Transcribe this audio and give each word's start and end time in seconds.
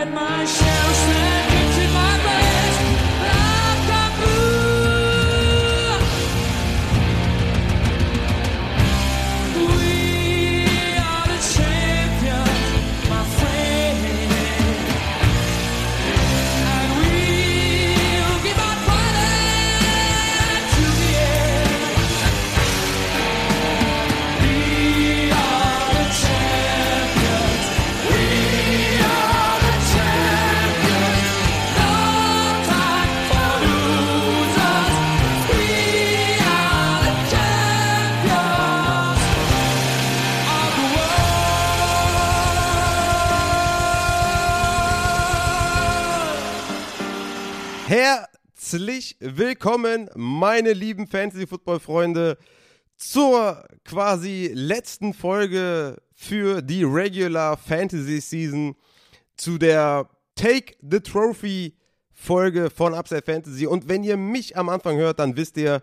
heard 0.00 0.14
my 0.14 0.44
shouts. 0.46 1.19
Willkommen, 49.20 50.08
meine 50.14 50.72
lieben 50.72 51.06
Fantasy-Football-Freunde, 51.06 52.38
zur 52.96 53.62
quasi 53.84 54.50
letzten 54.54 55.12
Folge 55.12 55.98
für 56.14 56.62
die 56.62 56.84
Regular 56.84 57.58
Fantasy 57.58 58.20
Season, 58.20 58.74
zu 59.36 59.58
der 59.58 60.08
Take 60.36 60.74
the 60.80 61.00
Trophy 61.00 61.76
Folge 62.12 62.70
von 62.70 62.94
Upside 62.94 63.22
Fantasy. 63.22 63.66
Und 63.66 63.88
wenn 63.88 64.04
ihr 64.04 64.16
mich 64.16 64.56
am 64.56 64.70
Anfang 64.70 64.96
hört, 64.96 65.18
dann 65.18 65.36
wisst 65.36 65.58
ihr, 65.58 65.82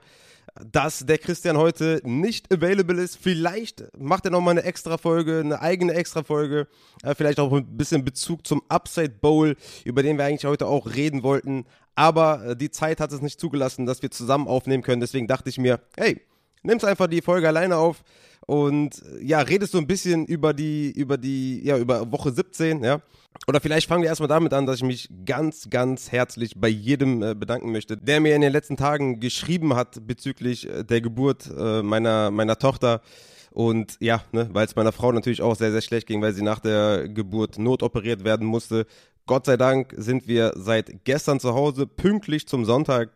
dass 0.66 1.06
der 1.06 1.18
Christian 1.18 1.58
heute 1.58 2.02
nicht 2.04 2.54
available 2.54 3.02
ist. 3.02 3.18
Vielleicht 3.18 3.84
macht 3.98 4.26
er 4.26 4.32
nochmal 4.32 4.54
eine 4.54 4.64
extra 4.64 4.98
Folge, 4.98 5.40
eine 5.40 5.62
eigene 5.62 5.94
extra 5.94 6.24
Folge. 6.24 6.68
Äh, 7.04 7.16
vielleicht 7.16 7.40
auch 7.40 7.52
ein 7.52 7.78
bisschen 7.78 8.04
Bezug 8.04 8.46
zum 8.46 8.62
Upside 8.70 9.16
Bowl, 9.22 9.56
über 9.86 10.04
den 10.04 10.18
wir 10.18 10.26
eigentlich 10.26 10.46
heute 10.46 10.68
auch 10.68 10.88
reden 10.88 11.24
wollten. 11.24 11.66
Aber 11.96 12.46
äh, 12.46 12.56
die 12.56 12.72
Zeit 12.72 13.00
hat 13.00 13.12
es 13.12 13.22
nicht 13.22 13.40
zugelassen, 13.40 13.86
dass 13.86 14.02
wir 14.02 14.12
zusammen 14.12 14.48
aufnehmen 14.48 14.84
können. 14.84 15.02
Deswegen 15.02 15.28
dachte 15.28 15.50
ich 15.50 15.58
mir, 15.58 15.80
hey, 15.98 16.22
nimmst 16.64 16.86
einfach 16.86 17.08
die 17.08 17.22
Folge 17.22 17.48
alleine 17.48 17.78
auf 17.78 18.04
und 18.48 19.04
ja, 19.22 19.42
redest 19.42 19.74
so 19.74 19.78
ein 19.78 19.88
bisschen 19.88 20.26
über 20.26 20.54
die, 20.54 20.90
über 20.92 21.18
die, 21.18 21.62
ja, 21.64 21.78
über 21.78 22.12
Woche 22.12 22.32
17, 22.32 22.82
ja. 22.84 23.02
Oder 23.46 23.60
vielleicht 23.60 23.88
fangen 23.88 24.02
wir 24.02 24.10
erstmal 24.10 24.30
damit 24.30 24.54
an, 24.54 24.66
dass 24.66 24.78
ich 24.78 24.84
mich 24.84 25.10
ganz, 25.26 25.70
ganz 25.70 26.12
herzlich 26.12 26.54
bei 26.56 26.70
jedem 26.70 27.22
äh, 27.22 27.36
bedanken 27.36 27.72
möchte, 27.72 27.98
der 27.98 28.22
mir 28.22 28.36
in 28.36 28.42
den 28.42 28.54
letzten 28.54 28.78
Tagen 28.78 29.20
geschrieben 29.20 29.76
hat 29.76 30.08
bezüglich 30.08 30.68
äh, 30.68 30.84
der 30.84 31.02
Geburt 31.02 31.52
äh, 31.56 31.84
meiner, 31.84 32.32
meiner 32.32 32.58
Tochter. 32.58 33.02
Und 33.52 33.98
ja, 34.00 34.24
ne, 34.32 34.50
weil 34.54 34.66
es 34.66 34.76
meiner 34.78 34.94
Frau 34.94 35.12
natürlich 35.12 35.42
auch 35.42 35.56
sehr, 35.56 35.72
sehr 35.72 35.82
schlecht 35.82 36.08
ging, 36.08 36.22
weil 36.22 36.34
sie 36.34 36.42
nach 36.42 36.60
der 36.60 37.10
Geburt 37.10 37.60
notoperiert 37.60 38.24
werden 38.24 38.48
musste. 38.48 38.88
Gott 39.26 39.46
sei 39.46 39.58
Dank 39.58 39.94
sind 39.98 40.28
wir 40.28 40.54
seit 40.56 41.04
gestern 41.04 41.42
zu 41.42 41.54
Hause, 41.54 41.86
pünktlich 41.86 42.48
zum 42.48 42.64
Sonntag 42.64 43.12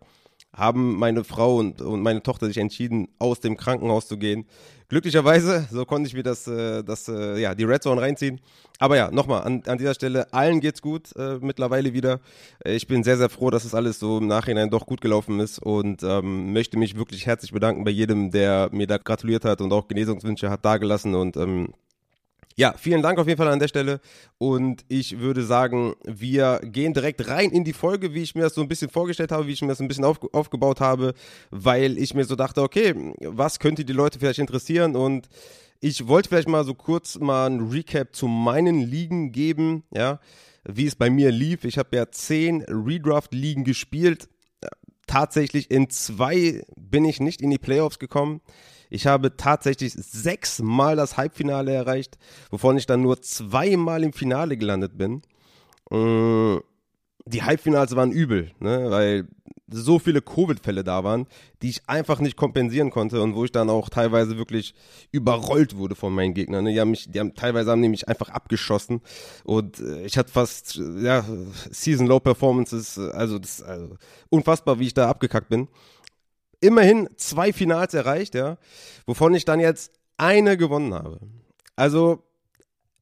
haben 0.53 0.97
meine 0.97 1.23
Frau 1.23 1.57
und, 1.57 1.81
und 1.81 2.01
meine 2.01 2.23
Tochter 2.23 2.47
sich 2.47 2.57
entschieden, 2.57 3.07
aus 3.19 3.39
dem 3.39 3.57
Krankenhaus 3.57 4.07
zu 4.07 4.17
gehen. 4.17 4.45
Glücklicherweise, 4.91 5.69
so 5.71 5.85
konnte 5.85 6.09
ich 6.09 6.13
mir 6.13 6.21
das, 6.23 6.47
äh, 6.47 6.83
das 6.83 7.07
äh, 7.07 7.39
ja, 7.39 7.55
die 7.55 7.63
Red 7.63 7.81
Zone 7.81 8.01
reinziehen. 8.01 8.41
Aber 8.77 8.97
ja, 8.97 9.09
nochmal, 9.09 9.43
an, 9.43 9.63
an 9.65 9.77
dieser 9.77 9.93
Stelle, 9.93 10.33
allen 10.33 10.59
geht's 10.59 10.81
gut 10.81 11.15
äh, 11.15 11.37
mittlerweile 11.39 11.93
wieder. 11.93 12.19
Äh, 12.65 12.75
Ich 12.75 12.87
bin 12.87 13.01
sehr, 13.01 13.15
sehr 13.15 13.29
froh, 13.29 13.49
dass 13.51 13.63
es 13.63 13.73
alles 13.73 13.99
so 13.99 14.17
im 14.17 14.27
Nachhinein 14.27 14.69
doch 14.69 14.85
gut 14.85 14.99
gelaufen 14.99 15.39
ist 15.39 15.59
und 15.59 16.03
ähm, 16.03 16.51
möchte 16.51 16.77
mich 16.77 16.97
wirklich 16.97 17.25
herzlich 17.25 17.53
bedanken 17.53 17.85
bei 17.85 17.91
jedem, 17.91 18.31
der 18.31 18.67
mir 18.73 18.85
da 18.85 18.97
gratuliert 18.97 19.45
hat 19.45 19.61
und 19.61 19.71
auch 19.71 19.87
Genesungswünsche 19.87 20.49
hat 20.49 20.65
dagelassen 20.65 21.15
und 21.15 21.37
ähm, 21.37 21.69
ja, 22.55 22.73
vielen 22.77 23.01
Dank 23.01 23.19
auf 23.19 23.27
jeden 23.27 23.37
Fall 23.37 23.47
an 23.47 23.59
der 23.59 23.67
Stelle. 23.67 24.01
Und 24.37 24.83
ich 24.87 25.19
würde 25.19 25.43
sagen, 25.43 25.95
wir 26.05 26.59
gehen 26.63 26.93
direkt 26.93 27.27
rein 27.27 27.51
in 27.51 27.63
die 27.63 27.73
Folge, 27.73 28.13
wie 28.13 28.21
ich 28.21 28.35
mir 28.35 28.41
das 28.41 28.55
so 28.55 28.61
ein 28.61 28.67
bisschen 28.67 28.89
vorgestellt 28.89 29.31
habe, 29.31 29.47
wie 29.47 29.53
ich 29.53 29.61
mir 29.61 29.69
das 29.69 29.79
ein 29.79 29.87
bisschen 29.87 30.05
auf, 30.05 30.19
aufgebaut 30.33 30.81
habe, 30.81 31.13
weil 31.49 31.97
ich 31.97 32.13
mir 32.13 32.25
so 32.25 32.35
dachte, 32.35 32.61
okay, 32.61 32.93
was 33.21 33.59
könnte 33.59 33.85
die 33.85 33.93
Leute 33.93 34.19
vielleicht 34.19 34.39
interessieren? 34.39 34.95
Und 34.95 35.27
ich 35.79 36.07
wollte 36.07 36.29
vielleicht 36.29 36.49
mal 36.49 36.63
so 36.63 36.73
kurz 36.73 37.17
mal 37.19 37.49
ein 37.49 37.71
Recap 37.71 38.15
zu 38.15 38.27
meinen 38.27 38.81
Ligen 38.81 39.31
geben, 39.31 39.83
ja, 39.91 40.19
wie 40.63 40.85
es 40.85 40.95
bei 40.95 41.09
mir 41.09 41.31
lief. 41.31 41.63
Ich 41.63 41.77
habe 41.77 41.95
ja 41.95 42.11
zehn 42.11 42.61
Redraft-Ligen 42.63 43.63
gespielt. 43.63 44.29
Tatsächlich 45.07 45.71
in 45.71 45.89
zwei 45.89 46.63
bin 46.77 47.03
ich 47.05 47.19
nicht 47.19 47.41
in 47.41 47.49
die 47.49 47.57
Playoffs 47.57 47.97
gekommen. 47.97 48.41
Ich 48.91 49.07
habe 49.07 49.37
tatsächlich 49.37 49.93
sechsmal 49.93 50.97
das 50.97 51.15
Halbfinale 51.15 51.73
erreicht, 51.73 52.17
wovon 52.49 52.77
ich 52.77 52.85
dann 52.85 53.01
nur 53.01 53.21
zweimal 53.21 54.03
im 54.03 54.11
Finale 54.11 54.57
gelandet 54.57 54.97
bin. 54.97 55.21
Mm, 55.89 56.59
Die 57.25 57.43
Halbfinals 57.43 57.95
waren 57.95 58.11
übel, 58.11 58.51
ne, 58.59 58.91
weil 58.91 59.27
so 59.69 59.99
viele 59.99 60.21
Covid-Fälle 60.21 60.83
da 60.83 61.05
waren, 61.05 61.27
die 61.61 61.69
ich 61.69 61.87
einfach 61.87 62.19
nicht 62.19 62.35
kompensieren 62.35 62.89
konnte 62.89 63.21
und 63.21 63.35
wo 63.35 63.45
ich 63.45 63.53
dann 63.53 63.69
auch 63.69 63.87
teilweise 63.87 64.37
wirklich 64.37 64.73
überrollt 65.11 65.77
wurde 65.77 65.95
von 65.95 66.13
meinen 66.13 66.33
Gegnern. 66.33 66.65
Ne. 66.65 66.73
Die 66.73 66.81
haben 66.81 66.91
mich, 66.91 67.09
die 67.09 67.19
haben 67.19 67.33
teilweise 67.35 67.71
haben 67.71 67.81
die 67.81 67.87
mich 67.87 68.09
einfach 68.09 68.27
abgeschossen 68.29 68.99
und 69.45 69.79
äh, 69.79 70.03
ich 70.05 70.17
hatte 70.17 70.31
fast 70.33 70.75
ja 71.01 71.23
Season 71.69 72.07
Low 72.07 72.19
Performances, 72.19 72.99
also 72.99 73.39
das 73.39 73.61
also 73.61 73.95
unfassbar, 74.29 74.79
wie 74.79 74.87
ich 74.87 74.93
da 74.93 75.07
abgekackt 75.09 75.47
bin 75.47 75.69
immerhin 76.61 77.09
zwei 77.17 77.51
Finals 77.51 77.93
erreicht, 77.93 78.35
ja, 78.35 78.57
wovon 79.05 79.33
ich 79.33 79.45
dann 79.45 79.59
jetzt 79.59 79.91
eine 80.17 80.55
gewonnen 80.55 80.93
habe. 80.93 81.19
Also, 81.75 82.23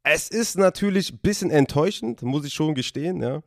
es 0.04 0.30
ist 0.30 0.58
natürlich 0.58 1.14
ein 1.14 1.20
bisschen 1.20 1.52
enttäuschend, 1.52 2.24
muss 2.24 2.46
ich 2.46 2.54
schon 2.54 2.74
gestehen, 2.74 3.22
ja. 3.22 3.42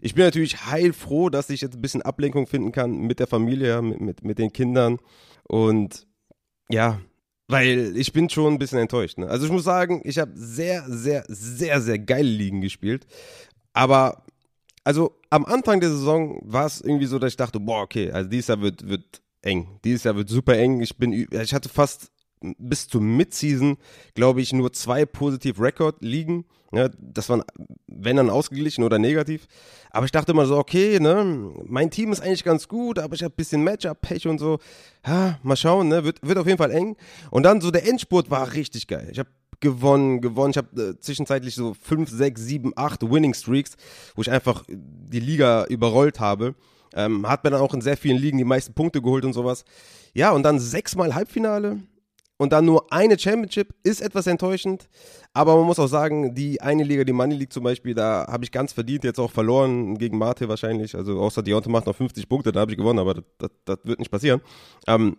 Ich 0.00 0.14
bin 0.14 0.24
natürlich 0.24 0.66
heilfroh, 0.66 1.28
dass 1.28 1.50
ich 1.50 1.60
jetzt 1.60 1.76
ein 1.76 1.82
bisschen 1.82 2.02
Ablenkung 2.02 2.46
finden 2.46 2.72
kann 2.72 3.00
mit 3.00 3.20
der 3.20 3.26
Familie, 3.26 3.82
mit, 3.82 4.00
mit, 4.00 4.24
mit 4.24 4.38
den 4.38 4.52
Kindern 4.52 4.98
und 5.46 6.06
ja, 6.70 7.00
weil 7.48 7.94
ich 7.96 8.12
bin 8.12 8.30
schon 8.30 8.54
ein 8.54 8.58
bisschen 8.58 8.78
enttäuscht. 8.78 9.18
Ne? 9.18 9.28
Also 9.28 9.44
ich 9.44 9.52
muss 9.52 9.64
sagen, 9.64 10.00
ich 10.04 10.18
habe 10.18 10.30
sehr, 10.34 10.84
sehr, 10.88 11.24
sehr, 11.28 11.80
sehr 11.82 11.98
geile 11.98 12.28
Ligen 12.28 12.62
gespielt, 12.62 13.06
aber 13.74 14.24
also 14.84 15.18
am 15.28 15.44
Anfang 15.44 15.80
der 15.80 15.90
Saison 15.90 16.40
war 16.42 16.64
es 16.64 16.80
irgendwie 16.80 17.06
so, 17.06 17.18
dass 17.18 17.32
ich 17.32 17.36
dachte, 17.36 17.60
boah, 17.60 17.82
okay, 17.82 18.10
also 18.10 18.30
dieses 18.30 18.48
Jahr 18.48 18.62
wird, 18.62 18.88
wird 18.88 19.20
eng. 19.42 19.80
Dieses 19.84 20.04
Jahr 20.04 20.16
wird 20.16 20.28
super 20.28 20.56
eng. 20.56 20.80
Ich 20.80 20.96
bin, 20.96 21.12
ich 21.12 21.54
hatte 21.54 21.68
fast 21.68 22.10
bis 22.40 22.88
zur 22.88 23.02
Midseason, 23.02 23.76
glaube 24.14 24.40
ich, 24.40 24.52
nur 24.52 24.72
zwei 24.72 25.04
positiv 25.04 25.60
Record 25.60 25.96
liegen. 26.00 26.46
Ja, 26.72 26.88
das 26.98 27.28
waren, 27.28 27.42
wenn 27.88 28.16
dann 28.16 28.30
ausgeglichen 28.30 28.84
oder 28.84 28.98
negativ. 28.98 29.46
Aber 29.90 30.06
ich 30.06 30.12
dachte 30.12 30.32
immer 30.32 30.46
so, 30.46 30.56
okay, 30.56 31.00
ne, 31.00 31.52
mein 31.66 31.90
Team 31.90 32.12
ist 32.12 32.20
eigentlich 32.20 32.44
ganz 32.44 32.68
gut, 32.68 32.98
aber 32.98 33.14
ich 33.14 33.24
habe 33.24 33.34
ein 33.34 33.36
bisschen 33.36 33.64
Matchup-Pech 33.64 34.28
und 34.28 34.38
so. 34.38 34.58
Ja, 35.04 35.38
mal 35.42 35.56
schauen, 35.56 35.88
ne, 35.88 36.04
wird, 36.04 36.22
wird 36.22 36.38
auf 36.38 36.46
jeden 36.46 36.58
Fall 36.58 36.70
eng. 36.70 36.96
Und 37.30 37.42
dann 37.42 37.60
so 37.60 37.70
der 37.70 37.86
Endspurt 37.86 38.30
war 38.30 38.52
richtig 38.52 38.86
geil. 38.86 39.08
Ich 39.10 39.18
habe 39.18 39.28
gewonnen, 39.58 40.20
gewonnen. 40.20 40.52
Ich 40.52 40.56
habe 40.56 40.80
äh, 40.80 40.98
zwischenzeitlich 40.98 41.54
so 41.54 41.74
5, 41.74 42.08
6, 42.08 42.40
7, 42.40 42.72
8 42.76 43.02
Winning 43.10 43.34
Streaks, 43.34 43.76
wo 44.14 44.22
ich 44.22 44.30
einfach 44.30 44.64
die 44.68 45.20
Liga 45.20 45.64
überrollt 45.64 46.20
habe. 46.20 46.54
Ähm, 46.94 47.28
hat 47.28 47.44
mir 47.44 47.50
dann 47.50 47.60
auch 47.60 47.74
in 47.74 47.80
sehr 47.80 47.96
vielen 47.96 48.18
Ligen 48.18 48.38
die 48.38 48.44
meisten 48.44 48.74
Punkte 48.74 49.00
geholt 49.00 49.24
und 49.24 49.32
sowas. 49.32 49.64
Ja, 50.14 50.32
und 50.32 50.42
dann 50.42 50.58
sechsmal 50.58 51.14
Halbfinale 51.14 51.78
und 52.40 52.54
dann 52.54 52.64
nur 52.64 52.90
eine 52.90 53.18
Championship 53.18 53.74
ist 53.82 54.00
etwas 54.00 54.26
enttäuschend. 54.26 54.88
Aber 55.34 55.56
man 55.56 55.66
muss 55.66 55.78
auch 55.78 55.88
sagen, 55.88 56.34
die 56.34 56.60
eine 56.62 56.84
Liga, 56.84 57.04
die 57.04 57.12
Money 57.12 57.34
League 57.34 57.52
zum 57.52 57.64
Beispiel, 57.64 57.94
da 57.94 58.26
habe 58.28 58.44
ich 58.44 58.50
ganz 58.50 58.72
verdient 58.72 59.04
jetzt 59.04 59.20
auch 59.20 59.30
verloren 59.30 59.98
gegen 59.98 60.16
Mate 60.16 60.48
wahrscheinlich. 60.48 60.94
Also 60.94 61.20
außer 61.20 61.42
Deontay 61.42 61.70
macht 61.70 61.84
noch 61.84 61.94
50 61.94 62.28
Punkte, 62.28 62.50
da 62.50 62.60
habe 62.60 62.70
ich 62.70 62.78
gewonnen, 62.78 62.98
aber 62.98 63.12
das, 63.12 63.24
das, 63.36 63.50
das 63.66 63.78
wird 63.84 63.98
nicht 63.98 64.10
passieren. 64.10 64.40
Ähm, 64.86 65.18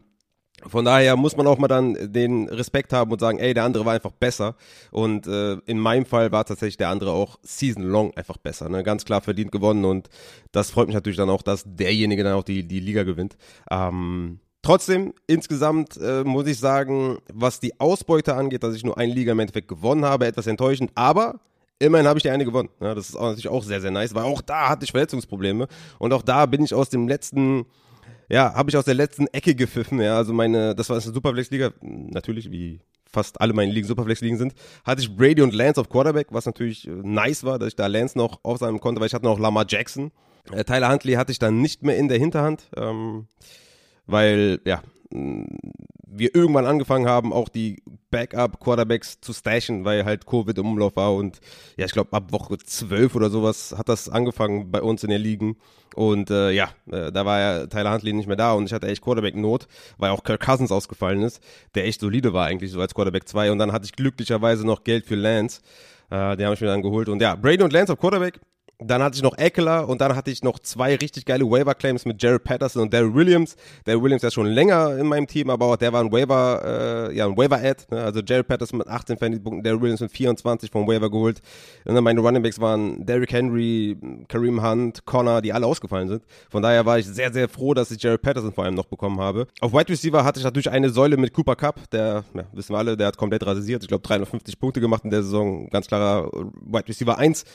von 0.68 0.86
daher 0.86 1.16
muss 1.16 1.36
man 1.36 1.48
auch 1.48 1.58
mal 1.58 1.68
dann 1.68 2.14
den 2.14 2.48
Respekt 2.50 2.94
haben 2.94 3.12
und 3.12 3.20
sagen, 3.20 3.40
ey, 3.40 3.54
der 3.54 3.64
andere 3.64 3.86
war 3.86 3.94
einfach 3.94 4.12
besser. 4.12 4.56
Und 4.92 5.28
äh, 5.28 5.54
in 5.66 5.80
meinem 5.80 6.06
Fall 6.06 6.32
war 6.32 6.46
tatsächlich 6.46 6.78
der 6.78 6.90
andere 6.90 7.12
auch 7.12 7.38
season 7.44 7.84
long 7.84 8.16
einfach 8.16 8.38
besser. 8.38 8.70
Ne? 8.70 8.84
Ganz 8.84 9.06
klar 9.06 9.22
verdient 9.22 9.52
gewonnen 9.52 9.86
und 9.86 10.10
das 10.52 10.72
freut 10.72 10.88
mich 10.88 10.96
natürlich 10.96 11.18
dann 11.18 11.30
auch, 11.30 11.42
dass 11.42 11.64
derjenige 11.66 12.24
dann 12.24 12.34
auch 12.34 12.44
die, 12.44 12.68
die 12.68 12.80
Liga 12.80 13.04
gewinnt. 13.04 13.38
Ähm, 13.70 14.40
trotzdem, 14.62 15.14
insgesamt 15.28 15.98
äh, 15.98 16.24
muss 16.24 16.48
ich 16.48 16.60
sagen, 16.60 17.18
was 17.32 17.60
die 17.60 17.80
Ausbeute 17.80 18.36
angeht, 18.36 18.64
dass 18.64 18.76
ich 18.76 18.84
nur 18.84 18.98
eine 18.98 19.14
Liga 19.14 19.32
im 19.32 19.40
Endeffekt 19.40 19.68
gewonnen 19.68 20.06
habe, 20.06 20.28
etwas 20.28 20.48
enttäuschend, 20.48 20.92
aber 20.96 21.40
Immerhin 21.82 22.08
habe 22.08 22.20
ich 22.20 22.24
die 22.24 22.30
eine 22.30 22.46
gewonnen. 22.46 22.70
Ja, 22.80 22.94
das 22.94 23.10
ist 23.10 23.16
auch 23.16 23.30
natürlich 23.30 23.48
auch 23.48 23.64
sehr, 23.64 23.82
sehr 23.82 23.90
nice, 23.90 24.14
weil 24.14 24.24
auch 24.24 24.42
da 24.42 24.70
hatte 24.70 24.86
ich 24.86 24.92
Verletzungsprobleme. 24.92 25.68
Und 25.98 26.14
auch 26.14 26.22
da 26.22 26.46
bin 26.46 26.64
ich 26.64 26.76
aus 26.76 26.90
dem 26.90 27.08
letzten, 27.08 27.66
ja, 28.32 28.54
habe 28.54 28.70
ich 28.70 28.78
aus 28.78 28.86
der 28.86 28.94
letzten 28.94 29.28
Ecke 29.28 29.56
gepfiffen. 29.56 30.00
Ja, 30.00 30.16
also 30.16 30.34
meine, 30.34 30.74
das 30.74 30.90
war 30.90 30.96
eine 30.96 31.02
Superflex-Liga, 31.02 31.74
natürlich 31.82 32.50
wie 32.50 32.80
fast 33.12 33.42
alle 33.42 33.52
meine 33.52 33.72
Ligen 33.74 33.86
Superflex-Ligen 33.86 34.38
sind, 34.38 34.54
hatte 34.86 35.02
ich 35.02 35.14
Brady 35.14 35.42
und 35.42 35.54
Lance 35.54 35.82
auf 35.82 35.90
Quarterback, 35.90 36.28
was 36.32 36.46
natürlich 36.46 36.88
äh, 36.88 36.92
nice 36.92 37.44
war, 37.44 37.60
dass 37.60 37.70
ich 37.70 37.76
da 37.76 37.88
Lance 37.88 38.18
noch 38.18 38.40
aufsammeln 38.44 38.80
konnte, 38.80 39.02
weil 39.02 39.08
ich 39.08 39.14
hatte 39.14 39.26
noch 39.26 39.38
Lamar 39.38 39.66
Jackson. 39.68 40.12
Äh, 40.50 40.64
Tyler 40.64 40.90
Huntley 40.90 41.16
hatte 41.16 41.34
ich 41.34 41.40
dann 41.40 41.62
nicht 41.62 41.84
mehr 41.84 41.98
in 41.98 42.08
der 42.08 42.20
Hinterhand, 42.20 42.70
ähm, 42.78 43.28
weil, 44.06 44.62
ja, 44.66 44.82
wir 45.12 46.34
irgendwann 46.34 46.66
angefangen 46.66 47.08
haben, 47.08 47.34
auch 47.34 47.50
die 47.50 47.84
Backup-Quarterbacks 48.12 49.20
zu 49.22 49.34
stashen, 49.34 49.86
weil 49.86 50.06
halt 50.06 50.26
Covid 50.26 50.58
im 50.58 50.68
Umlauf 50.68 50.96
war 50.96 51.16
und 51.16 51.40
ja, 51.78 51.86
ich 51.86 51.92
glaube 51.94 52.14
ab 52.14 52.32
Woche 52.32 52.58
12 52.58 53.16
oder 53.16 53.30
sowas 53.30 53.74
hat 53.78 53.90
das 53.90 54.10
angefangen 54.10 54.72
bei 54.72 54.82
uns 54.82 55.04
in 55.04 55.10
der 55.10 55.20
Ligen 55.20 55.58
und 55.96 56.30
äh, 56.30 56.52
ja, 56.52 56.70
äh, 56.92 57.12
da 57.12 57.26
war 57.26 57.40
ja 57.40 57.68
Tyler 57.68 57.92
Huntley 57.94 58.14
nicht 58.14 58.28
mehr 58.28 58.36
da 58.36 58.54
und 58.54 58.66
ich 58.66 58.74
hatte 58.74 58.88
echt 58.88 59.02
Quarterback-Not, 59.02 59.68
weil 59.98 60.12
auch 60.12 60.24
Kirk 60.24 60.46
Cousins 60.46 60.72
ausgefallen 60.72 61.24
ist, 61.24 61.42
der 61.74 61.86
echt 61.86 62.02
solide 62.02 62.34
war 62.34 62.46
eigentlich 62.46 62.72
so 62.72 62.80
als 62.80 62.94
Quarterback 62.94 63.28
2 63.28 63.52
und 63.52 63.58
dann 63.58 63.72
hatte 63.72 63.86
ich 63.86 63.94
glücklicherweise 63.94 64.66
noch 64.66 64.84
Geld 64.84 65.06
für 65.06 65.16
Lance, 65.16 65.62
äh, 66.10 66.36
den 66.38 66.46
habe 66.46 66.56
ich 66.56 66.62
mir 66.62 66.68
dann 66.68 66.82
geholt 66.82 67.10
und 67.10 67.22
ja, 67.22 67.36
Brady 67.36 67.64
und 67.64 67.74
Lance 67.74 67.94
auf 67.94 68.00
Quarterback, 68.00 68.40
dann 68.84 69.04
hatte 69.04 69.16
ich 69.16 69.22
noch 69.22 69.38
Eckler 69.38 69.88
und 69.88 70.02
dann 70.02 70.16
hatte 70.16 70.32
ich 70.32 70.44
noch 70.44 70.60
zwei 70.60 70.96
richtig 70.96 71.26
geile 71.26 71.46
Waiver-Claims 71.46 72.06
mit 72.06 72.22
Jared 72.22 72.44
Patterson 72.44 72.82
und 72.84 72.94
Daryl 72.94 73.14
Williams. 73.14 73.56
Daryl 73.86 74.02
Williams 74.02 74.24
ist 74.24 74.34
schon 74.34 74.48
länger 74.48 74.98
in 74.98 75.08
meinem 75.08 75.28
Team, 75.28 75.50
aber 75.50 75.68
auch 75.68 75.76
der 75.76 75.94
war 75.94 76.02
ein 76.02 76.12
Waiver, 76.12 77.10
äh, 77.10 77.16
ja, 77.16 77.28
ein 77.28 77.38
Waiver-Ad. 77.38 77.86
Ne? 77.92 78.04
Also 78.04 78.22
Jared 78.22 78.48
Patterson 78.48 78.80
mit 78.80 78.88
18 78.88 79.18
Fantasy-Punkten, 79.18 79.64
Daryl 79.64 79.82
Williams 79.82 80.02
mit 80.02 80.12
24 80.12 80.72
vom 80.72 80.88
Waiver 80.88 81.12
geholt. 81.12 81.42
Und 81.86 81.96
dann 81.96 82.04
meine 82.04 82.22
Running 82.22 82.42
Backs 82.42 82.60
waren 82.60 83.06
Derrick 83.06 83.32
Henry, 83.32 83.98
Kareem 84.28 84.64
Hunt, 84.64 85.06
Connor, 85.06 85.42
die 85.42 85.54
alle 85.54 85.68
ausgefallen 85.68 86.08
sind. 86.08 86.24
Von 86.50 86.64
daher 86.64 86.86
war 86.86 86.98
ich 86.98 87.06
sehr, 87.06 87.32
sehr 87.32 87.48
froh, 87.50 87.74
dass 87.74 87.92
ich 87.92 88.02
Jared 88.02 88.22
Patterson 88.22 88.52
vor 88.52 88.64
allem 88.64 88.76
noch 88.76 88.86
bekommen 88.86 89.20
habe. 89.20 89.48
Auf 89.60 89.74
Wide 89.74 89.90
Receiver 89.90 90.24
hatte 90.24 90.40
ich 90.40 90.44
natürlich 90.44 90.70
eine 90.70 90.90
Säule 90.90 91.18
mit 91.18 91.34
Cooper 91.34 91.56
Cup, 91.56 91.90
der, 91.92 92.24
ja, 92.34 92.44
wissen 92.54 92.74
wir 92.74 92.80
alle, 92.80 92.98
der 92.98 93.08
hat 93.08 93.18
komplett 93.18 93.46
rasiert. 93.46 93.84
Ich 93.84 93.88
glaube 93.88 94.02
350 94.04 94.60
Punkte 94.60 94.82
gemacht 94.82 95.04
in 95.04 95.12
der 95.12 95.22
Saison. 95.24 95.70
Ganz 95.70 95.88
klarer 95.88 96.32
Wide 96.32 96.88
Receiver 96.88 97.18
1. 97.18 97.46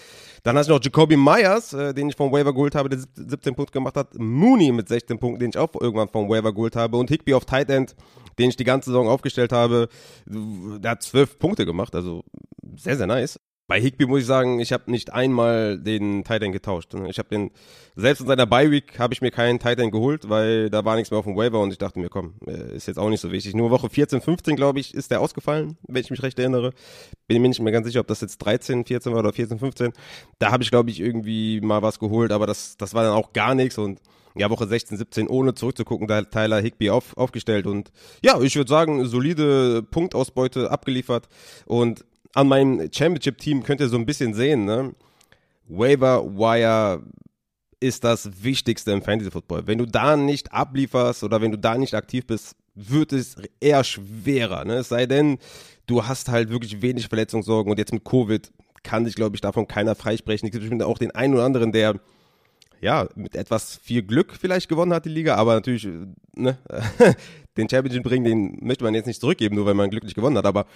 Dann 0.46 0.56
hatte 0.56 0.66
ich 0.66 0.76
noch 0.76 0.80
Jacoby 0.80 1.16
Myers, 1.16 1.72
äh, 1.72 1.92
den 1.92 2.08
ich 2.08 2.14
vom 2.14 2.30
Waiver 2.30 2.52
geholt 2.52 2.76
habe, 2.76 2.88
der 2.88 3.00
17 3.00 3.56
Punkte 3.56 3.72
gemacht 3.72 3.96
hat. 3.96 4.16
Mooney 4.16 4.70
mit 4.70 4.86
16 4.86 5.18
Punkten, 5.18 5.40
den 5.40 5.50
ich 5.50 5.58
auch 5.58 5.68
irgendwann 5.74 6.08
vom 6.08 6.28
Waiver 6.28 6.54
geholt 6.54 6.76
habe. 6.76 6.98
Und 6.98 7.10
Higby 7.10 7.34
auf 7.34 7.44
Tight 7.44 7.68
End, 7.68 7.96
den 8.38 8.50
ich 8.50 8.56
die 8.56 8.62
ganze 8.62 8.90
Saison 8.90 9.08
aufgestellt 9.08 9.50
habe. 9.50 9.88
Der 10.24 10.92
hat 10.92 11.02
12 11.02 11.40
Punkte 11.40 11.66
gemacht, 11.66 11.96
also 11.96 12.22
sehr, 12.76 12.96
sehr 12.96 13.08
nice. 13.08 13.40
Bei 13.68 13.80
Higby 13.80 14.06
muss 14.06 14.20
ich 14.20 14.26
sagen, 14.26 14.60
ich 14.60 14.72
habe 14.72 14.88
nicht 14.90 15.12
einmal 15.12 15.78
den 15.78 16.22
Tight 16.22 16.42
End 16.42 16.52
getauscht. 16.52 16.94
Ich 17.08 17.18
habe 17.18 17.28
den, 17.28 17.50
selbst 17.96 18.20
in 18.20 18.28
seiner 18.28 18.46
Bye 18.46 18.70
Week 18.70 18.96
habe 19.00 19.12
ich 19.12 19.22
mir 19.22 19.32
keinen 19.32 19.58
Tight 19.58 19.80
End 19.80 19.90
geholt, 19.90 20.28
weil 20.28 20.70
da 20.70 20.84
war 20.84 20.94
nichts 20.94 21.10
mehr 21.10 21.18
auf 21.18 21.24
dem 21.24 21.36
Waiver 21.36 21.60
und 21.60 21.72
ich 21.72 21.78
dachte 21.78 21.98
mir, 21.98 22.08
komm, 22.08 22.34
äh, 22.46 22.76
ist 22.76 22.86
jetzt 22.86 22.98
auch 22.98 23.10
nicht 23.10 23.20
so 23.20 23.32
wichtig. 23.32 23.54
Nur 23.54 23.72
Woche 23.72 23.90
14, 23.90 24.20
15, 24.20 24.54
glaube 24.54 24.78
ich, 24.78 24.94
ist 24.94 25.10
der 25.10 25.20
ausgefallen, 25.20 25.76
wenn 25.88 26.00
ich 26.00 26.10
mich 26.10 26.22
recht 26.22 26.38
erinnere. 26.38 26.72
Bin 27.26 27.42
mir 27.42 27.48
nicht 27.48 27.60
mehr 27.60 27.72
ganz 27.72 27.88
sicher, 27.88 28.00
ob 28.00 28.06
das 28.06 28.20
jetzt 28.20 28.38
13, 28.38 28.84
14 28.84 29.12
war 29.12 29.18
oder 29.18 29.32
14, 29.32 29.58
15. 29.58 29.92
Da 30.38 30.52
habe 30.52 30.62
ich, 30.62 30.70
glaube 30.70 30.90
ich, 30.90 31.00
irgendwie 31.00 31.60
mal 31.60 31.82
was 31.82 31.98
geholt, 31.98 32.30
aber 32.30 32.46
das, 32.46 32.76
das 32.76 32.94
war 32.94 33.02
dann 33.02 33.14
auch 33.14 33.32
gar 33.32 33.56
nichts 33.56 33.78
und 33.78 34.00
ja, 34.36 34.50
Woche 34.50 34.66
16, 34.66 34.98
17, 34.98 35.28
ohne 35.28 35.54
zurückzugucken, 35.54 36.06
da 36.06 36.16
hat 36.16 36.30
Tyler 36.30 36.60
Higby 36.60 36.90
auf, 36.90 37.16
aufgestellt 37.16 37.66
und 37.66 37.90
ja, 38.22 38.38
ich 38.40 38.54
würde 38.54 38.68
sagen, 38.68 39.06
solide 39.06 39.82
Punktausbeute 39.82 40.70
abgeliefert 40.70 41.28
und 41.64 42.04
an 42.36 42.48
meinem 42.48 42.90
Championship-Team 42.92 43.62
könnt 43.62 43.80
ihr 43.80 43.88
so 43.88 43.96
ein 43.96 44.04
bisschen 44.04 44.34
sehen, 44.34 44.66
ne? 44.66 44.94
Waiver 45.68 46.22
Wire 46.36 47.02
ist 47.80 48.04
das 48.04 48.42
Wichtigste 48.44 48.92
im 48.92 49.00
Fantasy 49.00 49.30
Football. 49.30 49.66
Wenn 49.66 49.78
du 49.78 49.86
da 49.86 50.16
nicht 50.16 50.52
ablieferst 50.52 51.24
oder 51.24 51.40
wenn 51.40 51.50
du 51.50 51.58
da 51.58 51.78
nicht 51.78 51.94
aktiv 51.94 52.26
bist, 52.26 52.54
wird 52.74 53.12
es 53.12 53.36
eher 53.58 53.82
schwerer. 53.84 54.64
Ne? 54.64 54.74
Es 54.74 54.90
sei 54.90 55.06
denn, 55.06 55.38
du 55.86 56.06
hast 56.06 56.28
halt 56.28 56.50
wirklich 56.50 56.82
wenig 56.82 57.08
Verletzungssorgen 57.08 57.70
und 57.70 57.78
jetzt 57.78 57.92
mit 57.92 58.04
Covid 58.04 58.52
kann 58.82 59.04
dich, 59.04 59.14
glaube 59.14 59.34
ich, 59.34 59.40
davon 59.40 59.66
keiner 59.66 59.94
freisprechen. 59.94 60.46
Es 60.46 60.52
gibt 60.52 60.62
bestimmt 60.62 60.82
auch 60.82 60.98
den 60.98 61.12
einen 61.12 61.34
oder 61.34 61.44
anderen, 61.44 61.72
der 61.72 61.98
ja, 62.80 63.08
mit 63.14 63.34
etwas 63.34 63.76
viel 63.82 64.02
Glück 64.02 64.34
vielleicht 64.38 64.68
gewonnen 64.68 64.92
hat 64.92 65.04
die 65.04 65.10
Liga, 65.10 65.36
aber 65.36 65.54
natürlich, 65.54 65.88
ne, 66.34 66.58
den 67.56 67.68
Championship 67.68 68.02
bringen, 68.02 68.24
den 68.24 68.58
möchte 68.60 68.84
man 68.84 68.94
jetzt 68.94 69.06
nicht 69.06 69.20
zurückgeben, 69.20 69.56
nur 69.56 69.66
weil 69.66 69.74
man 69.74 69.90
glücklich 69.90 70.14
gewonnen 70.14 70.36
hat. 70.36 70.46
Aber 70.46 70.66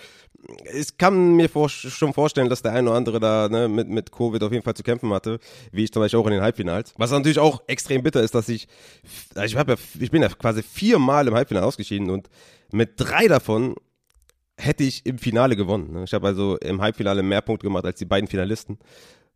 ich 0.74 0.96
kann 0.96 1.36
mir 1.36 1.48
vor, 1.48 1.68
schon 1.68 2.12
vorstellen, 2.12 2.48
dass 2.48 2.62
der 2.62 2.72
eine 2.72 2.88
oder 2.88 2.96
andere 2.96 3.20
da 3.20 3.48
ne, 3.48 3.68
mit, 3.68 3.88
mit 3.88 4.12
Covid 4.12 4.42
auf 4.42 4.52
jeden 4.52 4.64
Fall 4.64 4.74
zu 4.74 4.82
kämpfen 4.82 5.12
hatte, 5.12 5.38
wie 5.72 5.84
ich 5.84 5.92
zum 5.92 6.00
Beispiel 6.00 6.18
auch 6.18 6.26
in 6.26 6.32
den 6.32 6.42
Halbfinals. 6.42 6.94
Was 6.96 7.10
natürlich 7.10 7.38
auch 7.38 7.62
extrem 7.66 8.02
bitter 8.02 8.22
ist, 8.22 8.34
dass 8.34 8.48
ich, 8.48 8.66
also 9.34 9.46
ich, 9.46 9.56
hab 9.56 9.68
ja, 9.68 9.76
ich 9.98 10.10
bin 10.10 10.22
ja 10.22 10.28
quasi 10.28 10.62
viermal 10.62 11.28
im 11.28 11.34
Halbfinale 11.34 11.66
ausgeschieden 11.66 12.10
und 12.10 12.28
mit 12.72 12.92
drei 12.96 13.28
davon 13.28 13.74
hätte 14.56 14.84
ich 14.84 15.06
im 15.06 15.18
Finale 15.18 15.56
gewonnen. 15.56 15.92
ne? 15.92 16.04
Ich 16.04 16.14
habe 16.14 16.26
also 16.26 16.56
im 16.58 16.80
Halbfinale 16.80 17.22
mehr 17.22 17.40
Punkte 17.40 17.66
gemacht 17.66 17.84
als 17.84 17.98
die 17.98 18.04
beiden 18.04 18.28
Finalisten. 18.28 18.78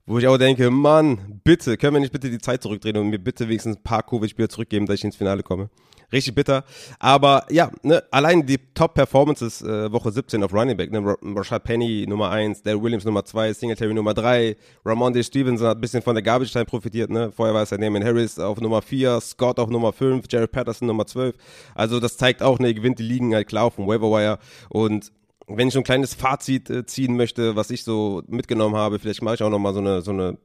Wo 0.06 0.18
ich 0.18 0.26
auch 0.28 0.36
denke, 0.36 0.70
Mann, 0.70 1.40
bitte, 1.44 1.78
können 1.78 1.94
wir 1.94 2.00
nicht 2.00 2.12
bitte 2.12 2.28
die 2.30 2.38
Zeit 2.38 2.62
zurückdrehen 2.62 2.96
und 2.98 3.08
mir 3.08 3.18
bitte 3.18 3.48
wenigstens 3.48 3.76
ein 3.76 3.82
paar 3.82 4.02
Covid-Spieler 4.02 4.50
zurückgeben, 4.50 4.84
dass 4.84 4.96
ich 4.96 5.04
ins 5.04 5.16
Finale 5.16 5.42
komme. 5.42 5.70
Richtig 6.12 6.34
bitter. 6.34 6.62
Aber 6.98 7.46
ja, 7.50 7.70
ne, 7.82 8.04
allein 8.10 8.44
die 8.44 8.58
Top-Performances 8.74 9.62
äh, 9.62 9.90
Woche 9.90 10.12
17 10.12 10.44
auf 10.44 10.52
Running 10.52 10.76
Back, 10.76 10.92
ne, 10.92 10.98
Ra- 11.02 11.16
Rashad 11.22 11.64
Penny 11.64 12.04
Nummer 12.06 12.30
1, 12.30 12.62
Dale 12.62 12.80
Williams 12.80 13.04
Nummer 13.06 13.24
2, 13.24 13.54
Singletary 13.54 13.94
Nummer 13.94 14.12
3, 14.12 14.54
Ramondre 14.84 15.24
Stevenson 15.24 15.66
hat 15.66 15.78
ein 15.78 15.80
bisschen 15.80 16.02
von 16.02 16.14
der 16.14 16.22
Garbage 16.22 16.52
Time 16.52 16.66
profitiert, 16.66 17.10
ne? 17.10 17.32
Vorher 17.32 17.54
war 17.54 17.62
es 17.62 17.70
ja 17.70 17.78
Naaman 17.78 18.04
Harris 18.04 18.38
auf 18.38 18.60
Nummer 18.60 18.82
4, 18.82 19.18
Scott 19.22 19.58
auf 19.58 19.70
Nummer 19.70 19.92
5, 19.92 20.26
Jared 20.28 20.52
Patterson 20.52 20.86
Nummer 20.86 21.06
12. 21.06 21.34
Also 21.74 21.98
das 21.98 22.18
zeigt 22.18 22.42
auch, 22.42 22.58
ne, 22.58 22.68
er 22.68 22.74
gewinnt 22.74 22.98
die 22.98 23.04
Ligen 23.04 23.34
halt 23.34 23.48
klar 23.48 23.64
auf 23.64 23.76
dem 23.76 23.86
Waiver 23.86 24.10
Wire 24.10 24.38
und 24.68 25.10
wenn 25.46 25.68
ich 25.68 25.74
so 25.74 25.80
ein 25.80 25.84
kleines 25.84 26.14
Fazit 26.14 26.70
äh, 26.70 26.86
ziehen 26.86 27.16
möchte, 27.16 27.56
was 27.56 27.70
ich 27.70 27.84
so 27.84 28.22
mitgenommen 28.26 28.76
habe, 28.76 28.98
vielleicht 28.98 29.22
mache 29.22 29.36
ich 29.36 29.42
auch 29.42 29.50
noch 29.50 29.58
mal 29.58 29.74
so 29.74 29.80
eine 29.80 30.02
so 30.02 30.10
eine 30.10 30.38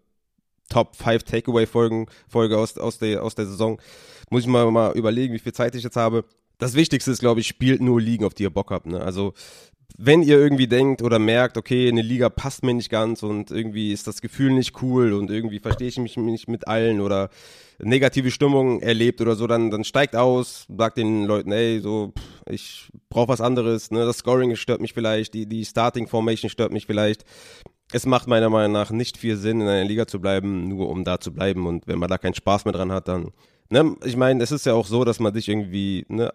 Top 0.70 0.96
5 0.96 1.24
Takeaway 1.24 1.66
Folgen 1.66 2.08
Folge 2.28 2.58
aus 2.58 2.78
aus 2.78 3.00
der 3.00 3.24
aus 3.24 3.36
der 3.36 3.46
Saison. 3.46 3.82
Muss 4.30 4.44
ich 4.44 4.48
mal 4.48 4.70
mal 4.72 4.96
überlegen, 4.96 5.34
wie 5.34 5.40
viel 5.40 5.54
Zeit 5.54 5.76
ich 5.76 5.84
jetzt 5.84 5.96
habe. 5.96 6.26
Das 6.60 6.74
Wichtigste 6.76 7.12
ist, 7.12 7.20
glaube 7.20 7.40
ich, 7.40 7.48
spielt 7.48 7.82
nur 7.82 8.02
Ligen, 8.02 8.26
auf 8.26 8.34
die 8.34 8.44
ihr 8.44 8.50
Bock 8.50 8.72
habt. 8.72 8.86
Ne? 8.86 9.02
Also 9.02 9.34
wenn 9.98 10.22
ihr 10.22 10.38
irgendwie 10.38 10.68
denkt 10.68 11.02
oder 11.02 11.20
merkt, 11.20 11.58
okay, 11.58 11.88
eine 11.88 12.02
Liga 12.02 12.30
passt 12.30 12.64
mir 12.64 12.74
nicht 12.74 12.90
ganz 12.90 13.24
und 13.24 13.52
irgendwie 13.52 13.92
ist 13.92 14.08
das 14.08 14.22
Gefühl 14.22 14.52
nicht 14.52 14.82
cool 14.82 15.14
und 15.14 15.30
irgendwie 15.30 15.60
verstehe 15.60 15.88
ich 15.88 15.98
mich 15.98 16.16
nicht 16.16 16.48
mit 16.48 16.68
allen 16.68 17.02
oder 17.02 17.30
negative 17.80 18.32
Stimmung 18.32 18.82
erlebt 18.82 19.20
oder 19.22 19.36
so, 19.36 19.48
dann, 19.48 19.72
dann 19.72 19.84
steigt 19.84 20.16
aus, 20.16 20.66
sagt 20.76 20.98
den 20.98 21.26
Leuten, 21.26 21.52
ey, 21.52 21.80
so, 21.80 22.14
pff, 22.18 22.39
ich 22.50 22.90
brauche 23.10 23.30
was 23.30 23.42
anderes, 23.42 23.92
ne, 23.92 24.06
das 24.06 24.20
Scoring 24.20 24.56
stört 24.56 24.82
mich 24.82 24.94
vielleicht, 24.94 25.34
die, 25.34 25.46
die 25.46 25.66
Starting 25.66 26.08
Formation 26.08 26.50
stört 26.50 26.72
mich 26.72 26.86
vielleicht. 26.86 27.26
Es 27.92 28.06
macht 28.06 28.28
meiner 28.28 28.50
Meinung 28.50 28.72
nach 28.72 28.92
nicht 28.92 29.18
viel 29.18 29.36
Sinn, 29.36 29.62
in 29.62 29.68
einer 29.68 29.86
Liga 29.86 30.08
zu 30.08 30.22
bleiben, 30.22 30.68
nur 30.68 30.90
um 30.90 31.04
da 31.04 31.20
zu 31.20 31.34
bleiben 31.34 31.66
und 31.68 31.88
wenn 31.88 32.00
man 32.00 32.10
da 32.10 32.18
keinen 32.18 32.36
Spaß 32.36 32.66
mehr 32.66 32.74
dran 32.74 32.92
hat, 32.92 33.08
dann, 33.08 33.32
ne, 33.70 33.96
ich 34.04 34.16
meine, 34.16 34.44
es 34.44 34.52
ist 34.52 34.66
ja 34.66 34.74
auch 34.74 34.88
so, 34.88 35.04
dass 35.04 35.20
man 35.20 35.34
sich 35.34 35.48
irgendwie, 35.48 36.06
ne, 36.08 36.32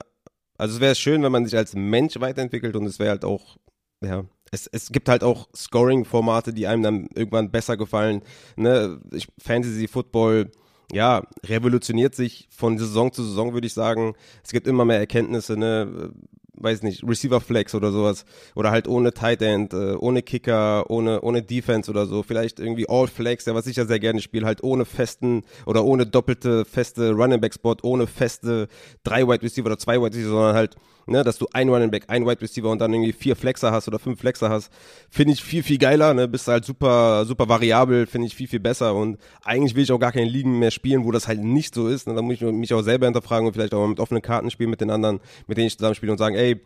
also 0.59 0.75
es 0.75 0.81
wäre 0.81 0.95
schön, 0.95 1.23
wenn 1.23 1.33
man 1.33 1.45
sich 1.45 1.57
als 1.57 1.75
Mensch 1.75 2.19
weiterentwickelt 2.21 2.77
und 2.77 2.87
es 2.87 2.99
wäre 2.99 3.11
halt 3.11 3.25
auch, 3.25 3.57
ja, 4.03 4.25
es, 4.51 4.67
es 4.69 4.91
gibt 4.91 5.09
halt 5.09 5.25
auch 5.25 5.49
Scoring-Formate, 5.55 6.53
die 6.53 6.67
einem 6.67 6.83
dann 6.83 7.09
irgendwann 7.15 7.51
besser 7.51 7.77
gefallen. 7.77 8.23
Ne? 8.57 9.01
Ich, 9.13 9.27
Fantasy 9.39 9.89
Football, 9.89 10.51
ja, 10.93 11.23
revolutioniert 11.45 12.15
sich 12.15 12.49
von 12.51 12.79
Saison 12.79 13.13
zu 13.13 13.23
Saison, 13.23 13.55
würde 13.55 13.67
ich 13.67 13.75
sagen. 13.75 14.15
Es 14.43 14.53
gibt 14.53 14.67
immer 14.67 14.85
mehr 14.85 14.99
Erkenntnisse, 14.99 15.57
ne? 15.57 16.13
weiß 16.57 16.83
nicht, 16.83 17.03
Receiver 17.07 17.41
Flex 17.41 17.75
oder 17.75 17.93
sowas. 17.93 18.25
Oder 18.55 18.71
halt 18.71 18.89
ohne 18.89 19.13
Tight 19.13 19.43
End, 19.43 19.73
äh, 19.73 19.95
ohne 19.95 20.23
Kicker, 20.23 20.89
ohne, 20.91 21.21
ohne 21.21 21.43
Defense 21.43 21.91
oder 21.91 22.07
so. 22.07 22.23
Vielleicht 22.23 22.61
irgendwie 22.61 22.89
All 22.89 23.07
Flex, 23.07 23.47
ja, 23.47 23.55
was 23.55 23.67
ich 23.67 23.77
ja 23.77 23.85
sehr 23.85 24.01
gerne 24.01 24.21
spiele, 24.21 24.47
halt 24.47 24.63
ohne 24.63 24.85
festen 24.85 25.43
oder 25.67 25.85
ohne 25.85 26.07
doppelte 26.07 26.65
feste 26.65 27.13
Running 27.13 27.41
Back 27.41 27.55
Spot, 27.55 27.77
ohne 27.83 28.07
feste 28.07 28.69
drei 29.03 29.27
Wide 29.27 29.43
Receiver 29.43 29.67
oder 29.67 29.79
zwei 29.79 30.01
Wide 30.01 30.17
Receiver, 30.17 30.31
sondern 30.31 30.57
halt, 30.57 30.77
ne, 31.07 31.25
dass 31.25 31.39
du 31.39 31.47
ein 31.53 31.69
Running 31.69 31.91
Back, 31.91 32.05
ein 32.09 32.27
Wide 32.27 32.41
Receiver 32.41 32.71
und 32.71 32.81
dann 32.81 32.93
irgendwie 32.93 33.13
vier 33.13 33.37
Flexer 33.37 33.73
hast 33.73 33.89
oder 33.89 33.99
fünf 33.99 34.21
Flexer 34.21 34.51
hast. 34.51 34.73
Finde 35.11 35.33
ich 35.33 35.43
viel, 35.43 35.63
viel 35.63 35.79
geiler, 35.79 36.15
ne, 36.15 36.29
bist 36.29 36.49
halt 36.49 36.65
super, 36.65 37.25
super 37.27 37.49
variabel, 37.49 38.07
finde 38.07 38.27
ich 38.27 38.35
viel, 38.35 38.49
viel 38.49 38.61
besser 38.61 38.95
und 38.95 39.19
eigentlich 39.45 39.75
will 39.75 39.85
ich 39.85 39.93
auch 39.93 39.99
gar 39.99 40.13
keine 40.13 40.29
Ligen 40.29 40.59
mehr 40.59 40.71
spielen, 40.71 41.05
wo 41.05 41.13
das 41.13 41.29
halt 41.29 41.43
nicht 41.43 41.75
so 41.75 41.89
ist, 41.89 42.07
ne, 42.07 42.15
da 42.15 42.23
muss 42.23 42.35
ich 42.35 42.43
mich 42.43 42.75
auch 42.75 42.83
selber 42.83 43.07
hinterfragen 43.07 43.47
und 43.47 43.53
vielleicht 43.53 43.75
auch 43.75 43.81
mal 43.81 43.89
mit 43.89 44.01
offenen 44.01 44.23
Karten 44.23 44.51
spielen 44.51 44.71
mit 44.71 44.81
den 44.81 44.91
anderen, 44.91 45.21
mit 45.47 45.59
denen 45.59 45.67
ich 45.67 45.77
zusammen 45.77 45.95
spiele 45.95 46.13
und 46.13 46.19
sagen, 46.19 46.37
ey, 46.37 46.61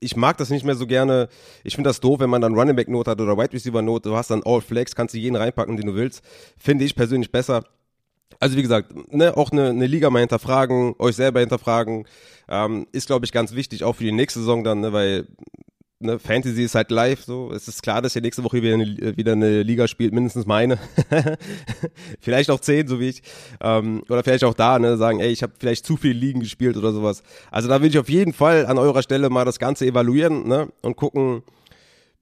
ich 0.00 0.16
mag 0.16 0.36
das 0.38 0.50
nicht 0.50 0.64
mehr 0.64 0.74
so 0.74 0.86
gerne. 0.86 1.28
Ich 1.64 1.74
finde 1.74 1.90
das 1.90 2.00
doof, 2.00 2.20
wenn 2.20 2.30
man 2.30 2.40
dann 2.40 2.54
Running 2.54 2.76
Back 2.76 2.88
Note 2.88 3.10
hat 3.10 3.20
oder 3.20 3.36
Wide 3.36 3.52
Receiver 3.52 3.82
Note. 3.82 4.08
Du 4.08 4.16
hast 4.16 4.30
dann 4.30 4.42
All 4.44 4.60
Flex, 4.60 4.94
kannst 4.94 5.14
du 5.14 5.18
jeden 5.18 5.36
reinpacken, 5.36 5.76
den 5.76 5.86
du 5.86 5.94
willst. 5.94 6.24
Finde 6.56 6.84
ich 6.84 6.94
persönlich 6.94 7.30
besser. 7.30 7.64
Also 8.40 8.56
wie 8.56 8.62
gesagt, 8.62 9.12
ne, 9.12 9.36
auch 9.36 9.50
eine, 9.50 9.70
eine 9.70 9.86
Liga 9.86 10.10
mal 10.10 10.20
hinterfragen, 10.20 10.94
euch 10.98 11.16
selber 11.16 11.40
hinterfragen, 11.40 12.06
ähm, 12.48 12.86
ist 12.92 13.06
glaube 13.06 13.26
ich 13.26 13.32
ganz 13.32 13.54
wichtig, 13.54 13.84
auch 13.84 13.94
für 13.96 14.04
die 14.04 14.12
nächste 14.12 14.40
Saison 14.40 14.62
dann, 14.64 14.80
ne, 14.80 14.92
weil 14.92 15.26
ne, 16.00 16.18
Fantasy 16.18 16.62
ist 16.62 16.74
halt 16.74 16.90
live, 16.90 17.22
so. 17.24 17.52
Es 17.52 17.68
ist 17.68 17.82
klar, 17.82 18.02
dass 18.02 18.14
ihr 18.16 18.22
nächste 18.22 18.44
Woche 18.44 18.62
wieder 18.62 18.74
eine, 18.74 19.16
wieder 19.16 19.32
eine 19.32 19.62
Liga 19.62 19.88
spielt, 19.88 20.12
mindestens 20.12 20.46
meine. 20.46 20.78
vielleicht 22.20 22.50
auch 22.50 22.60
zehn, 22.60 22.86
so 22.86 23.00
wie 23.00 23.08
ich. 23.08 23.22
Ähm, 23.60 24.02
oder 24.08 24.22
vielleicht 24.22 24.44
auch 24.44 24.54
da, 24.54 24.78
ne, 24.78 24.96
sagen, 24.96 25.20
ey, 25.20 25.30
ich 25.30 25.42
habe 25.42 25.52
vielleicht 25.58 25.86
zu 25.86 25.96
viele 25.96 26.14
Ligen 26.14 26.40
gespielt 26.40 26.76
oder 26.76 26.92
sowas. 26.92 27.22
Also 27.50 27.68
da 27.68 27.82
will 27.82 27.90
ich 27.90 27.98
auf 27.98 28.08
jeden 28.08 28.32
Fall 28.32 28.66
an 28.66 28.78
eurer 28.78 29.02
Stelle 29.02 29.30
mal 29.30 29.44
das 29.44 29.58
Ganze 29.58 29.86
evaluieren, 29.86 30.46
ne, 30.46 30.68
und 30.82 30.96
gucken, 30.96 31.42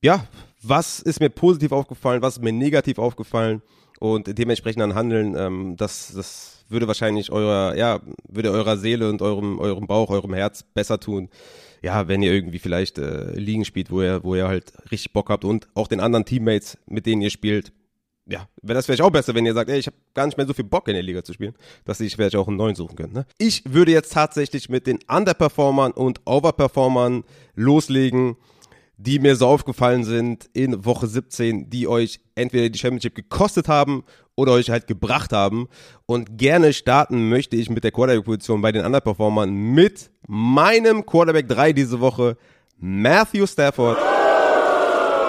ja, 0.01 0.27
was 0.63 1.01
ist 1.01 1.21
mir 1.21 1.31
positiv 1.31 1.73
aufgefallen, 1.73 2.23
was 2.23 2.37
ist 2.37 2.43
mir 2.43 2.53
negativ 2.53 2.99
aufgefallen 2.99 3.63
und 3.99 4.39
dementsprechend 4.39 4.81
dann 4.81 4.95
handeln, 4.95 5.35
ähm, 5.37 5.77
das, 5.77 6.13
das 6.15 6.65
würde 6.69 6.87
wahrscheinlich 6.87 7.31
eurer, 7.31 7.77
ja, 7.77 8.01
würde 8.29 8.51
eurer 8.51 8.77
Seele 8.77 9.09
und 9.09 9.23
eurem, 9.23 9.59
eurem 9.59 9.87
Bauch, 9.87 10.11
eurem 10.11 10.35
Herz 10.35 10.63
besser 10.63 10.99
tun. 11.01 11.29
Ja, 11.83 12.09
wenn 12.09 12.23
ihr 12.23 12.33
irgendwie 12.33 12.59
vielleicht 12.59 12.99
äh, 12.99 13.33
Ligen 13.33 13.65
spielt, 13.65 13.91
wo 13.91 14.03
ihr, 14.03 14.25
wo 14.25 14.35
ihr 14.35 14.49
halt 14.49 14.73
richtig 14.91 15.13
Bock 15.13 15.29
habt 15.29 15.45
und 15.45 15.69
auch 15.75 15.89
den 15.89 16.01
anderen 16.01 16.25
Teammates, 16.25 16.79
mit 16.87 17.07
denen 17.07 17.23
ihr 17.23 17.31
spielt, 17.31 17.73
ja, 18.29 18.49
wäre 18.61 18.75
das 18.75 18.87
vielleicht 18.87 19.03
auch 19.03 19.11
besser, 19.11 19.35
wenn 19.35 19.47
ihr 19.47 19.55
sagt, 19.55 19.71
ey, 19.71 19.79
ich 19.79 19.87
habe 19.87 19.97
gar 20.13 20.27
nicht 20.27 20.37
mehr 20.37 20.47
so 20.47 20.53
viel 20.53 20.65
Bock 20.65 20.89
in 20.89 20.95
der 20.95 21.03
Liga 21.03 21.23
zu 21.23 21.33
spielen, 21.33 21.55
dass 21.85 22.01
ich 22.01 22.17
vielleicht 22.17 22.35
auch 22.35 22.49
einen 22.49 22.57
neuen 22.57 22.75
suchen 22.75 22.97
könnt. 22.97 23.15
Ne? 23.15 23.25
Ich 23.39 23.63
würde 23.73 23.93
jetzt 23.93 24.13
tatsächlich 24.13 24.69
mit 24.69 24.89
den 24.89 24.99
Underperformern 25.07 25.93
und 25.93 26.21
Overperformern 26.25 27.23
loslegen 27.55 28.37
die 28.97 29.19
mir 29.19 29.37
so 29.37 29.47
aufgefallen 29.47 30.05
sind 30.05 30.49
in 30.53 30.85
Woche 30.85 31.07
17, 31.07 31.69
die 31.69 31.87
euch 31.87 32.21
entweder 32.35 32.69
die 32.69 32.79
Championship 32.79 33.15
gekostet 33.15 33.69
haben 33.69 34.05
oder 34.35 34.53
euch 34.53 34.71
halt 34.71 34.87
gebracht 34.87 35.33
haben. 35.33 35.69
Und 36.07 36.39
gerne 36.39 36.73
starten 36.73 37.29
möchte 37.29 37.57
ich 37.57 37.69
mit 37.69 37.85
der 37.85 37.93
Quarterback-Position 37.93 38.63
bei 38.63 38.73
den 38.73 38.85
Underperformern 38.85 39.51
mit 39.51 40.11
meinem 40.27 41.05
Quarterback 41.05 41.49
3 41.49 41.73
diese 41.73 42.01
Woche, 42.01 42.37
Matthew 42.79 43.47
Stafford. 43.47 43.99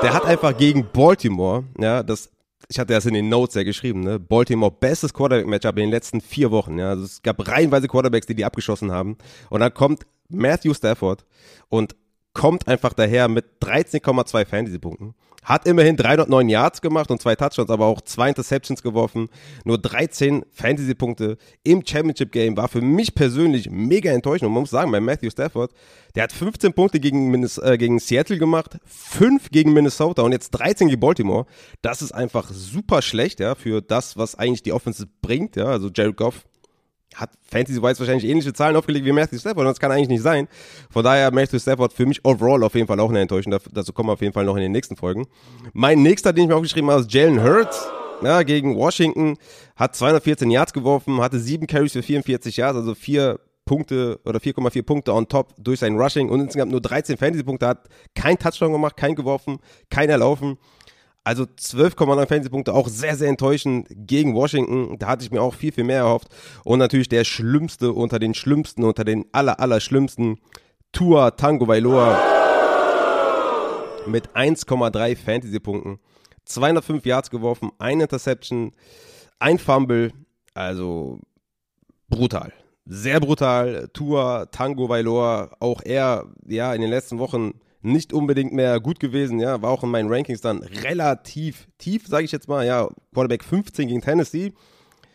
Der 0.02 0.14
hat 0.14 0.26
einfach 0.26 0.56
gegen 0.56 0.88
Baltimore, 0.94 1.64
ja, 1.80 2.04
das 2.04 2.30
ich 2.70 2.80
hatte 2.80 2.94
das 2.94 3.06
in 3.06 3.14
den 3.14 3.30
Notes 3.30 3.56
ja 3.56 3.64
geschrieben, 3.64 4.02
ne? 4.02 4.20
Baltimore 4.20 4.72
bestes 4.72 5.14
Quarterback-Matchup 5.14 5.78
in 5.78 5.84
den 5.84 5.92
letzten 5.92 6.22
vier 6.22 6.52
Wochen. 6.52 6.80
Ja? 6.80 6.90
Also 6.90 7.06
es 7.06 7.22
gab 7.22 7.48
reihenweise 7.48 7.88
Quarterbacks, 7.88 8.26
die 8.26 8.36
die 8.36 8.46
abgeschossen 8.46 8.92
haben. 8.92 9.18
Und 9.50 9.62
dann 9.62 9.74
kommt 9.74 10.06
Matthew 10.30 10.74
Stafford 10.74 11.26
und 11.70 11.96
kommt 12.38 12.68
einfach 12.68 12.94
daher 12.94 13.28
mit 13.28 13.46
13,2 13.64 14.46
Fantasy-Punkten. 14.46 15.16
Hat 15.44 15.66
immerhin 15.66 15.98
309 15.98 16.50
Yards 16.50 16.82
gemacht 16.82 17.10
und 17.10 17.20
zwei 17.20 17.36
Touchdowns, 17.36 17.72
aber 17.72 17.88
auch 17.88 18.02
zwei 18.02 18.30
Interceptions 18.30 18.84
geworfen. 18.84 19.30
Nur 19.64 19.80
13 19.80 20.46
Fantasy-Punkte 20.52 21.38
im 21.64 21.84
Championship-Game 21.84 22.56
war 22.56 22.68
für 22.68 22.82
mich 22.82 23.16
persönlich 23.16 23.72
mega 23.72 24.12
enttäuschend. 24.12 24.50
Und 24.50 24.54
man 24.54 24.62
muss 24.62 24.70
sagen, 24.70 24.92
bei 24.92 25.00
Matthew 25.00 25.32
Stafford, 25.32 25.72
der 26.16 26.24
hat 26.24 26.32
15 26.32 26.74
Punkte 26.74 27.00
gegen, 27.00 27.34
äh, 27.44 27.78
gegen 27.78 27.98
Seattle 27.98 28.38
gemacht, 28.38 28.78
5 28.86 29.50
gegen 29.50 29.74
Minnesota 29.74 30.22
und 30.22 30.32
jetzt 30.32 30.52
13 30.52 30.90
gegen 30.90 31.00
Baltimore. 31.00 31.48
Das 31.82 32.04
ist 32.04 32.12
einfach 32.12 32.52
super 32.52 33.02
schlecht, 33.02 33.40
ja, 33.40 33.56
für 33.56 33.82
das, 33.82 34.16
was 34.16 34.36
eigentlich 34.36 34.62
die 34.62 34.74
Offense 34.74 35.08
bringt, 35.24 35.56
ja. 35.56 35.66
Also 35.66 35.90
Jared 35.92 36.18
Goff 36.18 36.46
hat 37.18 37.32
Fantasy-wise 37.50 38.00
wahrscheinlich 38.00 38.26
ähnliche 38.26 38.54
Zahlen 38.54 38.76
aufgelegt 38.76 39.06
wie 39.06 39.12
Matthew 39.12 39.40
Stafford 39.40 39.60
und 39.60 39.66
das 39.66 39.80
kann 39.80 39.92
eigentlich 39.92 40.10
nicht 40.10 40.22
sein. 40.22 40.48
Von 40.90 41.04
daher 41.04 41.32
Matthew 41.34 41.60
Stafford 41.60 41.92
für 41.94 42.06
mich 42.06 42.24
overall 42.24 42.64
auf 42.64 42.76
jeden 42.76 42.88
Fall 42.88 43.00
auch 43.00 43.10
eine 43.10 43.20
Enttäuschung. 43.20 43.56
Dazu 43.72 43.92
kommen 43.92 44.10
wir 44.10 44.14
auf 44.14 44.22
jeden 44.22 44.34
Fall 44.34 44.46
noch 44.46 44.56
in 44.56 44.62
den 44.62 44.72
nächsten 44.72 44.96
Folgen. 44.96 45.28
Mein 45.74 46.02
nächster, 46.02 46.32
den 46.32 46.44
ich 46.44 46.50
mir 46.50 46.56
aufgeschrieben 46.56 46.90
habe, 46.90 47.02
ist 47.02 47.12
Jalen 47.12 47.44
Hurts. 47.44 47.88
Ja, 48.24 48.42
gegen 48.42 48.76
Washington 48.76 49.38
hat 49.76 49.96
214 49.96 50.50
Yards 50.50 50.74
geworfen, 50.74 51.22
hatte 51.22 51.40
sieben 51.40 51.68
Carries 51.68 51.94
für 51.94 52.02
44 52.02 52.58
Yards, 52.58 52.78
also 52.78 52.96
vier 52.96 53.40
Punkte 53.66 54.20
oder 54.26 54.40
4,4 54.40 54.82
Punkte 54.82 55.14
on 55.14 55.28
top 55.28 55.54
durch 55.60 55.80
sein 55.82 56.00
Rushing 56.00 56.30
und 56.30 56.40
insgesamt 56.40 56.72
nur 56.72 56.82
13 56.82 57.18
Fantasy-Punkte, 57.18 57.68
hat 57.68 57.88
kein 58.16 58.40
Touchdown 58.40 58.72
gemacht, 58.72 58.98
kein 58.98 59.14
geworfen, 59.14 59.60
kein 59.92 60.10
erlaufen. 60.10 60.58
Also 61.28 61.44
12,9 61.44 62.26
Fantasy-Punkte, 62.26 62.74
auch 62.74 62.88
sehr, 62.88 63.18
sehr 63.18 63.28
enttäuschend 63.28 63.86
gegen 63.90 64.34
Washington. 64.34 64.98
Da 64.98 65.08
hatte 65.08 65.26
ich 65.26 65.32
mir 65.32 65.42
auch 65.42 65.54
viel, 65.54 65.74
viel 65.74 65.84
mehr 65.84 65.98
erhofft. 65.98 66.30
Und 66.64 66.80
natürlich 66.80 67.10
der 67.10 67.26
Schlimmste 67.26 67.92
unter 67.92 68.18
den 68.18 68.34
Schlimmsten, 68.34 68.86
unter 68.86 69.04
den 69.04 69.26
aller, 69.34 69.60
aller 69.60 69.82
Schlimmsten, 69.82 70.40
Tua 70.94 71.32
Tango 71.32 71.68
Vailoa 71.68 72.18
mit 74.08 74.30
1,3 74.30 75.18
Fantasy-Punkten. 75.18 76.00
205 76.46 77.06
Yards 77.06 77.30
geworfen, 77.30 77.72
ein 77.78 78.00
Interception, 78.00 78.72
ein 79.38 79.60
Fumble. 79.60 80.14
Also 80.54 81.20
brutal. 82.08 82.54
Sehr 82.86 83.20
brutal. 83.20 83.90
Tua 83.92 84.46
Tango 84.46 84.88
Vailoa, 84.88 85.50
auch 85.60 85.82
er, 85.84 86.32
ja, 86.48 86.74
in 86.74 86.80
den 86.80 86.90
letzten 86.90 87.20
Wochen 87.20 87.60
nicht 87.92 88.14
unbedingt 88.14 88.54
mehr 88.54 88.80
gut 88.80 89.00
gewesen, 89.00 89.40
ja, 89.40 89.62
war 89.62 89.72
auch 89.72 89.84
in 89.84 89.90
meinen 89.90 90.12
Rankings 90.12 90.42
dann 90.42 90.60
relativ 90.60 91.68
tief, 91.78 92.08
sage 92.08 92.26
ich 92.26 92.32
jetzt 92.32 92.48
mal, 92.48 92.66
ja, 92.66 92.88
Quarterback 93.14 93.44
15 93.44 93.88
gegen 93.88 94.02
Tennessee. 94.02 94.54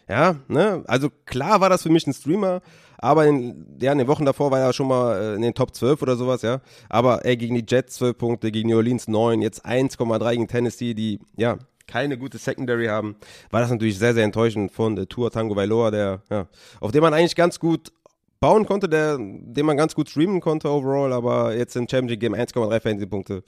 Ja, 0.08 0.36
ne, 0.48 0.82
also 0.86 1.08
klar 1.26 1.60
war 1.60 1.70
das 1.70 1.82
für 1.82 1.88
mich 1.88 2.06
ein 2.06 2.12
Streamer, 2.12 2.60
aber 2.98 3.26
in, 3.26 3.78
ja, 3.80 3.92
in 3.92 3.98
den 3.98 4.08
Wochen 4.08 4.24
davor 4.24 4.50
war 4.50 4.60
er 4.60 4.72
schon 4.72 4.88
mal 4.88 5.16
äh, 5.16 5.34
in 5.36 5.42
den 5.42 5.54
Top 5.54 5.74
12 5.74 6.02
oder 6.02 6.16
sowas, 6.16 6.42
ja. 6.42 6.60
Aber 6.88 7.24
ey, 7.24 7.36
gegen 7.36 7.54
die 7.54 7.64
Jets 7.66 7.94
12 7.96 8.18
Punkte, 8.18 8.52
gegen 8.52 8.68
New 8.68 8.76
Orleans 8.76 9.08
9, 9.08 9.40
jetzt 9.42 9.64
1,3 9.64 10.30
gegen 10.30 10.48
Tennessee, 10.48 10.94
die, 10.94 11.20
ja, 11.36 11.58
keine 11.86 12.18
gute 12.18 12.38
Secondary 12.38 12.86
haben, 12.86 13.16
war 13.50 13.60
das 13.60 13.70
natürlich 13.70 13.98
sehr, 13.98 14.14
sehr 14.14 14.24
enttäuschend 14.24 14.72
von 14.72 14.96
der 14.96 15.08
Tour 15.08 15.30
Tango 15.30 15.56
Vailoa, 15.56 15.90
der, 15.90 16.22
ja, 16.30 16.46
auf 16.80 16.92
dem 16.92 17.02
man 17.02 17.14
eigentlich 17.14 17.36
ganz 17.36 17.58
gut 17.58 17.92
bauen 18.42 18.66
konnte, 18.66 18.88
der, 18.88 19.16
den 19.18 19.64
man 19.64 19.76
ganz 19.76 19.94
gut 19.94 20.10
streamen 20.10 20.40
konnte 20.40 20.68
overall, 20.68 21.12
aber 21.12 21.56
jetzt 21.56 21.76
im 21.76 21.88
Championship 21.88 22.20
Game 22.20 22.34
1,3 22.34 22.80
Fantasy-Punkte. 22.80 23.44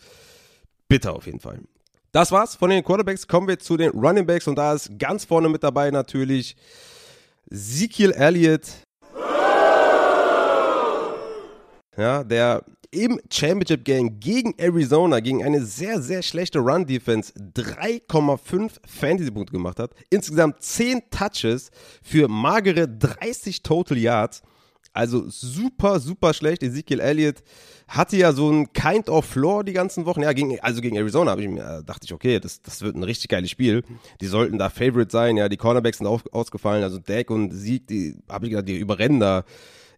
Bitter 0.88 1.14
auf 1.14 1.26
jeden 1.26 1.40
Fall. 1.40 1.58
Das 2.12 2.30
war's 2.30 2.54
von 2.54 2.70
den 2.70 2.84
Quarterbacks. 2.84 3.26
Kommen 3.26 3.48
wir 3.48 3.58
zu 3.58 3.76
den 3.76 3.90
Running 3.90 4.24
Backs 4.24 4.46
und 4.46 4.56
da 4.56 4.72
ist 4.72 4.96
ganz 4.98 5.24
vorne 5.24 5.48
mit 5.48 5.64
dabei 5.64 5.90
natürlich 5.90 6.56
Ezekiel 7.50 8.12
Elliott. 8.12 8.68
Ja, 11.96 12.22
der 12.22 12.64
im 12.92 13.20
Championship 13.32 13.84
Game 13.84 14.20
gegen 14.20 14.54
Arizona, 14.58 15.18
gegen 15.18 15.42
eine 15.42 15.64
sehr, 15.64 16.00
sehr 16.00 16.22
schlechte 16.22 16.60
Run-Defense 16.60 17.32
3,5 17.32 18.70
Fantasy-Punkte 18.86 19.52
gemacht 19.52 19.80
hat. 19.80 19.90
Insgesamt 20.10 20.62
10 20.62 21.02
Touches 21.10 21.72
für 22.00 22.28
magere 22.28 22.86
30 22.86 23.64
Total 23.64 23.98
Yards. 23.98 24.42
Also 24.94 25.24
super, 25.28 25.98
super 25.98 26.32
schlecht. 26.32 26.62
Ezekiel 26.62 27.00
Elliott 27.00 27.42
hatte 27.88 28.16
ja 28.16 28.32
so 28.32 28.48
ein 28.48 28.72
Kind 28.72 29.08
of 29.08 29.24
Floor 29.24 29.64
die 29.64 29.72
ganzen 29.72 30.06
Wochen. 30.06 30.22
Ja, 30.22 30.32
gegen, 30.32 30.58
also 30.60 30.80
gegen 30.80 30.96
Arizona 30.96 31.32
habe 31.32 31.42
ich 31.42 31.48
mir, 31.48 31.82
dachte 31.84 32.04
ich, 32.04 32.14
okay, 32.14 32.38
das, 32.38 32.62
das 32.62 32.80
wird 32.80 32.94
ein 32.94 33.02
richtig 33.02 33.28
geiles 33.28 33.50
Spiel. 33.50 33.82
Die 34.20 34.26
sollten 34.26 34.56
da 34.56 34.70
Favorite 34.70 35.10
sein. 35.10 35.36
Ja, 35.36 35.48
die 35.48 35.56
Cornerbacks 35.56 35.98
sind 35.98 36.06
auf, 36.06 36.22
ausgefallen. 36.32 36.84
Also 36.84 37.00
Dak 37.00 37.28
und 37.30 37.50
Sieg, 37.50 37.88
die 37.88 38.16
habe 38.28 38.46
ich 38.46 38.50
gedacht, 38.52 38.68
die 38.68 38.78
überrennen 38.78 39.18
da. 39.18 39.42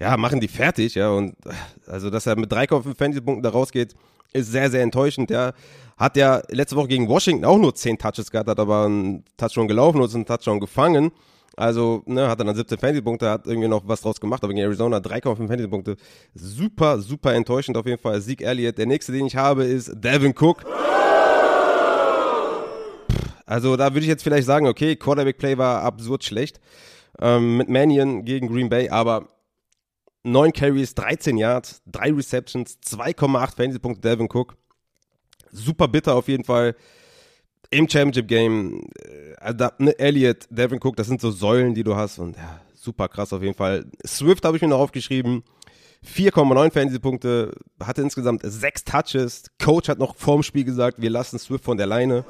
Ja, 0.01 0.17
machen 0.17 0.41
die 0.41 0.49
fertig. 0.49 0.95
Ja, 0.95 1.11
und 1.11 1.37
also, 1.87 2.09
dass 2.09 2.25
er 2.25 2.37
mit 2.37 2.51
3,5 2.51 2.97
Fantasy-Punkten 2.97 3.43
da 3.43 3.51
rausgeht, 3.51 3.95
ist 4.33 4.51
sehr, 4.51 4.71
sehr 4.71 4.83
enttäuschend. 4.83 5.31
Ja, 5.31 5.53
hat 5.99 6.17
ja 6.17 6.43
letzte 6.49 6.77
Woche 6.77 6.89
gegen 6.89 7.07
Washington 7.07 7.45
auch 7.45 7.59
nur 7.59 7.75
10 7.75 7.99
Touches 7.99 8.31
gehabt, 8.31 8.49
hat 8.49 8.61
aber 8.61 8.87
einen 8.87 9.25
Touchdown 9.37 9.69
gelaufen 9.69 10.01
und 10.01 10.15
einen 10.15 10.25
Touchdown 10.25 10.59
gefangen. 10.59 11.13
Also, 11.59 12.03
ne, 12.05 12.29
hat 12.29 12.39
er 12.39 12.45
dann 12.45 12.55
17 12.55 12.79
Fantasy-Punkte, 12.79 13.31
hat 13.31 13.47
irgendwie 13.47 13.67
noch 13.67 13.89
was 13.89 14.03
draus 14.03 14.21
gemacht, 14.21 14.45
aber 14.45 14.53
gegen 14.53 14.67
Arizona 14.67 14.99
3,5 14.99 15.37
Fantasy-Punkte. 15.49 15.97
Super, 16.35 17.01
super 17.01 17.33
enttäuschend 17.33 17.79
auf 17.79 17.87
jeden 17.87 18.01
Fall. 18.01 18.21
Sieg 18.21 18.43
Elliott. 18.43 18.77
Der 18.77 18.85
nächste, 18.85 19.13
den 19.13 19.27
ich 19.27 19.37
habe, 19.37 19.65
ist 19.65 19.91
Devin 19.95 20.35
Cook. 20.39 20.65
Also, 23.47 23.77
da 23.77 23.95
würde 23.95 24.01
ich 24.01 24.07
jetzt 24.07 24.23
vielleicht 24.23 24.47
sagen, 24.47 24.67
okay, 24.67 24.97
Quarterback-Play 24.97 25.57
war 25.57 25.83
absurd 25.83 26.25
schlecht. 26.25 26.61
Ähm, 27.23 27.57
mit 27.57 27.71
Mannion 27.71 28.27
gegen 28.27 28.49
Green 28.49 28.69
Bay, 28.69 28.91
aber 28.91 29.29
9 30.25 30.53
Carries, 30.53 30.95
13 30.95 31.39
Yards, 31.39 31.81
3 31.87 32.13
Receptions, 32.13 32.79
2,8 32.85 33.57
Fantasy-Punkte 33.57 34.01
Devin 34.03 34.29
Cook. 34.31 34.57
Super 35.53 35.89
bitter 35.89 36.17
auf 36.17 36.29
jeden 36.29 36.45
Fall 36.45 36.77
im 37.71 37.89
Championship 37.89 38.29
Game, 38.29 38.83
äh, 39.43 39.71
ne, 39.79 39.99
Elliott, 39.99 40.47
Devin 40.51 40.81
Cook, 40.83 40.97
das 40.97 41.07
sind 41.07 41.21
so 41.21 41.31
Säulen, 41.31 41.75
die 41.75 41.85
du 41.85 41.97
hast 41.97 42.19
und 42.19 42.37
ja, 42.37 42.61
super 42.75 43.09
krass 43.09 43.33
auf 43.33 43.43
jeden 43.43 43.55
Fall. 43.55 43.87
Swift 44.07 44.45
habe 44.45 44.57
ich 44.57 44.63
mir 44.63 44.69
noch 44.69 44.81
aufgeschrieben. 44.81 45.43
4,9 46.07 46.73
Fantasy-Punkte, 46.73 47.53
hatte 47.83 48.03
insgesamt 48.03 48.43
sechs 48.45 48.85
Touches. 48.85 49.45
Coach 49.63 49.89
hat 49.89 49.99
noch 49.99 50.15
vorm 50.15 50.43
Spiel 50.43 50.65
gesagt, 50.65 51.01
wir 51.01 51.11
lassen 51.11 51.39
Swift 51.39 51.65
von 51.65 51.77
der 51.77 51.87
Leine. 51.87 52.25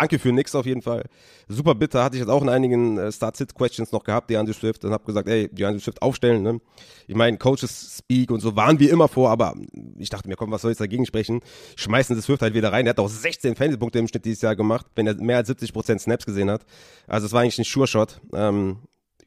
Danke 0.00 0.18
für 0.18 0.32
nix 0.32 0.54
auf 0.54 0.64
jeden 0.64 0.80
Fall. 0.80 1.04
Super 1.46 1.74
bitter. 1.74 2.02
Hatte 2.02 2.16
ich 2.16 2.20
jetzt 2.20 2.30
auch 2.30 2.40
in 2.40 2.48
einigen 2.48 2.96
äh, 2.96 3.12
Start-Sit-Questions 3.12 3.92
noch 3.92 4.02
gehabt, 4.02 4.30
die 4.30 4.38
Andrew 4.38 4.54
Swift, 4.54 4.82
und 4.86 4.92
habe 4.92 5.04
gesagt, 5.04 5.28
ey, 5.28 5.50
die 5.52 5.62
Andrew 5.66 5.78
Swift 5.78 6.00
aufstellen. 6.00 6.42
Ne? 6.42 6.58
Ich 7.06 7.14
meine, 7.14 7.36
Coaches 7.36 7.98
Speak 7.98 8.30
und 8.30 8.40
so 8.40 8.56
waren 8.56 8.80
wir 8.80 8.90
immer 8.90 9.08
vor, 9.08 9.28
aber 9.28 9.54
ich 9.98 10.08
dachte 10.08 10.26
mir, 10.26 10.36
komm, 10.36 10.50
was 10.52 10.62
soll 10.62 10.72
ich 10.72 10.78
dagegen 10.78 11.04
sprechen? 11.04 11.42
Schmeißen 11.76 12.16
Sie 12.16 12.22
Swift 12.22 12.40
halt 12.40 12.54
wieder 12.54 12.72
rein. 12.72 12.86
Er 12.86 12.90
hat 12.90 12.98
auch 12.98 13.10
16 13.10 13.56
Fantasy-Punkte 13.56 13.98
im 13.98 14.08
Schnitt 14.08 14.24
dieses 14.24 14.40
Jahr 14.40 14.56
gemacht, 14.56 14.86
wenn 14.94 15.06
er 15.06 15.16
mehr 15.16 15.36
als 15.36 15.50
70% 15.50 15.98
Snaps 15.98 16.24
gesehen 16.24 16.50
hat. 16.50 16.64
Also 17.06 17.26
es 17.26 17.34
war 17.34 17.42
eigentlich 17.42 17.58
ein 17.58 17.64
Sure-Shot. 17.64 18.22
Ähm, 18.32 18.78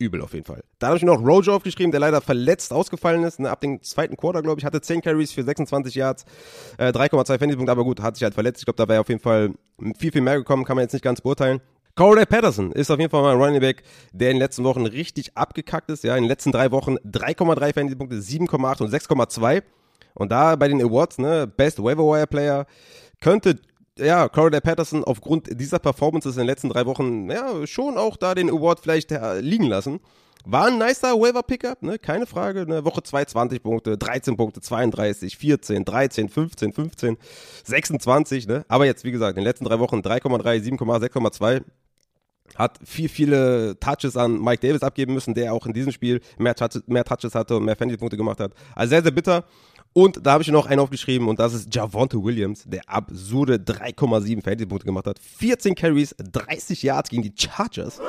übel 0.03 0.21
auf 0.21 0.33
jeden 0.33 0.45
Fall. 0.45 0.63
Da 0.79 0.87
habe 0.87 0.97
ich 0.97 1.03
noch 1.03 1.19
Rojo 1.19 1.55
aufgeschrieben, 1.55 1.91
der 1.91 1.99
leider 1.99 2.21
verletzt 2.21 2.73
ausgefallen 2.73 3.23
ist. 3.23 3.39
Ne, 3.39 3.49
ab 3.49 3.61
dem 3.61 3.81
zweiten 3.81 4.17
Quarter, 4.17 4.41
glaube 4.41 4.59
ich, 4.59 4.65
hatte 4.65 4.81
10 4.81 5.01
Carries 5.01 5.31
für 5.31 5.43
26 5.43 5.95
Yards, 5.95 6.25
äh, 6.77 6.91
3,2 6.91 7.39
Fantasy-Punkte, 7.39 7.71
aber 7.71 7.83
gut, 7.83 8.01
hat 8.01 8.15
sich 8.15 8.23
halt 8.23 8.33
verletzt. 8.33 8.61
Ich 8.61 8.65
glaube, 8.65 8.77
da 8.77 8.87
wäre 8.87 9.01
auf 9.01 9.09
jeden 9.09 9.21
Fall 9.21 9.51
viel, 9.97 10.11
viel 10.11 10.21
mehr 10.21 10.37
gekommen, 10.37 10.65
kann 10.65 10.75
man 10.75 10.83
jetzt 10.83 10.93
nicht 10.93 11.03
ganz 11.03 11.21
beurteilen. 11.21 11.61
Corey 11.95 12.25
Patterson 12.25 12.71
ist 12.71 12.89
auf 12.89 12.99
jeden 12.99 13.11
Fall 13.11 13.21
mal 13.21 13.33
ein 13.33 13.41
Running 13.41 13.61
Back, 13.61 13.83
der 14.11 14.31
in 14.31 14.37
den 14.37 14.41
letzten 14.41 14.63
Wochen 14.63 14.85
richtig 14.85 15.37
abgekackt 15.37 15.91
ist. 15.91 16.03
Ja, 16.03 16.15
in 16.15 16.23
den 16.23 16.29
letzten 16.29 16.51
drei 16.51 16.71
Wochen 16.71 16.97
3,3 16.97 17.73
Fantasy-Punkte, 17.73 18.15
7,8 18.17 18.81
und 18.81 18.89
6,2. 18.91 19.61
Und 20.15 20.31
da 20.31 20.55
bei 20.55 20.67
den 20.67 20.81
Awards, 20.81 21.19
ne, 21.19 21.47
Best 21.47 21.83
Waiver 21.83 22.03
Wire 22.03 22.27
Player, 22.27 22.65
könnte 23.21 23.59
ja, 23.97 24.27
Corey 24.27 24.59
Patterson 24.61 25.03
aufgrund 25.03 25.59
dieser 25.59 25.79
Performances 25.79 26.35
in 26.35 26.41
den 26.41 26.47
letzten 26.47 26.69
drei 26.69 26.85
Wochen 26.85 27.29
ja 27.29 27.65
schon 27.67 27.97
auch 27.97 28.17
da 28.17 28.35
den 28.35 28.49
Award 28.49 28.79
vielleicht 28.79 29.11
äh, 29.11 29.39
liegen 29.39 29.65
lassen. 29.65 29.99
War 30.45 30.67
ein 30.67 30.77
nicer 30.77 31.13
Waiver-Pickup, 31.13 31.83
ne? 31.83 31.97
keine 31.97 32.25
Frage. 32.25 32.65
Ne? 32.67 32.83
Woche 32.83 33.01
2 33.01 33.25
20 33.25 33.63
Punkte, 33.63 33.97
13 33.97 34.35
Punkte, 34.35 34.59
32, 34.59 35.37
14, 35.37 35.85
13, 35.85 36.27
15, 36.27 36.73
15, 36.73 37.17
26. 37.63 38.47
Ne? 38.47 38.65
Aber 38.67 38.85
jetzt, 38.85 39.05
wie 39.05 39.11
gesagt, 39.11 39.37
in 39.37 39.43
den 39.43 39.47
letzten 39.47 39.63
drei 39.63 39.79
Wochen 39.79 39.99
3,3, 39.99 40.61
7,8, 40.61 41.09
6,2 41.13 41.61
hat 42.55 42.79
viel, 42.83 43.09
viele 43.09 43.77
Touches 43.79 44.17
an 44.17 44.41
Mike 44.41 44.65
Davis 44.65 44.83
abgeben 44.83 45.13
müssen, 45.13 45.33
der 45.33 45.53
auch 45.53 45.65
in 45.65 45.73
diesem 45.73 45.91
Spiel 45.91 46.21
mehr, 46.37 46.55
Touches, 46.55 46.83
mehr 46.87 47.03
Touches 47.03 47.35
hatte 47.35 47.57
und 47.57 47.65
mehr 47.65 47.75
Fantasy-Punkte 47.75 48.17
gemacht 48.17 48.39
hat. 48.39 48.53
Also 48.75 48.91
sehr, 48.91 49.03
sehr 49.03 49.11
bitter. 49.11 49.43
Und 49.93 50.25
da 50.25 50.33
habe 50.33 50.43
ich 50.43 50.49
noch 50.49 50.65
einen 50.65 50.79
aufgeschrieben 50.79 51.27
und 51.27 51.39
das 51.39 51.53
ist 51.53 51.73
Javonte 51.73 52.21
Williams, 52.23 52.63
der 52.65 52.81
absurde 52.87 53.55
3,7 53.55 54.43
Fantasy-Punkte 54.43 54.85
gemacht 54.87 55.05
hat. 55.05 55.19
14 55.19 55.75
Carries, 55.75 56.15
30 56.17 56.81
Yards 56.81 57.09
gegen 57.09 57.21
die 57.21 57.33
Chargers. 57.37 58.01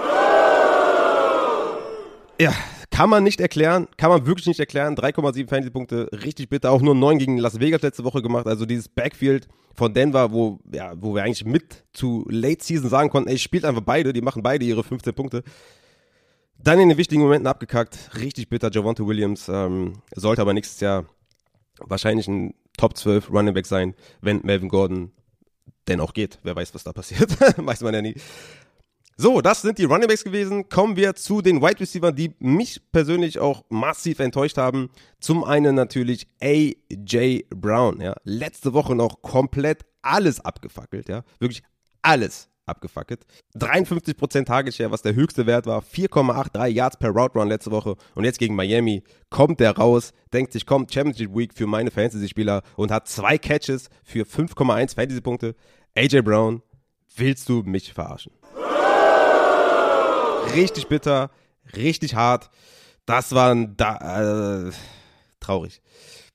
Ja, 2.41 2.53
kann 2.95 3.11
man 3.11 3.25
nicht 3.25 3.41
erklären, 3.41 3.89
kann 3.97 4.09
man 4.09 4.25
wirklich 4.25 4.47
nicht 4.47 4.61
erklären. 4.61 4.95
3,7 4.95 5.49
Fantasy-Punkte, 5.49 6.11
richtig 6.13 6.49
bitter. 6.49 6.71
Auch 6.71 6.81
nur 6.81 6.95
9 6.95 7.19
gegen 7.19 7.39
Las 7.39 7.59
Vegas 7.59 7.83
letzte 7.83 8.05
Woche 8.05 8.23
gemacht. 8.23 8.47
Also 8.47 8.67
dieses 8.67 8.89
Backfield 8.89 9.49
von 9.75 9.93
Denver, 9.93 10.31
wo, 10.31 10.61
ja, 10.73 10.93
wo 10.97 11.13
wir 11.13 11.25
eigentlich 11.25 11.45
mit 11.45 11.85
zu 11.93 12.25
Late 12.31 12.63
Season 12.63 12.89
sagen 12.89 13.11
konnten, 13.11 13.29
ey, 13.29 13.39
spielt 13.39 13.65
einfach 13.65 13.83
beide, 13.83 14.13
die 14.13 14.21
machen 14.21 14.45
beide 14.45 14.65
ihre 14.65 14.85
15 14.85 15.13
Punkte. 15.13 15.43
Dann 16.57 16.79
in 16.79 16.89
den 16.89 16.97
wichtigen 16.97 17.21
Momenten 17.21 17.49
abgekackt. 17.49 18.11
Richtig 18.21 18.49
bitter, 18.49 18.71
Javonte 18.71 19.05
Williams. 19.05 19.49
Ähm, 19.49 19.95
sollte 20.15 20.43
aber 20.43 20.55
nächstes 20.55 20.79
Jahr 20.79 21.05
wahrscheinlich 21.81 22.29
ein 22.29 22.55
Top 22.77 22.97
12 22.97 23.29
Running 23.29 23.55
Back 23.55 23.67
sein, 23.67 23.95
wenn 24.21 24.41
Melvin 24.45 24.69
Gordon 24.69 25.11
denn 25.89 25.99
auch 25.99 26.13
geht. 26.13 26.39
Wer 26.45 26.55
weiß, 26.55 26.73
was 26.77 26.85
da 26.85 26.93
passiert. 26.93 27.29
weiß 27.57 27.81
man 27.81 27.93
ja 27.95 28.03
nie. 28.03 28.15
So, 29.17 29.41
das 29.41 29.63
sind 29.63 29.79
die 29.79 29.85
Running 29.85 30.09
Backs 30.09 30.25
gewesen. 30.25 30.69
Kommen 30.69 30.97
wir 30.97 31.15
zu 31.15 31.41
den 31.41 31.63
Wide 31.63 31.79
Receivers, 31.79 32.17
die 32.17 32.35
mich 32.41 32.81
persönlich 32.91 33.39
auch 33.39 33.65
massiv 33.69 34.19
enttäuscht 34.19 34.59
haben. 34.59 34.91
Zum 35.21 35.45
einen 35.45 35.77
natürlich 35.77 36.27
AJ 36.43 37.45
Brown, 37.51 38.01
ja. 38.01 38.15
Letzte 38.25 38.73
Woche 38.73 38.97
noch 38.97 39.23
komplett 39.23 39.85
alles 40.03 40.41
abgefackelt, 40.41 41.09
ja. 41.09 41.23
Wirklich 41.39 41.63
alles 42.03 42.49
abgefackelt. 42.67 43.25
53% 43.57 44.47
Target 44.47 44.75
Share, 44.75 44.91
was 44.91 45.03
der 45.03 45.15
höchste 45.15 45.47
Wert 45.47 45.67
war. 45.67 45.83
4,83 45.83 46.67
Yards 46.67 46.97
per 46.97 47.11
Route 47.11 47.39
Run 47.39 47.49
letzte 47.49 47.71
Woche. 47.71 47.95
Und 48.17 48.25
jetzt 48.25 48.41
gegen 48.41 48.57
Miami 48.57 49.05
kommt 49.31 49.61
der 49.61 49.77
raus, 49.77 50.13
denkt 50.33 50.53
sich, 50.53 50.67
kommt 50.67 50.93
Championship 50.93 51.33
Week 51.37 51.55
für 51.55 51.69
meine 51.69 51.93
Fantasy-Spieler 51.93 52.63
und 52.75 52.91
hat 52.91 53.07
zwei 53.07 53.39
Catches 53.39 53.91
für 54.03 54.25
5,1 54.25 54.97
Fantasy-Punkte. 54.97 55.55
AJ 55.95 56.23
Brown, 56.23 56.63
willst 57.15 57.49
du 57.49 57.63
mich 57.63 57.93
verarschen? 57.93 58.33
Richtig 60.53 60.89
bitter, 60.89 61.31
richtig 61.77 62.15
hart. 62.15 62.51
Das 63.07 63.35
war 63.35 63.55
da, 63.55 64.67
äh, 64.69 64.73
traurig. 65.41 65.81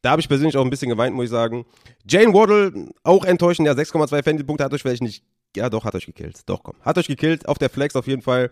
Da 0.01 0.11
habe 0.11 0.21
ich 0.21 0.29
persönlich 0.29 0.55
auch 0.55 0.63
ein 0.63 0.69
bisschen 0.69 0.89
geweint, 0.89 1.15
muss 1.15 1.25
ich 1.25 1.31
sagen. 1.31 1.65
Jane 2.07 2.33
Waddle, 2.33 2.89
auch 3.03 3.25
enttäuschend, 3.25 3.67
ja, 3.67 3.73
6,2 3.73 4.23
Fantasy-Punkte 4.23 4.63
hat 4.63 4.73
euch 4.73 4.81
vielleicht 4.81 5.03
nicht 5.03 5.23
ja, 5.55 5.69
doch, 5.69 5.83
hat 5.83 5.95
euch 5.95 6.05
gekillt. 6.05 6.41
Doch, 6.45 6.63
komm. 6.63 6.75
Hat 6.81 6.97
euch 6.97 7.07
gekillt. 7.07 7.47
Auf 7.47 7.57
der 7.57 7.69
Flex 7.69 7.95
auf 7.95 8.07
jeden 8.07 8.21
Fall. 8.21 8.51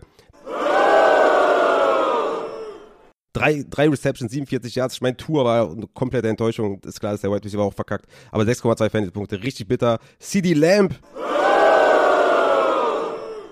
Drei, 3.32 3.64
drei 3.68 3.88
Receptions, 3.88 4.32
47 4.32 4.74
Yards. 4.74 4.94
Ich 4.94 5.00
meine, 5.00 5.16
Tour 5.16 5.44
war 5.44 5.70
eine 5.70 5.86
komplette 5.94 6.28
Enttäuschung. 6.28 6.80
Ist 6.84 6.98
klar, 6.98 7.12
dass 7.12 7.20
der 7.20 7.30
White 7.30 7.44
Receiver 7.44 7.62
auch 7.62 7.74
verkackt. 7.74 8.06
Aber 8.32 8.42
6,2 8.42 8.90
Fantasy-Punkte. 8.90 9.42
Richtig 9.42 9.68
bitter. 9.68 10.00
CD 10.18 10.54
Lamb. 10.54 10.98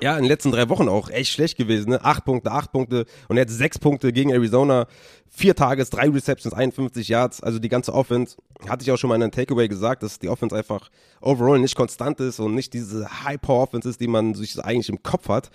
Ja, 0.06 0.16
in 0.16 0.22
den 0.22 0.28
letzten 0.28 0.52
drei 0.52 0.68
Wochen 0.68 0.88
auch 0.88 1.10
echt 1.10 1.32
schlecht 1.32 1.58
gewesen. 1.58 1.90
Ne? 1.90 2.04
Acht 2.04 2.24
Punkte, 2.24 2.52
acht 2.52 2.70
Punkte 2.70 3.06
und 3.26 3.38
jetzt 3.38 3.58
sechs 3.58 3.76
Punkte 3.76 4.12
gegen 4.12 4.30
Arizona. 4.30 4.86
Vier 5.28 5.56
Tages, 5.56 5.90
drei 5.90 6.08
Receptions, 6.08 6.54
51 6.54 7.08
Yards. 7.08 7.42
Also 7.42 7.58
die 7.58 7.68
ganze 7.68 7.92
Offense, 7.92 8.36
hatte 8.68 8.84
ich 8.84 8.92
auch 8.92 8.98
schon 8.98 9.08
mal 9.08 9.16
in 9.16 9.24
einem 9.24 9.32
Takeaway 9.32 9.66
gesagt, 9.66 10.04
dass 10.04 10.20
die 10.20 10.28
Offense 10.28 10.54
einfach 10.54 10.92
overall 11.20 11.58
nicht 11.58 11.74
konstant 11.74 12.20
ist 12.20 12.38
und 12.38 12.54
nicht 12.54 12.72
diese 12.72 13.24
High-Power-Offense 13.24 13.88
ist, 13.88 14.00
die 14.00 14.06
man 14.06 14.34
sich 14.34 14.56
eigentlich 14.64 14.90
im 14.90 15.02
Kopf 15.02 15.28
hat. 15.28 15.50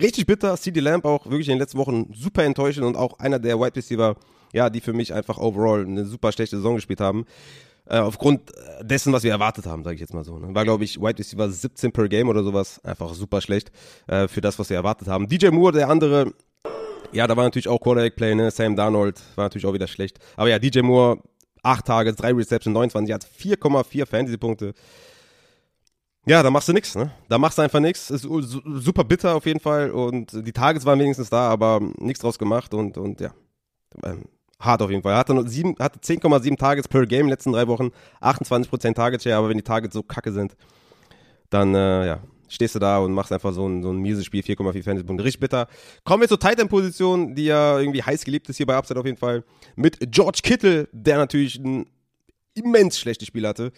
Richtig 0.00 0.24
bitter. 0.24 0.56
CD 0.56 0.80
Lamb 0.80 1.04
auch 1.04 1.26
wirklich 1.26 1.48
in 1.48 1.56
den 1.56 1.60
letzten 1.60 1.76
Wochen 1.76 2.14
super 2.14 2.44
enttäuschend 2.44 2.86
und 2.86 2.96
auch 2.96 3.18
einer 3.18 3.38
der 3.38 3.60
Wide 3.60 3.76
Receiver, 3.76 4.16
ja, 4.54 4.70
die 4.70 4.80
für 4.80 4.94
mich 4.94 5.12
einfach 5.12 5.36
overall 5.36 5.84
eine 5.84 6.06
super 6.06 6.32
schlechte 6.32 6.56
Saison 6.56 6.76
gespielt 6.76 7.02
haben. 7.02 7.26
Äh, 7.86 7.98
aufgrund 7.98 8.52
dessen, 8.80 9.12
was 9.12 9.24
wir 9.24 9.32
erwartet 9.32 9.66
haben, 9.66 9.82
sage 9.82 9.94
ich 9.94 10.00
jetzt 10.00 10.14
mal 10.14 10.24
so. 10.24 10.38
Ne? 10.38 10.54
War, 10.54 10.64
glaube 10.64 10.84
ich, 10.84 11.00
Wide 11.00 11.18
Receiver 11.18 11.48
17 11.50 11.92
per 11.92 12.08
Game 12.08 12.28
oder 12.28 12.42
sowas. 12.42 12.82
Einfach 12.84 13.12
super 13.14 13.40
schlecht 13.40 13.72
äh, 14.06 14.28
für 14.28 14.40
das, 14.40 14.58
was 14.58 14.70
wir 14.70 14.76
erwartet 14.76 15.08
haben. 15.08 15.28
DJ 15.28 15.48
Moore, 15.48 15.72
der 15.72 15.88
andere, 15.88 16.32
ja, 17.12 17.26
da 17.26 17.36
war 17.36 17.44
natürlich 17.44 17.68
auch 17.68 17.80
Quarterback 17.80 18.16
Play, 18.16 18.34
ne? 18.34 18.50
Sam 18.50 18.76
Darnold 18.76 19.20
war 19.34 19.46
natürlich 19.46 19.66
auch 19.66 19.74
wieder 19.74 19.88
schlecht. 19.88 20.18
Aber 20.36 20.48
ja, 20.48 20.58
DJ 20.58 20.80
Moore, 20.80 21.18
8 21.62 21.84
Tage, 21.84 22.12
3 22.12 22.32
Reception, 22.32 22.72
29 22.72 23.12
hat 23.12 23.24
4,4 23.24 24.06
Fantasy-Punkte. 24.06 24.74
Ja, 26.24 26.42
da 26.42 26.50
machst 26.50 26.68
du 26.68 26.72
nichts, 26.72 26.94
ne? 26.94 27.10
Da 27.28 27.36
machst 27.38 27.58
du 27.58 27.62
einfach 27.62 27.80
nichts. 27.80 28.10
Ist 28.10 28.22
super 28.22 29.02
bitter 29.02 29.34
auf 29.34 29.46
jeden 29.46 29.58
Fall. 29.58 29.90
Und 29.90 30.46
die 30.46 30.52
Tages 30.52 30.84
waren 30.86 31.00
wenigstens 31.00 31.30
da, 31.30 31.48
aber 31.48 31.80
nichts 31.98 32.20
draus 32.20 32.38
gemacht 32.38 32.74
und, 32.74 32.96
und 32.96 33.20
ja. 33.20 33.34
Ähm, 34.04 34.24
hart 34.64 34.82
auf 34.82 34.90
jeden 34.90 35.02
Fall. 35.02 35.12
Er 35.12 35.18
hatte, 35.18 35.34
hatte 35.34 35.98
10,7 35.98 36.56
Targets 36.56 36.88
per 36.88 37.06
Game 37.06 37.20
in 37.20 37.26
den 37.26 37.30
letzten 37.30 37.52
drei 37.52 37.66
Wochen, 37.66 37.90
28% 38.20 38.94
Target 38.94 39.22
Share, 39.22 39.36
aber 39.36 39.48
wenn 39.48 39.56
die 39.56 39.62
Targets 39.62 39.94
so 39.94 40.02
kacke 40.02 40.32
sind, 40.32 40.56
dann 41.50 41.74
äh, 41.74 42.06
ja, 42.06 42.20
stehst 42.48 42.74
du 42.74 42.78
da 42.78 42.98
und 42.98 43.12
machst 43.12 43.32
einfach 43.32 43.52
so 43.52 43.66
ein, 43.66 43.82
so 43.82 43.90
ein 43.90 43.98
mieses 43.98 44.24
Spiel, 44.24 44.42
4,4 44.42 44.82
Fantasy-Punkte. 44.82 45.24
Richtig 45.24 45.40
bitter. 45.40 45.68
Kommen 46.04 46.22
wir 46.22 46.28
zur 46.28 46.38
Titan-Position, 46.38 47.34
die 47.34 47.46
ja 47.46 47.78
irgendwie 47.78 48.02
heiß 48.02 48.24
geliebt 48.24 48.48
ist 48.48 48.56
hier 48.56 48.66
bei 48.66 48.76
Upside 48.76 48.98
auf 49.00 49.06
jeden 49.06 49.18
Fall. 49.18 49.44
Mit 49.76 49.98
George 50.10 50.40
Kittle, 50.42 50.88
der 50.92 51.16
natürlich 51.18 51.58
ein 51.58 51.86
immens 52.54 52.98
schlechtes 52.98 53.28
Spiel 53.28 53.46
hatte. 53.46 53.72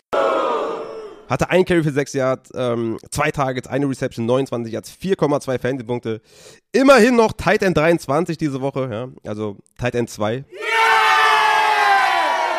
Hatte 1.29 1.49
ein 1.49 1.65
Carry 1.65 1.83
für 1.83 1.91
6 1.91 2.13
Yards, 2.13 2.51
ähm, 2.55 2.99
zwei 3.11 3.31
Targets, 3.31 3.67
eine 3.67 3.89
Reception, 3.89 4.27
29 4.27 4.73
Yards, 4.73 4.91
4,2 4.91 5.59
Fantasy-Punkte. 5.59 6.21
Immerhin 6.73 7.17
noch 7.17 7.33
Tight 7.33 7.63
End 7.63 7.77
23 7.77 8.37
diese 8.37 8.61
Woche, 8.61 8.89
ja. 8.91 9.09
Also 9.29 9.57
Tight 9.79 9.95
End 9.95 10.11
2. 10.11 10.35
Yeah! 10.35 10.74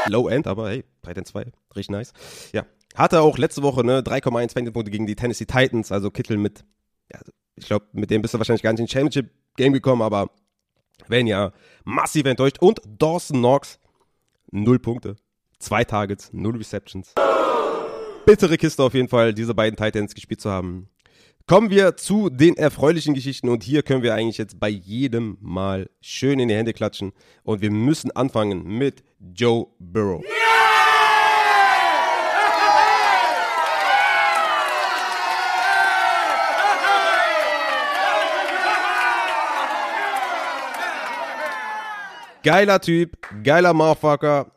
Low 0.08 0.28
End, 0.28 0.48
aber 0.48 0.70
hey, 0.70 0.84
Tight 1.02 1.18
End 1.18 1.28
2, 1.28 1.52
richtig 1.76 1.90
nice. 1.90 2.14
Ja. 2.54 2.66
Hatte 2.96 3.22
auch 3.22 3.38
letzte 3.38 3.62
Woche, 3.62 3.84
ne, 3.84 4.02
3,1 4.02 4.54
Fantasy-Punkte 4.54 4.92
gegen 4.92 5.06
die 5.06 5.16
Tennessee 5.16 5.46
Titans, 5.46 5.92
also 5.92 6.12
Kittel 6.12 6.38
mit, 6.38 6.64
ja, 7.12 7.20
ich 7.56 7.66
glaube, 7.66 7.86
mit 7.92 8.10
dem 8.10 8.22
bist 8.22 8.34
du 8.34 8.38
wahrscheinlich 8.38 8.64
gar 8.64 8.72
nicht 8.72 8.82
in 8.82 8.88
Championship-Game 8.88 9.74
gekommen, 9.74 10.02
aber 10.02 10.30
wenn 11.08 11.28
ja, 11.28 11.52
massiv 11.84 12.26
enttäuscht. 12.26 12.58
Und 12.60 12.82
Dawson 12.88 13.40
Knox, 13.40 13.80
0 14.52 14.80
Punkte, 14.80 15.18
2 15.60 15.84
Targets, 15.84 16.32
0 16.32 16.56
Receptions 16.58 17.14
bittere 18.26 18.58
Kiste 18.58 18.84
auf 18.84 18.94
jeden 18.94 19.08
Fall, 19.08 19.34
diese 19.34 19.54
beiden 19.54 19.78
Titans 19.78 20.14
gespielt 20.14 20.42
zu 20.42 20.50
haben. 20.50 20.90
Kommen 21.48 21.70
wir 21.70 21.96
zu 21.96 22.32
den 22.32 22.58
erfreulichen 22.58 23.14
Geschichten 23.14 23.50
und 23.50 23.62
hier 23.62 23.84
können 23.84 24.02
wir 24.02 24.16
eigentlich 24.16 24.40
jetzt 24.40 24.60
bei 24.60 24.68
jedem 24.68 25.38
Mal 25.42 25.92
schön 26.02 26.40
in 26.40 26.48
die 26.48 26.56
Hände 26.56 26.74
klatschen 26.74 27.14
und 27.44 27.62
wir 27.62 27.70
müssen 27.70 28.10
anfangen 28.10 28.64
mit 28.64 29.04
Joe 29.20 29.68
Burrow. 29.78 30.24
Geiler 42.42 42.82
Typ, 42.82 43.20
geiler 43.44 43.76
Motherfucker. 43.76 44.52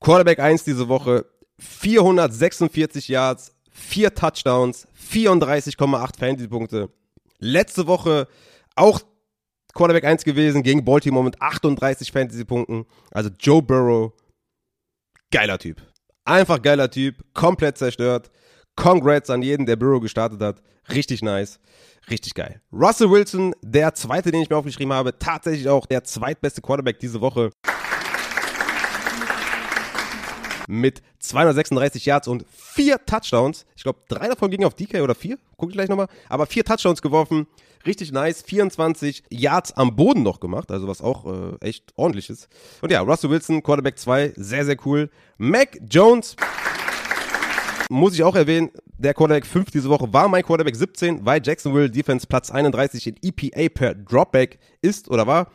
Quarterback 0.00 0.38
1 0.38 0.64
diese 0.64 0.88
Woche, 0.88 1.26
446 1.58 3.08
Yards, 3.08 3.54
4 3.80 4.14
Touchdowns, 4.14 4.86
34,8 5.10 6.18
Fantasy-Punkte. 6.18 6.90
Letzte 7.38 7.86
Woche 7.86 8.28
auch 8.76 9.00
Quarterback 9.74 10.04
1 10.04 10.24
gewesen 10.24 10.62
gegen 10.62 10.84
Baltimore 10.84 11.24
mit 11.24 11.40
38 11.40 12.12
Fantasy-Punkten. 12.12 12.86
Also 13.10 13.30
Joe 13.38 13.62
Burrow, 13.62 14.12
geiler 15.30 15.58
Typ. 15.58 15.82
Einfach 16.24 16.60
geiler 16.60 16.90
Typ, 16.90 17.16
komplett 17.34 17.78
zerstört. 17.78 18.30
Congrats 18.76 19.30
an 19.30 19.42
jeden, 19.42 19.66
der 19.66 19.76
Burrow 19.76 20.00
gestartet 20.00 20.40
hat. 20.40 20.62
Richtig 20.88 21.22
nice. 21.22 21.58
Richtig 22.08 22.34
geil. 22.34 22.60
Russell 22.72 23.10
Wilson, 23.10 23.54
der 23.62 23.94
zweite, 23.94 24.30
den 24.30 24.42
ich 24.42 24.50
mir 24.50 24.56
aufgeschrieben 24.56 24.92
habe, 24.92 25.18
tatsächlich 25.18 25.68
auch 25.68 25.86
der 25.86 26.04
zweitbeste 26.04 26.60
Quarterback 26.60 26.98
diese 26.98 27.20
Woche. 27.20 27.50
Mit 30.70 31.02
236 31.18 32.06
Yards 32.06 32.28
und 32.28 32.44
vier 32.48 33.04
Touchdowns. 33.04 33.66
Ich 33.76 33.82
glaube, 33.82 33.98
drei 34.08 34.28
davon 34.28 34.50
gingen 34.50 34.64
auf 34.64 34.74
DK 34.74 35.02
oder 35.02 35.16
vier. 35.16 35.36
Guck 35.56 35.70
ich 35.70 35.74
gleich 35.74 35.88
nochmal. 35.88 36.06
Aber 36.28 36.46
vier 36.46 36.64
Touchdowns 36.64 37.02
geworfen. 37.02 37.48
Richtig 37.84 38.12
nice. 38.12 38.42
24 38.42 39.24
Yards 39.30 39.72
am 39.72 39.96
Boden 39.96 40.22
noch 40.22 40.38
gemacht. 40.38 40.70
Also 40.70 40.86
was 40.86 41.00
auch 41.02 41.26
äh, 41.26 41.56
echt 41.66 41.92
ordentlich 41.96 42.30
ist. 42.30 42.48
Und 42.82 42.92
ja, 42.92 43.00
Russell 43.00 43.30
Wilson, 43.30 43.64
Quarterback 43.64 43.98
2. 43.98 44.34
Sehr, 44.36 44.64
sehr 44.64 44.76
cool. 44.86 45.10
Mac 45.38 45.76
Jones 45.90 46.36
muss 47.90 48.14
ich 48.14 48.22
auch 48.22 48.36
erwähnen, 48.36 48.70
der 48.98 49.14
Quarterback 49.14 49.46
5 49.46 49.72
diese 49.72 49.88
Woche 49.88 50.12
war 50.12 50.28
mein 50.28 50.44
Quarterback 50.44 50.76
17, 50.76 51.26
weil 51.26 51.42
Jacksonville 51.44 51.90
Defense 51.90 52.26
Platz 52.26 52.50
31 52.52 53.08
in 53.08 53.16
EPA 53.22 53.68
per 53.74 53.94
Dropback 53.96 54.60
ist 54.80 55.10
oder 55.10 55.26
war. 55.26 55.50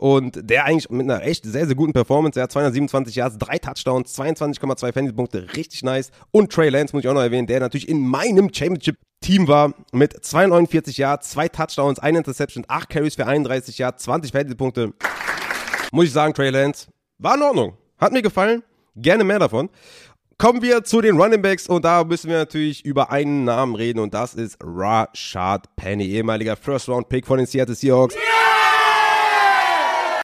Und 0.00 0.48
der 0.48 0.64
eigentlich 0.64 0.88
mit 0.88 1.02
einer 1.02 1.22
echt 1.22 1.44
sehr, 1.44 1.66
sehr 1.66 1.76
guten 1.76 1.92
Performance. 1.92 2.40
Er 2.40 2.44
hat 2.44 2.52
227 2.52 3.16
Yards, 3.16 3.36
drei 3.36 3.58
Touchdowns, 3.58 4.18
22,2 4.18 4.94
Fantasy-Punkte, 4.94 5.48
richtig 5.54 5.82
nice. 5.82 6.10
Und 6.30 6.50
Trey 6.50 6.70
Lance 6.70 6.96
muss 6.96 7.04
ich 7.04 7.08
auch 7.10 7.12
noch 7.12 7.20
erwähnen, 7.20 7.46
der 7.46 7.60
natürlich 7.60 7.86
in 7.86 8.00
meinem 8.00 8.48
Championship-Team 8.50 9.46
war 9.46 9.74
mit 9.92 10.24
249 10.24 10.96
Yards, 10.96 11.28
zwei 11.28 11.48
Touchdowns, 11.48 11.98
eine 11.98 12.16
Interception, 12.16 12.64
8 12.66 12.88
Carries 12.88 13.16
für 13.16 13.26
31 13.26 13.76
Yards, 13.76 14.04
20 14.04 14.32
Fantasy-Punkte. 14.32 14.94
Muss 15.92 16.06
ich 16.06 16.12
sagen, 16.12 16.32
Trey 16.32 16.48
Lance 16.48 16.86
war 17.18 17.36
in 17.36 17.42
Ordnung. 17.42 17.76
Hat 17.98 18.12
mir 18.12 18.22
gefallen. 18.22 18.62
Gerne 18.96 19.22
mehr 19.22 19.38
davon. 19.38 19.68
Kommen 20.38 20.62
wir 20.62 20.82
zu 20.82 21.02
den 21.02 21.20
Running 21.20 21.42
Backs 21.42 21.68
und 21.68 21.84
da 21.84 22.04
müssen 22.04 22.30
wir 22.30 22.38
natürlich 22.38 22.86
über 22.86 23.10
einen 23.10 23.44
Namen 23.44 23.74
reden 23.74 23.98
und 23.98 24.14
das 24.14 24.32
ist 24.32 24.56
Rashad 24.64 25.76
Penny, 25.76 26.06
ehemaliger 26.06 26.56
First-Round-Pick 26.56 27.26
von 27.26 27.36
den 27.36 27.46
Seattle 27.46 27.74
Seahawks. 27.74 28.14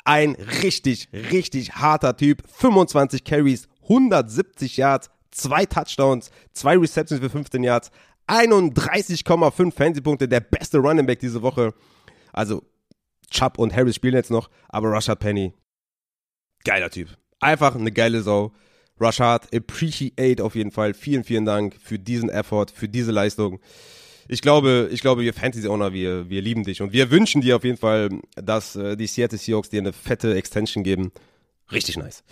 Ein 0.06 0.36
richtig, 0.62 1.08
richtig 1.12 1.74
harter 1.74 2.16
Typ. 2.16 2.44
25 2.48 3.24
Carries, 3.24 3.66
170 3.82 4.76
Yards, 4.76 5.10
zwei 5.32 5.66
Touchdowns, 5.66 6.30
zwei 6.52 6.76
Receptions 6.78 7.20
für 7.20 7.28
15 7.28 7.64
Yards, 7.64 7.90
31,5 8.28 9.72
Fantasy-Punkte, 9.72 10.28
der 10.28 10.40
beste 10.40 10.78
Running 10.78 11.06
Back 11.06 11.18
diese 11.18 11.42
Woche. 11.42 11.74
Also 12.32 12.62
Chubb 13.30 13.58
und 13.58 13.74
Harris 13.74 13.96
spielen 13.96 14.14
jetzt 14.14 14.30
noch, 14.30 14.48
aber 14.68 14.92
Rashad 14.92 15.18
Penny, 15.18 15.52
geiler 16.64 16.90
Typ. 16.90 17.16
Einfach 17.40 17.74
eine 17.74 17.90
geile 17.90 18.22
Sau. 18.22 18.52
Rashad, 19.00 19.52
appreciate 19.52 20.40
auf 20.40 20.54
jeden 20.54 20.70
Fall. 20.70 20.94
Vielen, 20.94 21.24
vielen 21.24 21.44
Dank 21.44 21.76
für 21.82 21.98
diesen 21.98 22.30
Effort, 22.30 22.66
für 22.72 22.88
diese 22.88 23.10
Leistung. 23.10 23.60
Ich 24.28 24.42
glaube, 24.42 24.88
ich 24.90 25.00
glaube, 25.00 25.22
wir 25.22 25.32
Fantasy 25.32 25.68
Owner, 25.68 25.92
wir, 25.92 26.28
wir 26.28 26.42
lieben 26.42 26.64
dich 26.64 26.82
und 26.82 26.92
wir 26.92 27.10
wünschen 27.10 27.40
dir 27.40 27.56
auf 27.56 27.64
jeden 27.64 27.78
Fall, 27.78 28.08
dass 28.34 28.76
äh, 28.76 28.96
die 28.96 29.06
Seattle 29.06 29.38
Seahawks 29.38 29.68
dir 29.68 29.80
eine 29.80 29.92
fette 29.92 30.34
Extension 30.34 30.82
geben. 30.82 31.12
Richtig 31.70 31.96
nice. 31.96 32.24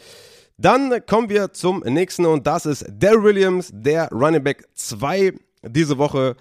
Dann 0.57 1.05
kommen 1.07 1.29
wir 1.29 1.53
zum 1.53 1.81
nächsten 1.81 2.27
und 2.27 2.47
das 2.47 2.67
ist 2.67 2.85
Daryl 2.89 3.25
Williams, 3.25 3.71
der 3.73 4.09
Running 4.11 4.43
Back 4.43 4.69
2 4.75 5.33
diese 5.63 5.99
Woche 5.99 6.37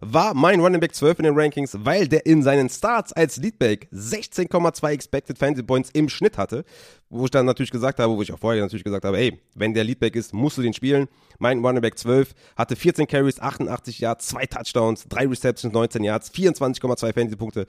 war 0.00 0.34
mein 0.34 0.60
Running 0.60 0.80
Back 0.80 0.94
12 0.94 1.18
in 1.18 1.24
den 1.24 1.38
Rankings, 1.38 1.76
weil 1.80 2.08
der 2.08 2.24
in 2.26 2.42
seinen 2.42 2.68
Starts 2.68 3.12
als 3.12 3.36
Leadback 3.36 3.88
16,2 3.92 4.90
Expected 4.90 5.38
Fantasy 5.38 5.62
Points 5.62 5.90
im 5.92 6.08
Schnitt 6.08 6.38
hatte. 6.38 6.64
Wo 7.10 7.24
ich 7.24 7.30
dann 7.30 7.44
natürlich 7.44 7.70
gesagt 7.70 7.98
habe, 7.98 8.16
wo 8.16 8.22
ich 8.22 8.32
auch 8.32 8.38
vorher 8.38 8.62
natürlich 8.62 8.84
gesagt 8.84 9.04
habe, 9.04 9.18
ey, 9.18 9.40
wenn 9.54 9.74
der 9.74 9.84
Leadback 9.84 10.16
ist, 10.16 10.32
musst 10.32 10.58
du 10.58 10.62
den 10.62 10.72
spielen. 10.72 11.08
Mein 11.38 11.64
Running 11.64 11.82
Back 11.82 11.98
12 11.98 12.34
hatte 12.56 12.76
14 12.76 13.06
Carries, 13.06 13.40
88 13.40 14.00
Yards, 14.00 14.28
2 14.28 14.46
Touchdowns, 14.46 15.06
3 15.08 15.26
Receptions, 15.26 15.74
19 15.74 16.04
Yards, 16.04 16.32
24,2 16.32 17.12
Fantasy 17.12 17.36
Punkte. 17.36 17.66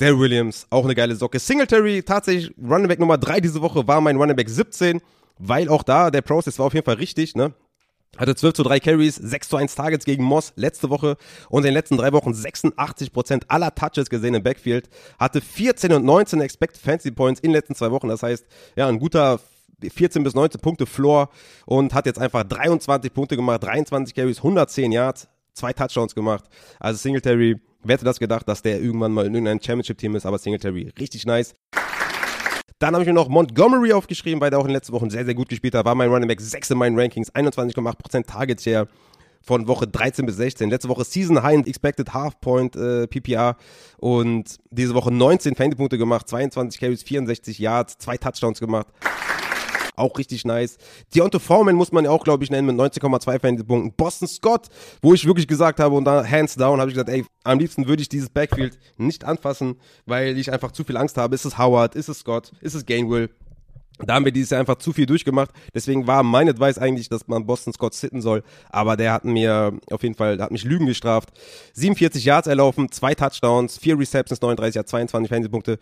Der 0.00 0.18
Williams, 0.18 0.66
auch 0.70 0.84
eine 0.84 0.94
geile 0.94 1.14
Socke. 1.14 1.38
Singletary, 1.38 2.02
tatsächlich 2.02 2.52
Running 2.58 2.88
Back 2.88 2.98
Nummer 2.98 3.18
3 3.18 3.40
diese 3.40 3.60
Woche, 3.60 3.86
war 3.86 4.00
mein 4.00 4.16
Running 4.16 4.36
Back 4.36 4.48
17, 4.48 5.00
weil 5.38 5.68
auch 5.68 5.82
da 5.82 6.10
der 6.10 6.22
Process 6.22 6.58
war 6.58 6.66
auf 6.66 6.74
jeden 6.74 6.86
Fall 6.86 6.96
richtig, 6.96 7.36
ne? 7.36 7.52
Hatte 8.16 8.34
12 8.34 8.54
zu 8.54 8.62
3 8.64 8.80
Carries, 8.80 9.14
6 9.14 9.48
zu 9.48 9.56
1 9.56 9.74
Targets 9.74 10.04
gegen 10.04 10.24
Moss 10.24 10.52
letzte 10.56 10.90
Woche 10.90 11.16
und 11.48 11.62
in 11.62 11.66
den 11.66 11.74
letzten 11.74 11.96
drei 11.96 12.12
Wochen 12.12 12.32
86% 12.32 13.44
aller 13.48 13.74
Touches 13.74 14.10
gesehen 14.10 14.34
im 14.34 14.42
Backfield. 14.42 14.90
Hatte 15.18 15.40
14 15.40 15.92
und 15.92 16.04
19 16.04 16.40
Expected 16.40 16.82
Fantasy 16.82 17.12
Points 17.12 17.40
in 17.40 17.50
den 17.50 17.56
letzten 17.56 17.74
zwei 17.74 17.90
Wochen. 17.90 18.08
Das 18.08 18.22
heißt, 18.22 18.44
ja, 18.76 18.88
ein 18.88 18.98
guter 18.98 19.40
14 19.88 20.22
bis 20.22 20.34
19 20.34 20.60
Punkte 20.60 20.86
Floor 20.86 21.30
und 21.66 21.94
hat 21.94 22.06
jetzt 22.06 22.18
einfach 22.18 22.44
23 22.44 23.12
Punkte 23.14 23.36
gemacht, 23.36 23.62
23 23.62 24.14
Carries, 24.14 24.38
110 24.38 24.92
Yards, 24.92 25.28
zwei 25.54 25.72
Touchdowns 25.72 26.14
gemacht. 26.14 26.44
Also 26.78 26.98
Singletary, 26.98 27.60
wer 27.82 27.94
hätte 27.94 28.04
das 28.04 28.18
gedacht, 28.18 28.48
dass 28.48 28.62
der 28.62 28.80
irgendwann 28.80 29.12
mal 29.12 29.24
in 29.24 29.34
irgendeinem 29.34 29.62
Championship-Team 29.62 30.16
ist, 30.16 30.26
aber 30.26 30.38
Singletary 30.38 30.92
richtig 30.98 31.24
nice. 31.26 31.54
Dann 32.80 32.94
habe 32.94 33.02
ich 33.02 33.06
mir 33.06 33.12
noch 33.12 33.28
Montgomery 33.28 33.92
aufgeschrieben, 33.92 34.40
weil 34.40 34.48
der 34.48 34.58
auch 34.58 34.64
in 34.64 34.68
den 34.68 34.74
letzten 34.74 34.94
Wochen 34.94 35.10
sehr, 35.10 35.26
sehr 35.26 35.34
gut 35.34 35.50
gespielt 35.50 35.74
hat. 35.74 35.84
War 35.84 35.94
mein 35.94 36.08
Running 36.08 36.28
Back 36.28 36.40
6 36.40 36.70
in 36.70 36.78
meinen 36.78 36.98
Rankings, 36.98 37.30
21,8% 37.30 38.26
Target 38.26 38.62
Share 38.62 38.88
von 39.42 39.68
Woche 39.68 39.86
13 39.86 40.24
bis 40.24 40.36
16. 40.36 40.70
Letzte 40.70 40.88
Woche 40.88 41.04
Season 41.04 41.42
High 41.42 41.66
Expected 41.66 42.14
Half 42.14 42.40
Point 42.40 42.76
äh, 42.76 43.06
PPR 43.06 43.56
und 43.98 44.56
diese 44.70 44.94
Woche 44.94 45.12
19 45.12 45.56
Fantasy-Punkte 45.56 45.98
gemacht, 45.98 46.26
22 46.26 46.80
Carries, 46.80 47.02
64 47.02 47.58
Yards, 47.58 47.98
zwei 47.98 48.16
Touchdowns 48.16 48.60
gemacht. 48.60 48.86
Auch 50.00 50.18
richtig 50.18 50.44
nice. 50.46 50.78
Deontay 51.14 51.38
Foreman 51.38 51.74
muss 51.74 51.92
man 51.92 52.04
ja 52.04 52.10
auch, 52.10 52.24
glaube 52.24 52.42
ich, 52.42 52.50
nennen 52.50 52.66
mit 52.66 52.76
19,2 52.76 53.38
Fantasy-Punkten. 53.38 53.92
Boston 53.96 54.28
Scott, 54.28 54.68
wo 55.02 55.12
ich 55.12 55.26
wirklich 55.26 55.46
gesagt 55.46 55.78
habe 55.78 55.94
und 55.94 56.04
da 56.04 56.24
hands 56.26 56.54
down 56.54 56.80
habe 56.80 56.90
ich 56.90 56.94
gesagt, 56.94 57.10
ey, 57.10 57.24
am 57.44 57.58
liebsten 57.58 57.86
würde 57.86 58.00
ich 58.00 58.08
dieses 58.08 58.30
Backfield 58.30 58.78
nicht 58.96 59.24
anfassen, 59.24 59.76
weil 60.06 60.38
ich 60.38 60.52
einfach 60.52 60.72
zu 60.72 60.84
viel 60.84 60.96
Angst 60.96 61.18
habe. 61.18 61.34
Ist 61.34 61.44
es 61.44 61.58
Howard? 61.58 61.94
Ist 61.94 62.08
es 62.08 62.20
Scott? 62.20 62.52
Ist 62.62 62.74
es 62.74 62.86
Gainwell? 62.86 63.28
Da 64.06 64.14
haben 64.14 64.24
wir 64.24 64.32
dieses 64.32 64.50
Jahr 64.50 64.60
einfach 64.60 64.76
zu 64.76 64.92
viel 64.92 65.06
durchgemacht. 65.06 65.50
Deswegen 65.74 66.06
war 66.06 66.22
mein 66.22 66.48
Advice 66.48 66.78
eigentlich, 66.78 67.08
dass 67.08 67.28
man 67.28 67.44
Boston 67.44 67.72
Scott 67.72 67.94
sitten 67.94 68.22
soll. 68.22 68.42
Aber 68.70 68.96
der 68.96 69.12
hat 69.12 69.24
mir 69.24 69.78
auf 69.90 70.02
jeden 70.02 70.14
Fall, 70.14 70.36
der 70.36 70.44
hat 70.46 70.52
mich 70.52 70.64
Lügen 70.64 70.86
gestraft. 70.86 71.30
47 71.74 72.24
Yards 72.24 72.46
erlaufen, 72.46 72.90
zwei 72.90 73.14
Touchdowns, 73.14 73.76
vier 73.76 73.98
Receptions, 73.98 74.40
39 74.40 74.76
Yards, 74.76 74.90
22 74.90 75.28
Fantasy-Punkte. 75.28 75.78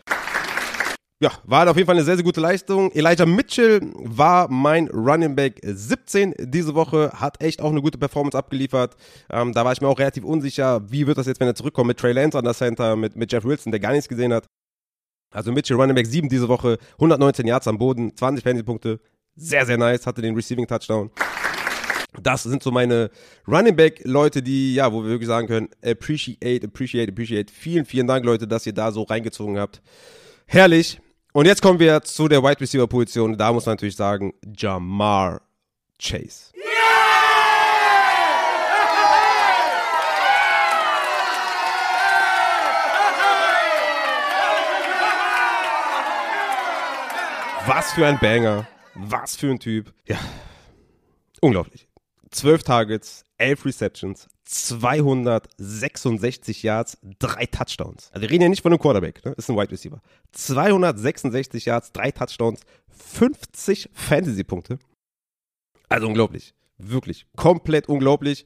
Ja, 1.21 1.33
war 1.43 1.69
auf 1.69 1.75
jeden 1.75 1.85
Fall 1.85 1.97
eine 1.97 2.05
sehr, 2.05 2.15
sehr 2.15 2.23
gute 2.23 2.39
Leistung. 2.39 2.93
Elijah 2.93 3.25
Mitchell 3.25 3.81
war 3.95 4.49
mein 4.49 4.87
Running 4.87 5.35
Back 5.35 5.59
17 5.61 6.33
diese 6.39 6.75
Woche, 6.75 7.11
hat 7.13 7.43
echt 7.43 7.61
auch 7.61 7.71
eine 7.71 7.81
gute 7.81 7.97
Performance 7.97 8.37
abgeliefert. 8.37 8.95
Ähm, 9.29 9.51
da 9.51 9.65
war 9.65 9.73
ich 9.73 9.81
mir 9.81 9.89
auch 9.89 9.99
relativ 9.99 10.23
unsicher, 10.23 10.81
wie 10.89 11.07
wird 11.07 11.17
das 11.17 11.27
jetzt, 11.27 11.41
wenn 11.41 11.47
er 11.47 11.55
zurückkommt 11.55 11.89
mit 11.89 11.97
Trey 11.97 12.13
Lance 12.13 12.37
an 12.37 12.45
der 12.45 12.53
Center, 12.53 12.95
mit, 12.95 13.17
mit 13.17 13.33
Jeff 13.33 13.43
Wilson, 13.43 13.73
der 13.73 13.81
gar 13.81 13.91
nichts 13.91 14.07
gesehen 14.07 14.31
hat. 14.31 14.45
Also 15.31 15.51
Mitchell 15.51 15.75
Running 15.75 15.93
Back 15.93 16.07
7 16.07 16.29
diese 16.29 16.47
Woche, 16.47 16.77
119 16.93 17.45
Yards 17.45 17.67
am 17.67 17.77
Boden, 17.77 18.15
20 18.15 18.41
Fantasy-Punkte. 18.41 19.01
Sehr, 19.35 19.65
sehr 19.65 19.77
nice, 19.77 20.07
hatte 20.07 20.21
den 20.21 20.35
Receiving 20.35 20.67
Touchdown. 20.67 21.11
Das 22.23 22.43
sind 22.43 22.63
so 22.63 22.71
meine 22.71 23.11
Running 23.45 23.75
Back 23.75 24.01
Leute, 24.05 24.41
die, 24.41 24.73
ja, 24.73 24.93
wo 24.93 25.03
wir 25.03 25.09
wirklich 25.09 25.27
sagen 25.27 25.47
können, 25.47 25.67
appreciate, 25.83 26.65
appreciate, 26.65 27.11
appreciate. 27.11 27.51
Vielen, 27.51 27.83
vielen 27.83 28.07
Dank, 28.07 28.23
Leute, 28.23 28.47
dass 28.47 28.65
ihr 28.65 28.73
da 28.73 28.93
so 28.93 29.03
reingezogen 29.03 29.59
habt. 29.59 29.81
Herrlich. 30.45 31.01
Und 31.39 31.45
jetzt 31.45 31.61
kommen 31.61 31.79
wir 31.79 32.01
zu 32.01 32.27
der 32.27 32.43
Wide 32.43 32.59
Receiver 32.59 32.85
Position. 32.85 33.37
Da 33.37 33.53
muss 33.53 33.65
man 33.65 33.75
natürlich 33.75 33.95
sagen, 33.95 34.33
Jamar 34.57 35.39
Chase. 35.97 36.51
Was 47.65 47.93
für 47.93 48.05
ein 48.05 48.19
Banger. 48.19 48.67
Was 48.95 49.37
für 49.37 49.49
ein 49.49 49.59
Typ. 49.59 49.93
Ja. 50.07 50.17
Unglaublich. 51.39 51.88
12 52.31 52.63
Targets, 52.63 53.23
11 53.37 53.65
Receptions, 53.65 54.27
266 54.45 56.63
Yards, 56.63 56.97
drei 57.19 57.45
Touchdowns. 57.45 58.09
Also 58.11 58.21
wir 58.21 58.31
reden 58.31 58.43
ja 58.43 58.49
nicht 58.49 58.61
von 58.61 58.71
einem 58.71 58.79
Quarterback, 58.79 59.23
ne? 59.23 59.33
Ist 59.37 59.49
ein 59.49 59.55
Wide 59.55 59.71
Receiver. 59.71 60.01
266 60.31 61.65
Yards, 61.65 61.91
drei 61.91 62.11
Touchdowns, 62.11 62.61
50 62.89 63.89
Fantasy-Punkte. 63.93 64.79
Also 65.87 66.07
unglaublich. 66.07 66.53
Wirklich. 66.79 67.27
Komplett 67.35 67.89
unglaublich. 67.89 68.45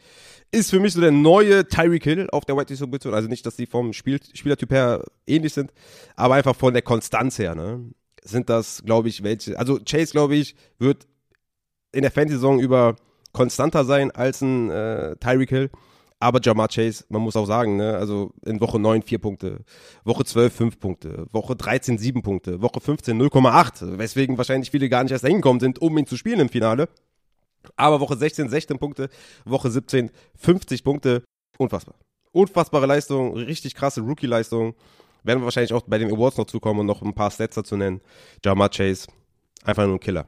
Ist 0.52 0.72
für 0.72 0.80
mich 0.80 0.94
so 0.94 1.02
der 1.02 1.12
neue 1.12 1.68
Tyreek 1.68 2.04
Hill 2.04 2.28
auf 2.32 2.46
der 2.46 2.58
Wide 2.58 2.70
Receiver 2.70 2.88
Position. 2.88 3.14
Also 3.14 3.30
nicht, 3.30 3.46
dass 3.46 3.56
die 3.56 3.66
vom 3.66 3.94
Spiel, 3.94 4.20
Spielertyp 4.34 4.72
her 4.72 5.04
ähnlich 5.28 5.54
sind, 5.54 5.72
aber 6.16 6.36
einfach 6.36 6.56
von 6.56 6.74
der 6.74 6.82
Konstanz 6.82 7.40
her, 7.40 7.56
ne? 7.56 7.92
Sind 8.24 8.50
das, 8.50 8.84
glaube 8.84 9.10
ich, 9.10 9.24
welche. 9.24 9.58
Also 9.60 9.80
Chase, 9.80 10.12
glaube 10.12 10.36
ich, 10.36 10.56
wird 10.80 11.08
in 11.92 12.02
der 12.02 12.12
Fantasy-Saison 12.12 12.60
über 12.60 12.96
konstanter 13.34 13.84
sein 13.84 14.12
als 14.12 14.42
ein 14.42 14.70
äh, 14.70 15.16
Tyreek 15.18 15.50
Hill. 15.50 15.70
Aber 16.20 16.40
Jamar 16.42 16.70
Chase, 16.70 17.04
man 17.10 17.22
muss 17.22 17.36
auch 17.36 17.46
sagen, 17.46 17.76
ne, 17.76 17.98
also 17.98 18.32
in 18.46 18.62
Woche 18.62 18.80
9 18.80 19.02
4 19.02 19.20
Punkte, 19.20 19.66
Woche 20.06 20.24
12 20.24 20.54
5 20.56 20.80
Punkte, 20.80 21.28
Woche 21.34 21.58
13 21.58 21.98
7 21.98 22.22
Punkte, 22.22 22.62
Woche 22.62 22.80
15 22.80 23.22
0,8, 23.22 23.98
weswegen 23.98 24.38
wahrscheinlich 24.38 24.72
viele 24.72 24.88
gar 24.88 25.04
nicht 25.04 25.12
erst 25.12 25.26
hingekommen 25.26 25.60
sind, 25.60 25.82
um 25.82 25.98
ihn 25.98 26.08
zu 26.08 26.16
spielen 26.16 26.40
im 26.40 26.48
Finale. 26.48 26.88
Aber 27.76 28.00
Woche 28.00 28.16
16 28.16 28.48
16 28.48 28.80
Punkte, 28.80 29.10
Woche 29.44 29.70
17 29.70 30.12
50 30.38 30.84
Punkte. 30.86 31.24
Unfassbar. 31.58 31.96
Unfassbare 32.32 32.86
Leistung, 32.86 33.34
richtig 33.34 33.76
krasse 33.76 34.00
Rookie-Leistung. 34.00 34.76
Werden 35.24 35.42
wir 35.42 35.46
wahrscheinlich 35.46 35.74
auch 35.74 35.84
bei 35.86 35.98
den 35.98 36.10
Awards 36.10 36.38
noch 36.38 36.46
zukommen 36.46 36.82
und 36.82 36.86
noch 36.86 37.02
ein 37.02 37.14
paar 37.14 37.32
Stats 37.32 37.56
dazu 37.56 37.76
nennen. 37.76 38.00
Jamar 38.44 38.70
Chase, 38.70 39.08
einfach 39.66 39.86
nur 39.86 39.96
ein 39.96 40.00
Killer. 40.00 40.28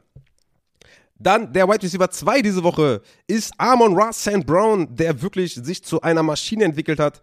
Dann 1.25 1.51
der 1.51 1.67
Wide 1.67 1.81
Receiver 1.81 2.07
2 2.07 2.43
diese 2.43 2.63
Woche 2.63 3.01
ist 3.25 3.51
Amon 3.57 3.97
Ross 3.97 4.21
St. 4.21 4.45
Brown, 4.45 4.95
der 4.95 5.23
wirklich 5.23 5.55
sich 5.55 5.83
zu 5.83 5.99
einer 6.01 6.21
Maschine 6.21 6.65
entwickelt 6.65 6.99
hat. 6.99 7.19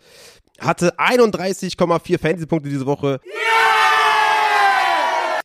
Hatte 0.58 0.98
31,4 0.98 2.18
Fantasy-Punkte 2.18 2.68
diese 2.68 2.84
Woche. 2.84 3.20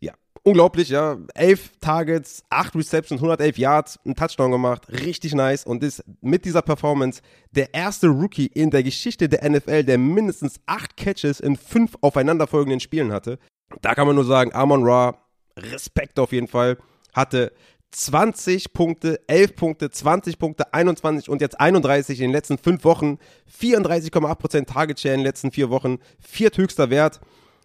Ja, 0.02 0.14
unglaublich, 0.42 0.90
ja. 0.90 1.18
11 1.36 1.74
Targets, 1.82 2.44
8 2.50 2.76
Receptions, 2.78 3.22
111 3.22 3.60
Yards, 3.60 4.00
einen 4.04 4.16
Touchdown 4.16 4.52
gemacht. 4.52 4.88
Richtig 4.90 5.36
nice 5.36 5.64
und 5.64 5.84
ist 5.84 6.04
mit 6.22 6.44
dieser 6.44 6.64
Performance 6.64 7.22
der 7.52 7.76
erste 7.76 8.08
Rookie 8.08 8.48
in 8.48 8.72
der 8.72 8.82
Geschichte 8.82 9.30
der 9.30 9.48
NFL, 9.48 9.84
der 9.84 10.00
mindestens 10.00 10.60
8 10.66 10.98
Catches 10.98 11.40
in 11.40 11.58
5 11.58 11.98
aufeinanderfolgenden 12.02 12.80
Spielen 12.80 13.12
hatte. 13.12 13.38
Da 13.84 13.94
kann 13.94 14.08
man 14.08 14.16
nur 14.16 14.26
sagen, 14.26 14.52
Amon 14.56 14.84
Ra, 14.84 15.16
Respekt 15.56 16.18
auf 16.18 16.32
jeden 16.32 16.48
Fall, 16.48 16.80
hatte 17.14 17.52
20 17.92 18.74
Punkte, 18.74 19.20
11 19.28 19.56
Punkte, 19.56 19.90
20 19.90 20.40
Punkte, 20.40 20.74
21 20.74 21.30
und 21.30 21.42
jetzt 21.42 21.60
31 21.60 22.20
in 22.20 22.26
den 22.26 22.32
letzten 22.32 22.58
5 22.58 22.84
Wochen. 22.84 23.18
34,8% 23.60 24.66
Target 24.66 25.00
Share 25.00 25.14
in 25.14 25.22
den 25.22 25.26
letzten 25.26 25.52
4 25.52 25.70
Wochen. 25.70 26.00
Vierthöchster 26.20 26.90
Wert. 26.90 27.20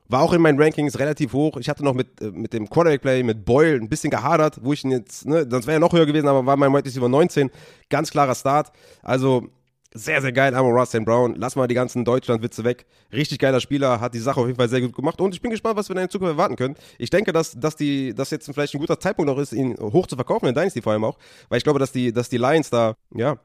War 0.08 0.22
auch 0.22 0.32
in 0.32 0.42
meinen 0.42 0.60
Rankings 0.60 0.98
relativ 0.98 1.32
hoch. 1.32 1.56
Ich 1.56 1.68
hatte 1.68 1.84
noch 1.84 1.94
mit, 1.94 2.20
äh, 2.20 2.30
mit 2.30 2.52
dem 2.52 2.68
Quarterback-Play, 2.68 3.22
mit 3.22 3.44
Boyle, 3.44 3.76
ein 3.76 3.88
bisschen 3.88 4.10
gehadert, 4.10 4.58
wo 4.62 4.72
ich 4.72 4.84
ihn 4.84 4.90
jetzt, 4.90 5.26
ne, 5.26 5.46
sonst 5.48 5.66
wäre 5.66 5.76
er 5.76 5.80
noch 5.80 5.92
höher 5.92 6.06
gewesen, 6.06 6.28
aber 6.28 6.44
war 6.44 6.56
mein 6.56 6.72
Wide 6.72 6.84
Receiver 6.84 7.08
19. 7.08 7.50
Ganz 7.88 8.10
klarer 8.10 8.34
Start. 8.34 8.72
Also, 9.02 9.48
sehr, 9.94 10.22
sehr 10.22 10.32
geil, 10.32 10.54
Amon 10.54 10.72
Ross 10.72 10.90
St. 10.90 11.04
Brown. 11.04 11.34
Lass 11.36 11.56
mal 11.56 11.66
die 11.68 11.74
ganzen 11.74 12.04
Deutschland-Witze 12.04 12.64
weg. 12.64 12.86
Richtig 13.12 13.38
geiler 13.38 13.60
Spieler, 13.60 14.00
hat 14.00 14.14
die 14.14 14.18
Sache 14.18 14.40
auf 14.40 14.46
jeden 14.46 14.58
Fall 14.58 14.68
sehr 14.68 14.80
gut 14.80 14.94
gemacht. 14.94 15.20
Und 15.20 15.34
ich 15.34 15.42
bin 15.42 15.50
gespannt, 15.50 15.76
was 15.76 15.88
wir 15.88 15.96
in 15.96 16.00
der 16.02 16.08
Zukunft 16.08 16.32
erwarten 16.32 16.56
können. 16.56 16.76
Ich 16.98 17.10
denke, 17.10 17.32
dass, 17.32 17.52
dass 17.58 17.76
die, 17.76 18.14
dass 18.14 18.30
jetzt 18.30 18.50
vielleicht 18.52 18.74
ein 18.74 18.80
guter 18.80 18.98
Zeitpunkt 18.98 19.30
auch 19.30 19.38
ist, 19.38 19.52
ihn 19.52 19.76
hoch 19.78 20.06
zu 20.06 20.16
verkaufen, 20.16 20.46
in 20.46 20.54
Dynasty 20.54 20.82
vor 20.82 20.92
allem 20.92 21.04
auch. 21.04 21.18
Weil 21.48 21.58
ich 21.58 21.64
glaube, 21.64 21.78
dass 21.78 21.92
die, 21.92 22.12
dass 22.12 22.28
die 22.28 22.38
Lions 22.38 22.70
da, 22.70 22.94
ja, 23.14 23.38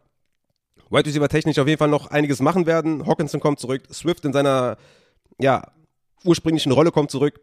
Wide 0.90 1.06
Receiver 1.06 1.28
technisch 1.28 1.60
auf 1.60 1.68
jeden 1.68 1.80
Fall 1.80 1.90
noch 1.90 2.08
einiges 2.08 2.40
machen 2.40 2.66
werden. 2.66 3.06
Hawkinson 3.06 3.42
kommt 3.42 3.60
zurück. 3.60 3.84
Swift 3.92 4.24
in 4.24 4.32
seiner, 4.32 4.78
ja, 5.40 5.64
ursprünglichen 6.24 6.72
Rolle 6.72 6.92
kommt 6.92 7.12
zurück. 7.12 7.42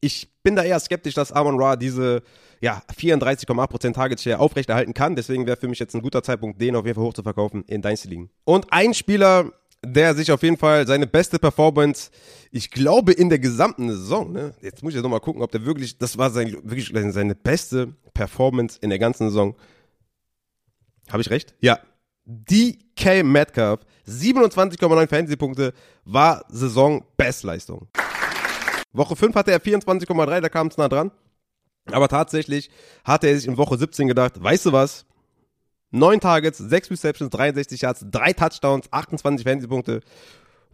Ich 0.00 0.28
bin 0.42 0.56
da 0.56 0.62
eher 0.62 0.80
skeptisch, 0.80 1.14
dass 1.14 1.32
Amon 1.32 1.60
Ra 1.60 1.76
diese 1.76 2.22
ja, 2.60 2.82
34,8% 2.94 3.94
Target 3.94 4.20
Share 4.20 4.38
aufrechterhalten 4.38 4.94
kann. 4.94 5.16
Deswegen 5.16 5.46
wäre 5.46 5.56
für 5.56 5.68
mich 5.68 5.78
jetzt 5.78 5.94
ein 5.94 6.02
guter 6.02 6.22
Zeitpunkt, 6.22 6.60
den 6.60 6.76
auf 6.76 6.84
jeden 6.84 6.94
Fall 6.96 7.04
hoch 7.04 7.14
zu 7.14 7.22
verkaufen 7.22 7.64
in 7.66 7.82
Dynasty 7.82 8.08
Ligen. 8.08 8.30
Und 8.44 8.66
ein 8.70 8.94
Spieler, 8.94 9.52
der 9.82 10.14
sich 10.14 10.30
auf 10.30 10.42
jeden 10.42 10.58
Fall 10.58 10.86
seine 10.86 11.06
beste 11.06 11.38
Performance, 11.38 12.10
ich 12.50 12.70
glaube, 12.70 13.12
in 13.12 13.30
der 13.30 13.38
gesamten 13.38 13.88
Saison, 13.88 14.32
ne? 14.32 14.54
Jetzt 14.60 14.82
muss 14.82 14.94
ich 14.94 15.02
nochmal 15.02 15.20
gucken, 15.20 15.42
ob 15.42 15.50
der 15.52 15.64
wirklich, 15.64 15.96
das 15.96 16.18
war 16.18 16.30
sein, 16.30 16.54
wirklich 16.62 16.92
seine 17.12 17.34
beste 17.34 17.94
Performance 18.12 18.78
in 18.80 18.90
der 18.90 18.98
ganzen 18.98 19.28
Saison. 19.28 19.56
Habe 21.10 21.22
ich 21.22 21.30
recht? 21.30 21.54
Ja. 21.60 21.78
DK 22.26 23.24
Metcalf, 23.24 23.80
27,9 24.06 25.08
Fantasy-Punkte, 25.08 25.72
war 26.04 26.44
Saison-Bestleistung. 26.50 27.88
Woche 28.92 29.16
5 29.16 29.34
hatte 29.34 29.52
er 29.52 29.60
24,3, 29.60 30.40
da 30.40 30.48
kam 30.48 30.68
es 30.68 30.76
nah 30.76 30.88
dran. 30.88 31.10
Aber 31.86 32.08
tatsächlich 32.08 32.70
hatte 33.04 33.28
er 33.28 33.36
sich 33.36 33.46
in 33.46 33.56
Woche 33.56 33.78
17 33.78 34.08
gedacht, 34.08 34.42
weißt 34.42 34.66
du 34.66 34.72
was? 34.72 35.06
9 35.92 36.20
Targets, 36.20 36.58
6 36.58 36.90
Receptions, 36.90 37.30
63 37.30 37.80
Yards, 37.80 38.06
3 38.10 38.32
Touchdowns, 38.32 38.92
28 38.92 39.44
Fantasy-Punkte. 39.44 40.00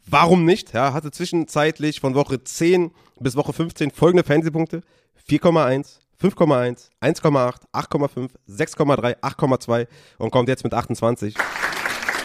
Warum 0.06 0.44
nicht? 0.44 0.74
Ja, 0.74 0.92
hatte 0.92 1.10
zwischenzeitlich 1.10 2.00
von 2.00 2.14
Woche 2.14 2.42
10 2.42 2.92
bis 3.18 3.34
Woche 3.34 3.52
15 3.52 3.90
folgende 3.90 4.24
Fantasy-Punkte. 4.24 4.82
4,1, 5.28 5.98
5,1, 6.20 6.90
1,8, 7.00 7.62
8,5, 7.72 8.30
6,3, 8.48 9.20
8,2 9.20 9.86
und 10.18 10.30
kommt 10.30 10.48
jetzt 10.48 10.64
mit 10.64 10.74
28. 10.74 11.34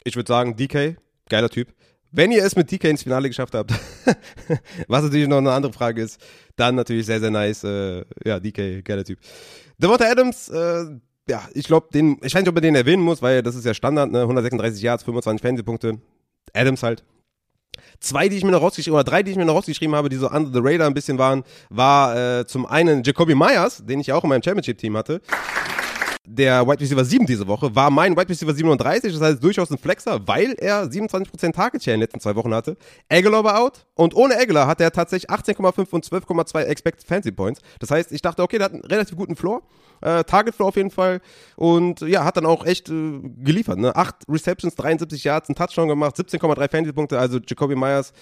Ich 0.04 0.15
würde 0.15 0.27
sagen, 0.27 0.56
DK, 0.56 0.97
geiler 1.30 1.49
Typ. 1.49 1.73
Wenn 2.12 2.32
ihr 2.32 2.43
es 2.43 2.56
mit 2.56 2.69
DK 2.69 2.86
ins 2.89 3.04
Finale 3.04 3.30
geschafft 3.30 3.56
habt, 3.56 3.71
was 4.88 5.04
natürlich 5.04 5.28
noch 5.28 5.38
eine 5.38 5.52
andere 5.52 5.71
Frage 5.71 6.02
ist, 6.02 6.19
dann 6.58 6.76
natürlich 6.76 7.06
sehr, 7.06 7.19
sehr 7.19 7.32
nice. 7.32 7.63
Äh, 7.63 8.04
ja, 8.26 8.39
DK, 8.39 8.84
geiler 8.84 9.06
Typ. 9.06 9.19
Devonta 9.78 10.06
Adams, 10.06 10.50
äh, 10.50 10.86
ja, 11.30 11.47
ich 11.54 11.65
glaube, 11.65 11.88
den, 11.93 12.17
ich 12.21 12.34
weiß 12.34 12.41
nicht, 12.41 12.50
ob 12.50 12.56
man 12.56 12.63
den 12.63 12.76
erwähnen 12.76 13.04
muss, 13.04 13.21
weil 13.21 13.41
das 13.41 13.56
ist 13.56 13.65
ja 13.65 13.74
Standard, 13.74 14.12
ne? 14.12 14.21
136 14.21 14.82
Yards, 14.82 15.04
25 15.04 15.41
Fantasy-Punkte. 15.41 16.00
Adams 16.54 16.84
halt. 16.84 17.04
Zwei, 18.02 18.28
die 18.28 18.36
ich 18.36 18.43
mir 18.43 18.52
noch 18.52 18.62
rausgeschrieben, 18.62 18.95
oder 18.95 19.04
drei, 19.04 19.24
die 19.24 19.32
ich 19.32 19.38
mir 19.38 19.45
noch 19.45 19.56
rausgeschrieben 19.56 19.95
habe, 19.95 20.10
die 20.10 20.17
so 20.17 20.30
under 20.30 20.52
the 20.52 20.60
radar 20.62 20.88
ein 20.88 20.93
bisschen 20.93 21.17
waren, 21.17 21.43
war 21.69 22.39
äh, 22.39 22.45
zum 22.45 22.65
einen 22.65 23.04
Jacoby 23.04 23.36
Myers, 23.36 23.84
den 23.86 24.00
ich 24.02 24.12
auch 24.12 24.24
in 24.24 24.30
meinem 24.30 24.43
Championship-Team 24.43 24.97
hatte 24.97 25.21
der 26.26 26.68
Wide 26.68 26.80
Receiver 26.80 27.04
7 27.04 27.26
diese 27.26 27.48
Woche 27.48 27.76
war 27.76 27.90
mein 27.90 28.16
Wide 28.16 28.30
Receiver 28.30 28.54
37, 28.54 29.14
das 29.14 29.22
heißt 29.22 29.44
durchaus 29.44 29.72
ein 29.72 29.78
Flexer, 29.78 30.28
weil 30.28 30.54
er 30.54 30.84
27% 30.84 31.52
Target 31.54 31.84
Share 31.84 31.96
in 31.96 32.00
den 32.00 32.02
letzten 32.02 32.20
zwei 32.20 32.36
Wochen 32.36 32.54
hatte. 32.54 32.78
Aguilar 33.10 33.44
war 33.44 33.60
out 33.60 33.86
und 33.96 34.16
ohne 34.16 34.38
Aguilar 34.38 34.68
hat 34.68 34.80
er 34.82 34.92
tatsächlich 34.92 35.30
18,5 35.30 35.90
und 35.92 36.06
12,2 36.06 36.62
Expected 36.62 37.08
Fancy 37.08 37.32
Points. 37.32 37.60
Das 37.80 37.90
heißt, 37.90 38.12
ich 38.12 38.22
dachte, 38.22 38.44
okay, 38.44 38.60
der 38.60 38.66
hat 38.66 38.74
einen 38.74 38.84
relativ 38.84 39.18
guten 39.18 39.36
Floor, 39.36 39.64
äh, 40.02 40.24
Target 40.24 40.54
Floor 40.54 40.70
auf 40.70 40.76
jeden 40.76 40.92
Fall 40.92 41.22
und 41.56 42.02
ja, 42.02 42.24
hat 42.24 42.38
dann 42.38 42.46
auch 42.46 42.66
echt 42.66 42.90
äh, 42.90 43.20
geliefert. 43.38 43.80
Ne? 43.80 43.96
8 43.96 44.16
Receptions, 44.30 44.76
73 44.76 45.24
Yards, 45.24 45.50
einen 45.50 45.56
Touchdown 45.56 45.88
gemacht, 45.88 46.16
17,3 46.16 46.70
Fancy 46.70 46.94
Punkte, 46.94 47.18
also 47.18 47.40
Jacoby 47.40 47.76
Myers 47.76 48.14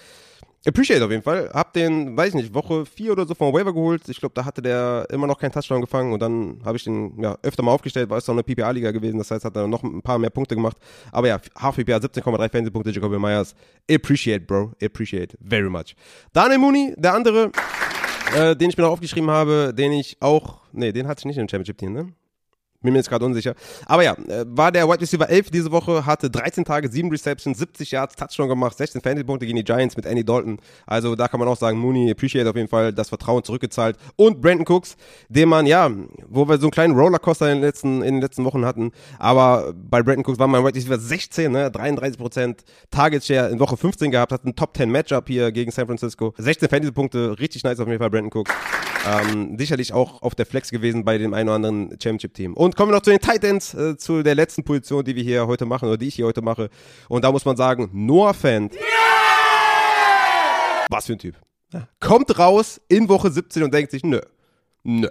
Appreciate 0.66 1.04
auf 1.04 1.10
jeden 1.10 1.24
Fall. 1.24 1.50
Hab 1.54 1.72
den, 1.72 2.18
weiß 2.18 2.30
ich 2.30 2.36
nicht, 2.36 2.54
Woche 2.54 2.86
4 2.86 3.14
oder 3.14 3.26
so 3.26 3.34
vom 3.34 3.54
Waiver 3.54 3.74
geholt. 3.74 4.02
Ich 4.10 4.20
glaube, 4.20 4.34
da 4.36 4.44
hatte 4.44 4.62
der 4.62 5.08
immer 5.10 5.26
noch 5.26 5.40
keinen 5.40 5.54
Touchdown 5.54 5.80
gefangen 5.80 6.12
und 6.12 6.22
dann 6.22 6.60
habe 6.66 6.76
ich 6.76 6.84
den 6.84 7.18
ja, 7.22 7.38
öfter 7.44 7.64
mal 7.64 7.72
aufgestellt, 7.72 8.10
weil 8.10 8.18
es 8.18 8.26
doch 8.26 8.34
eine 8.34 8.44
PPA-Liga 8.44 8.92
gewesen. 8.92 9.18
Das 9.18 9.32
heißt, 9.32 9.46
hat 9.46 9.56
er 9.56 9.68
noch 9.68 9.84
ein 9.84 10.02
paar 10.02 10.20
mehr 10.20 10.30
Punkte 10.30 10.56
gemacht. 10.56 10.76
Aber 11.14 11.30
ja, 11.30 11.40
half 11.58 11.78
PPA, 11.78 11.98
17,3 11.98 12.38
Fantasy-Punkte, 12.38 12.92
Jacoby 12.92 13.18
Myers. 13.18 13.56
Appreciate, 13.90 14.46
Bro. 14.46 14.74
Appreciate. 14.84 15.38
Very 15.42 15.70
much. 15.70 15.96
Daniel 16.34 16.60
Mooney, 16.60 16.94
der 16.98 17.14
andere, 17.14 17.52
äh, 18.36 18.54
den 18.54 18.70
ich 18.70 18.78
mir 18.78 18.84
noch 18.84 18.92
aufgeschrieben 18.92 19.30
habe, 19.30 19.74
den 19.74 19.94
ich 19.94 20.18
auch, 20.20 20.60
nee, 20.74 20.92
den 20.92 21.08
hatte 21.08 21.22
ich 21.22 21.26
nicht 21.26 21.38
im 21.38 21.48
Championship-Team, 21.48 21.94
ne? 21.94 22.14
Bin 22.82 22.94
mir 22.94 23.00
jetzt 23.00 23.10
gerade 23.10 23.26
unsicher. 23.26 23.56
Aber 23.88 24.04
ja, 24.04 24.14
äh, 24.14 24.46
war 24.48 24.72
der 24.72 24.88
Wide 24.88 25.02
Receiver 25.02 25.30
11 25.30 25.52
diese 25.52 25.70
Woche, 25.70 26.06
hatte 26.06 26.30
13 26.30 26.64
Tage, 26.64 26.90
7 26.90 27.10
Receptions, 27.10 27.58
70 27.58 27.92
Yards, 27.92 28.16
Touchdown 28.16 28.48
gemacht, 28.48 28.78
16 28.78 29.02
Fantasy-Punkte 29.02 29.46
gegen 29.46 29.58
die 29.58 29.66
Giants 29.66 29.98
mit 29.98 30.06
Andy 30.06 30.24
Dalton. 30.24 30.60
Also 30.86 31.18
da 31.18 31.28
kann 31.28 31.42
man 31.42 31.50
auch 31.50 31.58
sagen, 31.58 31.78
Mooney 31.78 32.10
appreciate 32.10 32.50
auf 32.50 32.56
jeden 32.56 32.70
Fall 32.70 32.94
das 32.94 33.10
Vertrauen 33.10 33.44
zurückgezahlt. 33.44 33.98
Und 34.16 34.42
Brandon 34.42 34.66
Cooks, 34.66 34.96
den 35.28 35.50
man, 35.50 35.66
ja, 35.66 35.92
wo 36.30 36.48
wir 36.48 36.58
so 36.58 36.68
einen 36.68 36.72
kleinen 36.72 36.98
Rollercoaster 36.98 37.52
in 37.52 37.58
den 37.58 37.64
letzten, 37.64 38.02
in 38.02 38.16
den 38.16 38.22
letzten 38.22 38.46
Wochen 38.46 38.64
hatten. 38.64 38.92
Aber 39.18 39.74
bei 39.76 40.02
Brandon 40.02 40.24
Cooks 40.26 40.40
war 40.40 40.48
mein 40.48 40.64
Wide 40.64 40.76
Receiver 40.76 40.98
16, 40.98 41.52
ne, 41.52 41.70
33% 41.70 42.60
Target 42.92 43.26
Share 43.26 43.50
in 43.50 43.60
Woche 43.60 43.76
15 43.76 44.10
gehabt, 44.10 44.32
hat 44.32 44.46
ein 44.46 44.56
Top 44.56 44.78
10 44.78 44.90
Matchup 44.90 45.28
hier 45.28 45.52
gegen 45.52 45.72
San 45.72 45.86
Francisco. 45.86 46.34
16 46.38 46.70
Fantasy-Punkte, 46.70 47.38
richtig 47.40 47.64
nice 47.64 47.82
auf 47.82 47.88
jeden 47.90 48.00
Fall, 48.00 48.10
Brandon 48.10 48.32
Cooks. 48.32 48.54
Ähm, 49.08 49.58
sicherlich 49.58 49.94
auch 49.94 50.22
auf 50.22 50.36
der 50.36 50.46
Flex 50.46 50.72
gewesen 50.72 51.06
bei 51.06 51.18
dem 51.18 51.34
einen 51.34 51.50
oder 51.50 51.56
anderen 51.56 51.90
Championship-Team. 51.92 52.54
Und 52.54 52.76
kommen 52.76 52.92
wir 52.92 52.96
noch 52.96 53.02
zu 53.02 53.12
den 53.12 53.20
Titans, 53.20 53.74
äh, 53.74 53.98
zu 53.98 54.24
der 54.24 54.36
letzten 54.36 54.64
Position, 54.64 55.04
die 55.04 55.16
wir 55.16 55.24
hier 55.24 55.48
heute 55.48 55.66
machen, 55.66 55.88
oder 55.88 55.98
die 55.98 56.08
ich 56.08 56.16
hier 56.16 56.26
heute 56.26 56.42
mache. 56.42 56.70
Und 57.08 57.24
da 57.24 57.32
muss 57.32 57.46
man 57.46 57.56
sagen, 57.56 57.90
Noah 57.94 58.34
Fant. 58.34 58.76
Was 60.90 61.06
für 61.06 61.14
ein 61.14 61.20
Typ. 61.20 61.36
Ja. 61.72 61.88
Kommt 62.00 62.38
raus 62.38 62.82
in 62.88 63.08
Woche 63.08 63.32
17 63.32 63.64
und 63.64 63.74
denkt 63.74 63.92
sich, 63.92 64.04
nö, 64.04 64.20
nö. 64.84 65.08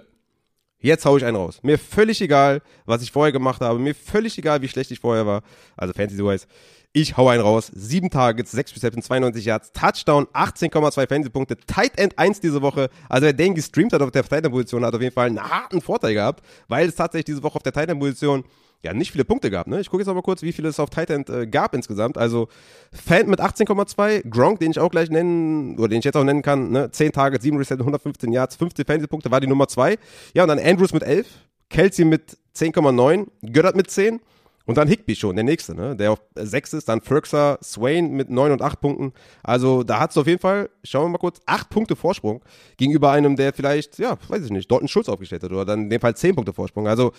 Jetzt 0.81 1.05
hau 1.05 1.17
ich 1.17 1.25
einen 1.25 1.35
raus. 1.35 1.59
Mir 1.61 1.77
völlig 1.77 2.21
egal, 2.21 2.61
was 2.85 3.01
ich 3.01 3.11
vorher 3.11 3.33
gemacht 3.33 3.59
habe. 3.61 3.79
Mir 3.79 3.93
völlig 3.93 4.37
egal, 4.37 4.61
wie 4.61 4.67
schlecht 4.69 4.91
ich 4.91 4.99
vorher 4.99 5.25
war. 5.25 5.41
Also 5.75 5.93
Fantasy-wise. 5.93 6.47
Ich 6.91 7.17
hau 7.17 7.27
einen 7.27 7.43
raus. 7.43 7.71
Sieben 7.71 8.09
Targets, 8.09 8.49
sechs 8.49 8.75
Receptions, 8.75 9.05
92 9.05 9.45
Yards, 9.45 9.71
Touchdown, 9.73 10.25
18,2 10.33 11.07
Fantasy-Punkte, 11.07 11.55
Tight 11.67 11.99
End 11.99 12.17
1 12.17 12.39
diese 12.39 12.63
Woche. 12.63 12.89
Also 13.07 13.27
wer 13.27 13.33
den 13.33 13.53
gestreamt 13.53 13.93
hat 13.93 14.01
auf 14.01 14.09
der 14.09 14.23
Tight 14.23 14.43
End-Position, 14.43 14.83
hat 14.83 14.95
auf 14.95 15.01
jeden 15.01 15.13
Fall 15.13 15.27
einen 15.27 15.39
harten 15.39 15.81
Vorteil 15.81 16.15
gehabt, 16.15 16.43
weil 16.67 16.87
es 16.87 16.95
tatsächlich 16.95 17.25
diese 17.25 17.43
Woche 17.43 17.57
auf 17.57 17.61
der 17.61 17.73
Tight 17.73 17.89
End-Position 17.89 18.43
ja 18.81 18.93
nicht 18.95 19.11
viele 19.11 19.23
Punkte 19.23 19.51
gab. 19.51 19.67
Ne? 19.67 19.81
Ich 19.81 19.89
gucke 19.91 20.01
jetzt 20.01 20.09
aber 20.09 20.23
kurz, 20.23 20.41
wie 20.41 20.51
viele 20.51 20.69
es 20.69 20.79
auf 20.79 20.89
Tight 20.89 21.11
End 21.11 21.29
äh, 21.29 21.45
gab 21.45 21.75
insgesamt. 21.75 22.17
Also 22.17 22.47
Fan 22.91 23.29
mit 23.29 23.39
18,2, 23.39 24.27
Gronk, 24.27 24.59
den 24.59 24.71
ich 24.71 24.79
auch 24.79 24.89
gleich 24.89 25.11
nennen, 25.11 25.77
oder 25.77 25.89
den 25.89 25.99
ich 25.99 26.05
jetzt 26.05 26.17
auch 26.17 26.23
nennen 26.23 26.41
kann, 26.41 26.71
ne? 26.71 26.89
10 26.89 27.11
Targets, 27.11 27.43
7 27.43 27.55
Receptions, 27.55 27.81
115 27.81 28.31
Yards, 28.31 28.55
15 28.55 28.85
Fantasy-Punkte 28.85 29.29
war 29.29 29.39
die 29.39 29.47
Nummer 29.47 29.67
2. 29.67 29.99
Ja, 30.33 30.41
und 30.41 30.49
dann 30.49 30.57
Andrews 30.57 30.91
mit 30.91 31.03
11, 31.03 31.27
Kelsey 31.69 32.03
mit 32.03 32.39
10,9, 32.55 33.27
Göttert 33.53 33.75
mit 33.75 33.91
10 33.91 34.21
und 34.69 34.77
dann 34.77 34.87
Higby 34.87 35.15
schon, 35.15 35.35
der 35.35 35.43
nächste, 35.43 35.73
ne? 35.73 35.95
der 35.95 36.11
auf 36.11 36.21
6 36.35 36.73
ist. 36.73 36.87
Dann 36.87 37.01
Ferguson, 37.01 37.57
Swain 37.63 38.11
mit 38.11 38.29
9 38.29 38.51
und 38.51 38.61
8 38.61 38.79
Punkten. 38.79 39.13
Also 39.41 39.81
da 39.81 39.99
hat 39.99 40.11
es 40.11 40.17
auf 40.17 40.27
jeden 40.27 40.39
Fall, 40.39 40.69
schauen 40.83 41.05
wir 41.05 41.09
mal 41.09 41.17
kurz, 41.17 41.39
8 41.47 41.71
Punkte 41.71 41.95
Vorsprung 41.95 42.43
gegenüber 42.77 43.09
einem, 43.09 43.35
der 43.35 43.51
vielleicht, 43.51 43.97
ja, 43.97 44.15
weiß 44.27 44.45
ich 44.45 44.51
nicht, 44.51 44.71
einen 44.71 44.87
Schulz 44.87 45.09
aufgestellt 45.09 45.41
hat. 45.41 45.51
Oder 45.51 45.65
dann 45.65 45.85
in 45.85 45.89
dem 45.89 45.99
Fall 45.99 46.15
10 46.15 46.35
Punkte 46.35 46.53
Vorsprung. 46.53 46.87
Also 46.87 47.13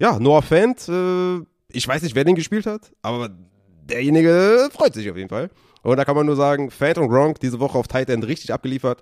ja, 0.00 0.18
Noah 0.18 0.42
Fant, 0.42 0.88
äh, 0.88 1.46
Ich 1.70 1.86
weiß 1.86 2.02
nicht, 2.02 2.16
wer 2.16 2.24
den 2.24 2.34
gespielt 2.34 2.66
hat, 2.66 2.90
aber 3.02 3.30
derjenige 3.84 4.68
freut 4.72 4.92
sich 4.92 5.08
auf 5.08 5.16
jeden 5.16 5.28
Fall. 5.28 5.48
Und 5.82 5.98
da 5.98 6.04
kann 6.04 6.16
man 6.16 6.26
nur 6.26 6.34
sagen, 6.34 6.72
Phantom 6.72 7.08
Gronk 7.08 7.38
diese 7.38 7.60
Woche 7.60 7.78
auf 7.78 7.86
Tight 7.86 8.10
End 8.10 8.26
richtig 8.26 8.52
abgeliefert. 8.52 9.00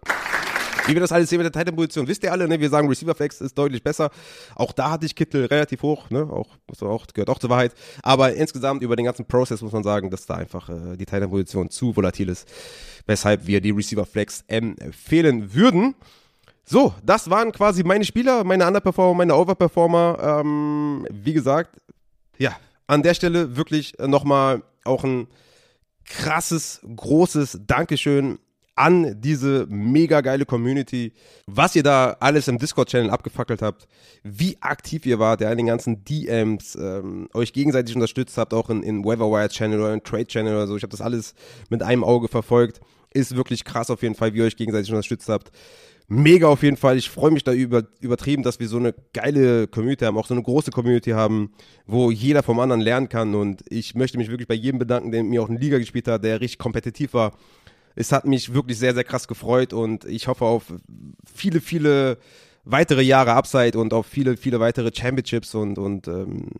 Wie 0.86 0.94
wir 0.94 1.00
das 1.00 1.12
alles 1.12 1.30
sehen 1.30 1.38
mit 1.38 1.44
der 1.44 1.52
Tight 1.52 1.68
End 1.68 1.76
Position, 1.76 2.06
wisst 2.06 2.22
ihr 2.22 2.32
alle, 2.32 2.46
ne? 2.46 2.60
Wir 2.60 2.68
sagen 2.68 2.88
Receiver 2.88 3.14
Flex 3.14 3.40
ist 3.40 3.56
deutlich 3.56 3.82
besser. 3.82 4.10
Auch 4.54 4.72
da 4.72 4.90
hatte 4.90 5.06
ich 5.06 5.14
Kittel 5.14 5.46
relativ 5.46 5.82
hoch, 5.82 6.10
ne? 6.10 6.28
Auch, 6.30 6.48
auch 6.82 7.06
gehört 7.06 7.30
auch 7.30 7.38
zur 7.38 7.50
Wahrheit. 7.50 7.72
Aber 8.02 8.34
insgesamt 8.34 8.82
über 8.82 8.96
den 8.96 9.04
ganzen 9.04 9.24
Prozess 9.26 9.62
muss 9.62 9.72
man 9.72 9.82
sagen, 9.82 10.10
dass 10.10 10.26
da 10.26 10.34
einfach 10.34 10.68
äh, 10.68 10.96
die 10.96 11.06
Tight 11.06 11.22
End 11.22 11.30
Position 11.30 11.70
zu 11.70 11.96
volatil 11.96 12.28
ist, 12.28 12.48
weshalb 13.06 13.46
wir 13.46 13.60
die 13.60 13.70
Receiver 13.70 14.04
Flex 14.04 14.44
empfehlen 14.46 15.54
würden. 15.54 15.94
So, 16.66 16.94
das 17.02 17.28
waren 17.28 17.52
quasi 17.52 17.84
meine 17.84 18.04
Spieler, 18.04 18.42
meine 18.44 18.66
Underperformer, 18.66 19.14
meine 19.14 19.34
Overperformer. 19.34 20.40
Ähm, 20.40 21.06
wie 21.10 21.34
gesagt, 21.34 21.78
ja, 22.38 22.56
an 22.86 23.02
der 23.02 23.14
Stelle 23.14 23.56
wirklich 23.56 23.94
nochmal 23.98 24.62
auch 24.84 25.04
ein 25.04 25.28
krasses, 26.06 26.80
großes 26.96 27.60
Dankeschön 27.66 28.38
an 28.76 29.20
diese 29.20 29.66
mega 29.68 30.20
geile 30.20 30.46
Community, 30.46 31.12
was 31.46 31.76
ihr 31.76 31.82
da 31.82 32.16
alles 32.20 32.48
im 32.48 32.58
Discord-Channel 32.58 33.10
abgefackelt 33.10 33.62
habt, 33.62 33.86
wie 34.22 34.56
aktiv 34.60 35.06
ihr 35.06 35.18
wart, 35.18 35.40
ja, 35.40 35.50
in 35.50 35.58
den 35.58 35.66
ganzen 35.66 36.04
DMs, 36.04 36.74
ähm, 36.74 37.28
euch 37.34 37.52
gegenseitig 37.52 37.94
unterstützt 37.94 38.36
habt, 38.36 38.52
auch 38.52 38.70
in, 38.70 38.82
in 38.82 39.04
Weatherwire-Channel 39.04 39.80
oder 39.80 39.94
in 39.94 40.02
Trade-Channel 40.02 40.54
oder 40.54 40.66
so. 40.66 40.76
Ich 40.76 40.82
habe 40.82 40.90
das 40.90 41.00
alles 41.00 41.34
mit 41.70 41.82
einem 41.82 42.02
Auge 42.02 42.28
verfolgt. 42.28 42.80
Ist 43.12 43.36
wirklich 43.36 43.64
krass 43.64 43.90
auf 43.90 44.02
jeden 44.02 44.16
Fall, 44.16 44.34
wie 44.34 44.38
ihr 44.38 44.44
euch 44.44 44.56
gegenseitig 44.56 44.90
unterstützt 44.90 45.28
habt. 45.28 45.52
Mega 46.06 46.48
auf 46.48 46.62
jeden 46.62 46.76
Fall. 46.76 46.98
Ich 46.98 47.08
freue 47.08 47.30
mich 47.30 47.44
da 47.44 47.52
über, 47.52 47.84
übertrieben, 48.00 48.42
dass 48.42 48.60
wir 48.60 48.68
so 48.68 48.76
eine 48.76 48.94
geile 49.14 49.66
Community 49.68 50.04
haben, 50.04 50.18
auch 50.18 50.26
so 50.26 50.34
eine 50.34 50.42
große 50.42 50.70
Community 50.70 51.10
haben, 51.12 51.52
wo 51.86 52.10
jeder 52.10 52.42
vom 52.42 52.60
anderen 52.60 52.82
lernen 52.82 53.08
kann. 53.08 53.34
Und 53.34 53.62
ich 53.70 53.94
möchte 53.94 54.18
mich 54.18 54.28
wirklich 54.28 54.48
bei 54.48 54.54
jedem 54.54 54.78
bedanken, 54.78 55.12
der 55.12 55.22
mir 55.22 55.42
auch 55.42 55.48
in 55.48 55.56
Liga 55.56 55.78
gespielt 55.78 56.08
hat, 56.08 56.22
der 56.22 56.40
richtig 56.42 56.58
kompetitiv 56.58 57.14
war. 57.14 57.32
Es 57.94 58.12
hat 58.12 58.24
mich 58.24 58.52
wirklich 58.54 58.78
sehr, 58.78 58.94
sehr 58.94 59.04
krass 59.04 59.28
gefreut 59.28 59.72
und 59.72 60.04
ich 60.04 60.28
hoffe 60.28 60.44
auf 60.44 60.64
viele, 61.32 61.60
viele 61.60 62.18
weitere 62.64 63.02
Jahre 63.02 63.32
Upside 63.34 63.78
und 63.78 63.92
auf 63.92 64.06
viele, 64.06 64.36
viele 64.36 64.60
weitere 64.60 64.90
Championships 64.94 65.54
und, 65.54 65.78
und 65.78 66.08
ähm, 66.08 66.50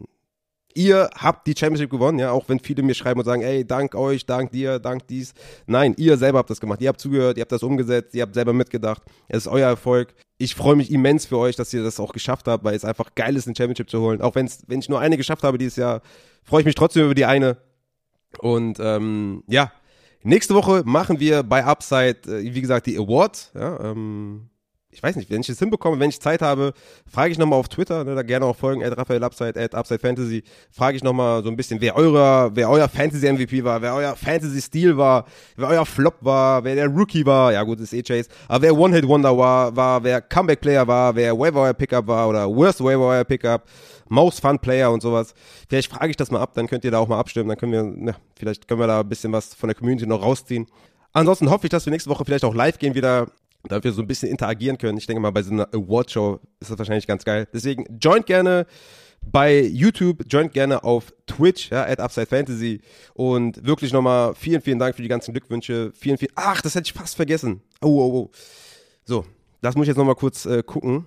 ihr 0.75 1.09
habt 1.17 1.47
die 1.47 1.55
Championship 1.57 1.91
gewonnen, 1.91 2.19
ja, 2.19 2.33
auch 2.33 2.49
wenn 2.49 2.59
viele 2.61 2.83
mir 2.83 2.95
schreiben 2.95 3.21
und 3.21 3.27
sagen, 3.27 3.43
ey, 3.43 3.67
dank 3.67 3.95
euch, 3.95 4.27
dank 4.27 4.51
dir, 4.51 4.79
dank 4.79 5.07
dies. 5.09 5.33
Nein, 5.67 5.95
ihr 5.97 6.17
selber 6.19 6.39
habt 6.39 6.51
das 6.51 6.61
gemacht. 6.61 6.81
Ihr 6.81 6.89
habt 6.89 7.01
zugehört, 7.01 7.37
ihr 7.37 7.43
habt 7.43 7.53
das 7.53 7.63
umgesetzt, 7.63 8.15
ihr 8.15 8.23
habt 8.23 8.35
selber 8.35 8.53
mitgedacht. 8.53 9.03
Es 9.29 9.39
ist 9.39 9.47
euer 9.47 9.69
Erfolg. 9.69 10.15
Ich 10.37 10.55
freue 10.55 10.77
mich 10.77 10.91
immens 10.91 11.27
für 11.27 11.39
euch, 11.39 11.57
dass 11.57 11.73
ihr 11.73 11.83
das 11.83 12.01
auch 12.01 12.13
geschafft 12.13 12.49
habt, 12.49 12.65
weil 12.65 12.75
es 12.75 12.85
einfach 12.85 13.15
geil 13.15 13.37
ist, 13.37 13.47
eine 13.47 13.57
Championship 13.57 13.89
zu 13.89 14.01
holen. 14.01 14.21
Auch 14.21 14.35
wenn's, 14.35 14.63
wenn 14.67 14.81
ich 14.81 14.89
nur 14.89 15.01
eine 15.01 15.17
geschafft 15.17 15.45
habe 15.45 15.59
dieses 15.59 15.77
Jahr, 15.77 16.03
freue 16.43 16.61
ich 16.61 16.67
mich 16.67 16.75
trotzdem 16.75 17.05
über 17.05 17.15
die 17.15 17.25
eine. 17.25 17.57
Und 18.39 18.79
ähm, 18.81 19.45
ja, 19.47 19.73
nächste 20.25 20.55
Woche 20.55 20.83
machen 20.85 21.21
wir 21.21 21.43
bei 21.43 21.65
Upside, 21.65 22.19
äh, 22.27 22.55
wie 22.55 22.61
gesagt, 22.61 22.87
die 22.87 22.99
Awards. 22.99 23.53
Ja, 23.55 23.79
ähm, 23.81 24.51
ich 24.95 25.03
weiß 25.03 25.17
nicht, 25.17 25.29
wenn 25.29 25.41
ich 25.41 25.49
das 25.49 25.59
hinbekomme, 25.59 25.99
wenn 25.99 26.09
ich 26.09 26.21
Zeit 26.21 26.41
habe, 26.41 26.73
frage 27.11 27.33
ich 27.33 27.39
nochmal 27.39 27.59
auf 27.59 27.69
Twitter, 27.69 28.05
ne, 28.05 28.15
da 28.15 28.23
gerne 28.23 28.47
auch 28.47 28.55
folgen, 28.55 28.85
at 28.85 28.97
Raphael 28.97 29.25
Upside, 29.25 29.61
at 29.61 29.75
Upside 29.75 29.99
Fantasy, 29.99 30.45
frage 30.71 30.97
ich 30.97 31.03
nochmal 31.03 31.43
so 31.43 31.51
ein 31.51 31.57
bisschen, 31.57 31.81
wer 31.81 31.97
eurer, 31.97 32.55
wer 32.55 32.71
euer 32.71 32.89
Fantasy 32.89 33.31
MVP 33.31 33.65
war, 33.65 33.83
wer 33.83 33.95
euer 33.95 34.15
Fantasy 34.15 34.63
Stil 34.63 34.97
war, 34.97 35.25
wer 35.57 35.69
euer 35.69 35.85
Flop 35.85 36.19
war, 36.21 36.63
wer 36.63 36.77
der 36.77 36.87
Rookie 36.87 37.27
war, 37.27 37.53
ja 37.53 37.65
gut, 37.65 37.81
das 37.81 37.93
ist 37.93 37.95
eh 37.95 38.03
Chase, 38.03 38.29
aber 38.47 38.63
wer 38.63 38.79
One-Hit-Wonder 38.79 39.37
war, 39.37 39.75
war, 39.75 40.05
wer 40.05 40.21
Comeback-Player 40.21 40.87
war, 40.87 41.17
wer 41.17 41.37
Waiver 41.37 41.75
Pickup 41.75 42.07
war 42.07 42.29
oder 42.29 42.49
Worst 42.49 42.83
Waiver 42.83 43.25
Pickup, 43.25 43.65
Most 44.09 44.41
Fun 44.41 44.59
Player 44.59 44.91
und 44.91 45.03
sowas. 45.03 45.35
Vielleicht 45.69 45.91
frage 45.91 46.11
ich 46.11 46.17
das 46.17 46.31
mal 46.31 46.41
ab, 46.41 46.55
dann 46.55 46.67
könnt 46.67 46.85
ihr 46.85 46.91
da 46.91 46.99
auch 46.99 47.09
mal 47.09 47.19
abstimmen, 47.19 47.49
dann 47.49 47.59
können 47.59 47.73
wir, 47.73 47.83
na, 47.83 48.17
vielleicht 48.37 48.69
können 48.69 48.81
wir 48.81 48.87
da 48.87 49.01
ein 49.01 49.09
bisschen 49.09 49.33
was 49.33 49.55
von 49.55 49.69
der 49.69 49.75
Community 49.75 50.07
noch 50.07 50.23
rausziehen. 50.23 50.67
Ansonsten 51.13 51.51
hoffe 51.51 51.67
ich, 51.67 51.71
dass 51.71 51.87
wir 51.87 51.91
nächste 51.91 52.11
Woche 52.11 52.25
vielleicht 52.25 52.45
auch 52.45 52.55
live 52.55 52.79
gehen 52.79 52.95
wieder 52.95 53.29
damit 53.69 53.85
wir 53.85 53.93
so 53.93 54.03
ein 54.03 54.07
bisschen 54.07 54.29
interagieren 54.29 54.79
können. 54.79 54.99
Ich 54.99 55.07
denke 55.07 55.21
mal, 55.21 55.31
bei 55.31 55.43
so 55.43 55.51
einer 55.51 55.69
Awardshow 55.73 56.41
ist 56.61 56.71
das 56.71 56.79
wahrscheinlich 56.79 57.07
ganz 57.07 57.25
geil. 57.25 57.49
Deswegen 57.53 57.99
joint 57.99 58.27
gerne 58.27 58.67
bei 59.23 59.63
YouTube, 59.63 60.25
joint 60.29 60.53
gerne 60.53 60.85
auf 60.85 61.13
Twitch, 61.27 61.71
ja, 61.71 61.85
at 61.85 61.99
Upside 61.99 62.27
Fantasy. 62.27 62.81
Und 63.15 63.65
wirklich 63.65 63.93
nochmal 63.93 64.35
vielen, 64.35 64.61
vielen 64.61 64.79
Dank 64.79 64.97
für 64.97 65.03
die 65.03 65.09
ganzen 65.09 65.33
Glückwünsche. 65.33 65.93
Vielen, 65.95 66.19
vielen, 66.19 66.33
ach, 66.35 66.61
das 66.61 66.75
hätte 66.75 66.87
ich 66.87 66.93
fast 66.93 67.17
vergessen. 67.17 67.63
Oh, 67.81 67.89
oh, 67.89 68.19
oh. 68.19 68.31
So, 69.05 69.25
das 69.63 69.75
muss 69.75 69.85
ich 69.85 69.89
jetzt 69.89 69.97
nochmal 69.97 70.15
kurz 70.15 70.45
äh, 70.45 70.63
gucken. 70.63 71.07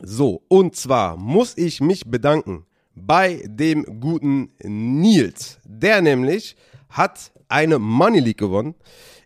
So, 0.00 0.42
und 0.48 0.76
zwar 0.76 1.16
muss 1.16 1.56
ich 1.56 1.80
mich 1.80 2.04
bedanken 2.06 2.66
bei 2.94 3.42
dem 3.46 4.00
guten 4.00 4.50
Nils. 4.62 5.58
Der 5.64 6.00
nämlich 6.02 6.56
hat 6.88 7.32
eine 7.48 7.78
Money 7.78 8.20
League 8.20 8.38
gewonnen 8.38 8.74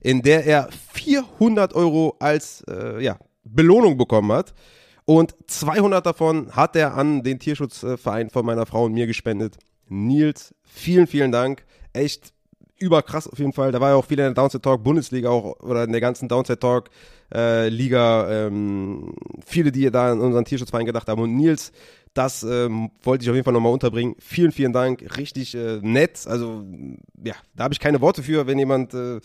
in 0.03 0.23
der 0.23 0.45
er 0.45 0.69
400 0.93 1.75
Euro 1.75 2.17
als 2.19 2.65
äh, 2.69 3.03
ja, 3.03 3.19
Belohnung 3.45 3.97
bekommen 3.97 4.33
hat. 4.33 4.53
Und 5.05 5.35
200 5.47 6.05
davon 6.05 6.55
hat 6.55 6.77
er 6.77 6.95
an 6.95 7.23
den 7.23 7.39
Tierschutzverein 7.39 8.31
von 8.31 8.45
meiner 8.45 8.67
Frau 8.67 8.85
und 8.85 8.93
mir 8.93 9.07
gespendet. 9.07 9.57
Nils, 9.89 10.55
vielen, 10.63 11.07
vielen 11.07 11.33
Dank. 11.33 11.65
Echt 11.93 12.33
überkrass 12.83 13.29
auf 13.29 13.39
jeden 13.39 13.53
Fall. 13.53 13.73
Da 13.73 13.81
war 13.81 13.91
ja 13.91 13.95
auch 13.95 14.05
viel 14.05 14.19
in 14.19 14.25
der 14.25 14.35
Downside 14.35 14.63
Talk 14.63 14.83
Bundesliga 14.83 15.31
auch 15.31 15.61
oder 15.61 15.85
in 15.85 15.93
der 15.93 16.01
ganzen 16.01 16.29
Downside 16.29 16.59
Talk 16.59 16.91
äh, 17.35 17.69
Liga. 17.69 18.47
Ähm, 18.47 19.15
viele, 19.45 19.73
die 19.73 19.91
da 19.91 20.13
an 20.13 20.21
unseren 20.21 20.45
Tierschutzverein 20.45 20.87
gedacht 20.87 21.09
haben. 21.09 21.23
Und 21.23 21.37
Nils, 21.37 21.73
das 22.15 22.43
ähm, 22.43 22.91
wollte 23.03 23.25
ich 23.25 23.31
auf 23.31 23.35
jeden 23.35 23.45
Fall 23.45 23.55
nochmal 23.55 23.73
unterbringen. 23.73 24.17
Vielen, 24.19 24.53
vielen 24.53 24.73
Dank. 24.73 25.17
Richtig 25.17 25.55
äh, 25.55 25.79
nett. 25.81 26.27
Also, 26.27 26.65
ja, 27.25 27.35
da 27.55 27.65
habe 27.65 27.75
ich 27.75 27.81
keine 27.81 28.01
Worte 28.01 28.23
für, 28.23 28.47
wenn 28.47 28.59
jemand. 28.59 28.93
Äh, 28.95 29.21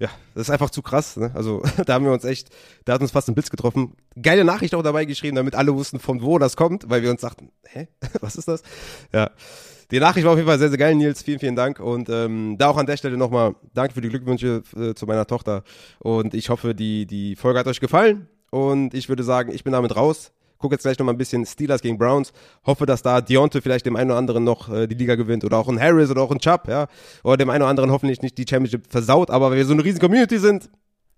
ja, 0.00 0.08
das 0.34 0.48
ist 0.48 0.50
einfach 0.50 0.70
zu 0.70 0.82
krass. 0.82 1.16
Ne? 1.16 1.30
Also 1.34 1.62
da 1.86 1.94
haben 1.94 2.04
wir 2.04 2.12
uns 2.12 2.24
echt, 2.24 2.48
da 2.84 2.94
hat 2.94 3.02
uns 3.02 3.12
fast 3.12 3.28
ein 3.28 3.34
Blitz 3.34 3.50
getroffen. 3.50 3.94
Geile 4.20 4.44
Nachricht 4.44 4.74
auch 4.74 4.82
dabei 4.82 5.04
geschrieben, 5.04 5.36
damit 5.36 5.54
alle 5.54 5.74
wussten, 5.74 6.00
von 6.00 6.22
wo 6.22 6.38
das 6.38 6.56
kommt, 6.56 6.88
weil 6.88 7.02
wir 7.02 7.10
uns 7.10 7.20
dachten, 7.20 7.52
hä, 7.68 7.86
was 8.20 8.36
ist 8.36 8.48
das? 8.48 8.62
Ja, 9.12 9.30
die 9.90 10.00
Nachricht 10.00 10.24
war 10.24 10.32
auf 10.32 10.38
jeden 10.38 10.48
Fall 10.48 10.58
sehr, 10.58 10.70
sehr 10.70 10.78
geil, 10.78 10.94
Nils. 10.94 11.22
Vielen, 11.22 11.38
vielen 11.38 11.56
Dank. 11.56 11.80
Und 11.80 12.08
ähm, 12.08 12.56
da 12.58 12.68
auch 12.68 12.76
an 12.76 12.86
der 12.86 12.96
Stelle 12.96 13.16
nochmal 13.16 13.56
danke 13.74 13.92
für 13.92 14.00
die 14.00 14.08
Glückwünsche 14.08 14.62
äh, 14.76 14.94
zu 14.94 15.04
meiner 15.06 15.26
Tochter. 15.26 15.64
Und 15.98 16.32
ich 16.32 16.48
hoffe, 16.48 16.74
die, 16.74 17.06
die 17.06 17.36
Folge 17.36 17.58
hat 17.58 17.66
euch 17.66 17.80
gefallen. 17.80 18.28
Und 18.50 18.94
ich 18.94 19.08
würde 19.08 19.22
sagen, 19.22 19.52
ich 19.52 19.64
bin 19.64 19.72
damit 19.72 19.96
raus. 19.96 20.32
Guck 20.60 20.72
jetzt 20.72 20.82
gleich 20.82 20.98
nochmal 20.98 21.14
ein 21.14 21.18
bisschen 21.18 21.44
Steelers 21.46 21.80
gegen 21.80 21.98
Browns. 21.98 22.32
Hoffe, 22.64 22.86
dass 22.86 23.02
da 23.02 23.20
Deontay 23.20 23.62
vielleicht 23.62 23.86
dem 23.86 23.96
einen 23.96 24.10
oder 24.10 24.18
anderen 24.18 24.44
noch 24.44 24.68
äh, 24.68 24.86
die 24.86 24.94
Liga 24.94 25.14
gewinnt 25.14 25.42
oder 25.42 25.56
auch 25.56 25.68
ein 25.68 25.80
Harris 25.80 26.10
oder 26.10 26.22
auch 26.22 26.30
ein 26.30 26.38
Chubb, 26.38 26.68
ja. 26.68 26.86
Oder 27.24 27.38
dem 27.38 27.50
einen 27.50 27.62
oder 27.62 27.70
anderen 27.70 27.90
hoffentlich 27.90 28.20
nicht 28.20 28.36
die 28.36 28.44
Championship 28.48 28.86
versaut. 28.88 29.30
Aber 29.30 29.50
weil 29.50 29.56
wir 29.56 29.64
so 29.64 29.72
eine 29.72 29.82
riesen 29.82 30.00
Community 30.00 30.38
sind, 30.38 30.70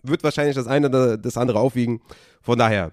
wird 0.02 0.22
wahrscheinlich 0.22 0.55
das 0.55 0.66
eine 0.66 0.88
oder 0.88 1.18
das 1.18 1.37
andere 1.37 1.59
aufwiegen. 1.59 2.00
Von 2.40 2.59
daher 2.59 2.92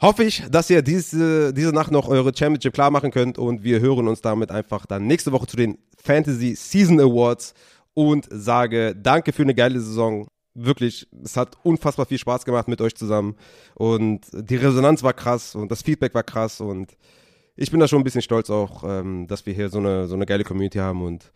hoffe 0.00 0.24
ich, 0.24 0.44
dass 0.50 0.68
ihr 0.70 0.82
diese, 0.82 1.54
diese 1.54 1.72
Nacht 1.72 1.90
noch 1.90 2.08
eure 2.08 2.32
Championship 2.36 2.74
klar 2.74 2.90
machen 2.90 3.10
könnt 3.10 3.38
und 3.38 3.64
wir 3.64 3.80
hören 3.80 4.08
uns 4.08 4.20
damit 4.20 4.50
einfach 4.50 4.86
dann 4.86 5.06
nächste 5.06 5.32
Woche 5.32 5.46
zu 5.46 5.56
den 5.56 5.78
Fantasy 6.02 6.54
Season 6.54 7.00
Awards 7.00 7.54
und 7.94 8.26
sage 8.30 8.94
danke 8.94 9.32
für 9.32 9.42
eine 9.42 9.54
geile 9.54 9.80
Saison 9.80 10.26
wirklich, 10.54 11.08
es 11.22 11.36
hat 11.36 11.56
unfassbar 11.62 12.06
viel 12.06 12.18
Spaß 12.18 12.44
gemacht 12.44 12.68
mit 12.68 12.80
euch 12.80 12.94
zusammen. 12.94 13.36
Und 13.74 14.20
die 14.32 14.56
Resonanz 14.56 15.02
war 15.02 15.12
krass 15.12 15.54
und 15.54 15.70
das 15.70 15.82
Feedback 15.82 16.14
war 16.14 16.22
krass. 16.22 16.60
Und 16.60 16.96
ich 17.56 17.70
bin 17.70 17.80
da 17.80 17.88
schon 17.88 18.00
ein 18.00 18.04
bisschen 18.04 18.22
stolz 18.22 18.50
auch, 18.50 18.84
ähm, 18.84 19.26
dass 19.26 19.46
wir 19.46 19.54
hier 19.54 19.68
so 19.68 19.78
eine, 19.78 20.06
so 20.06 20.14
eine 20.14 20.26
geile 20.26 20.44
Community 20.44 20.78
haben. 20.78 21.02
Und 21.02 21.32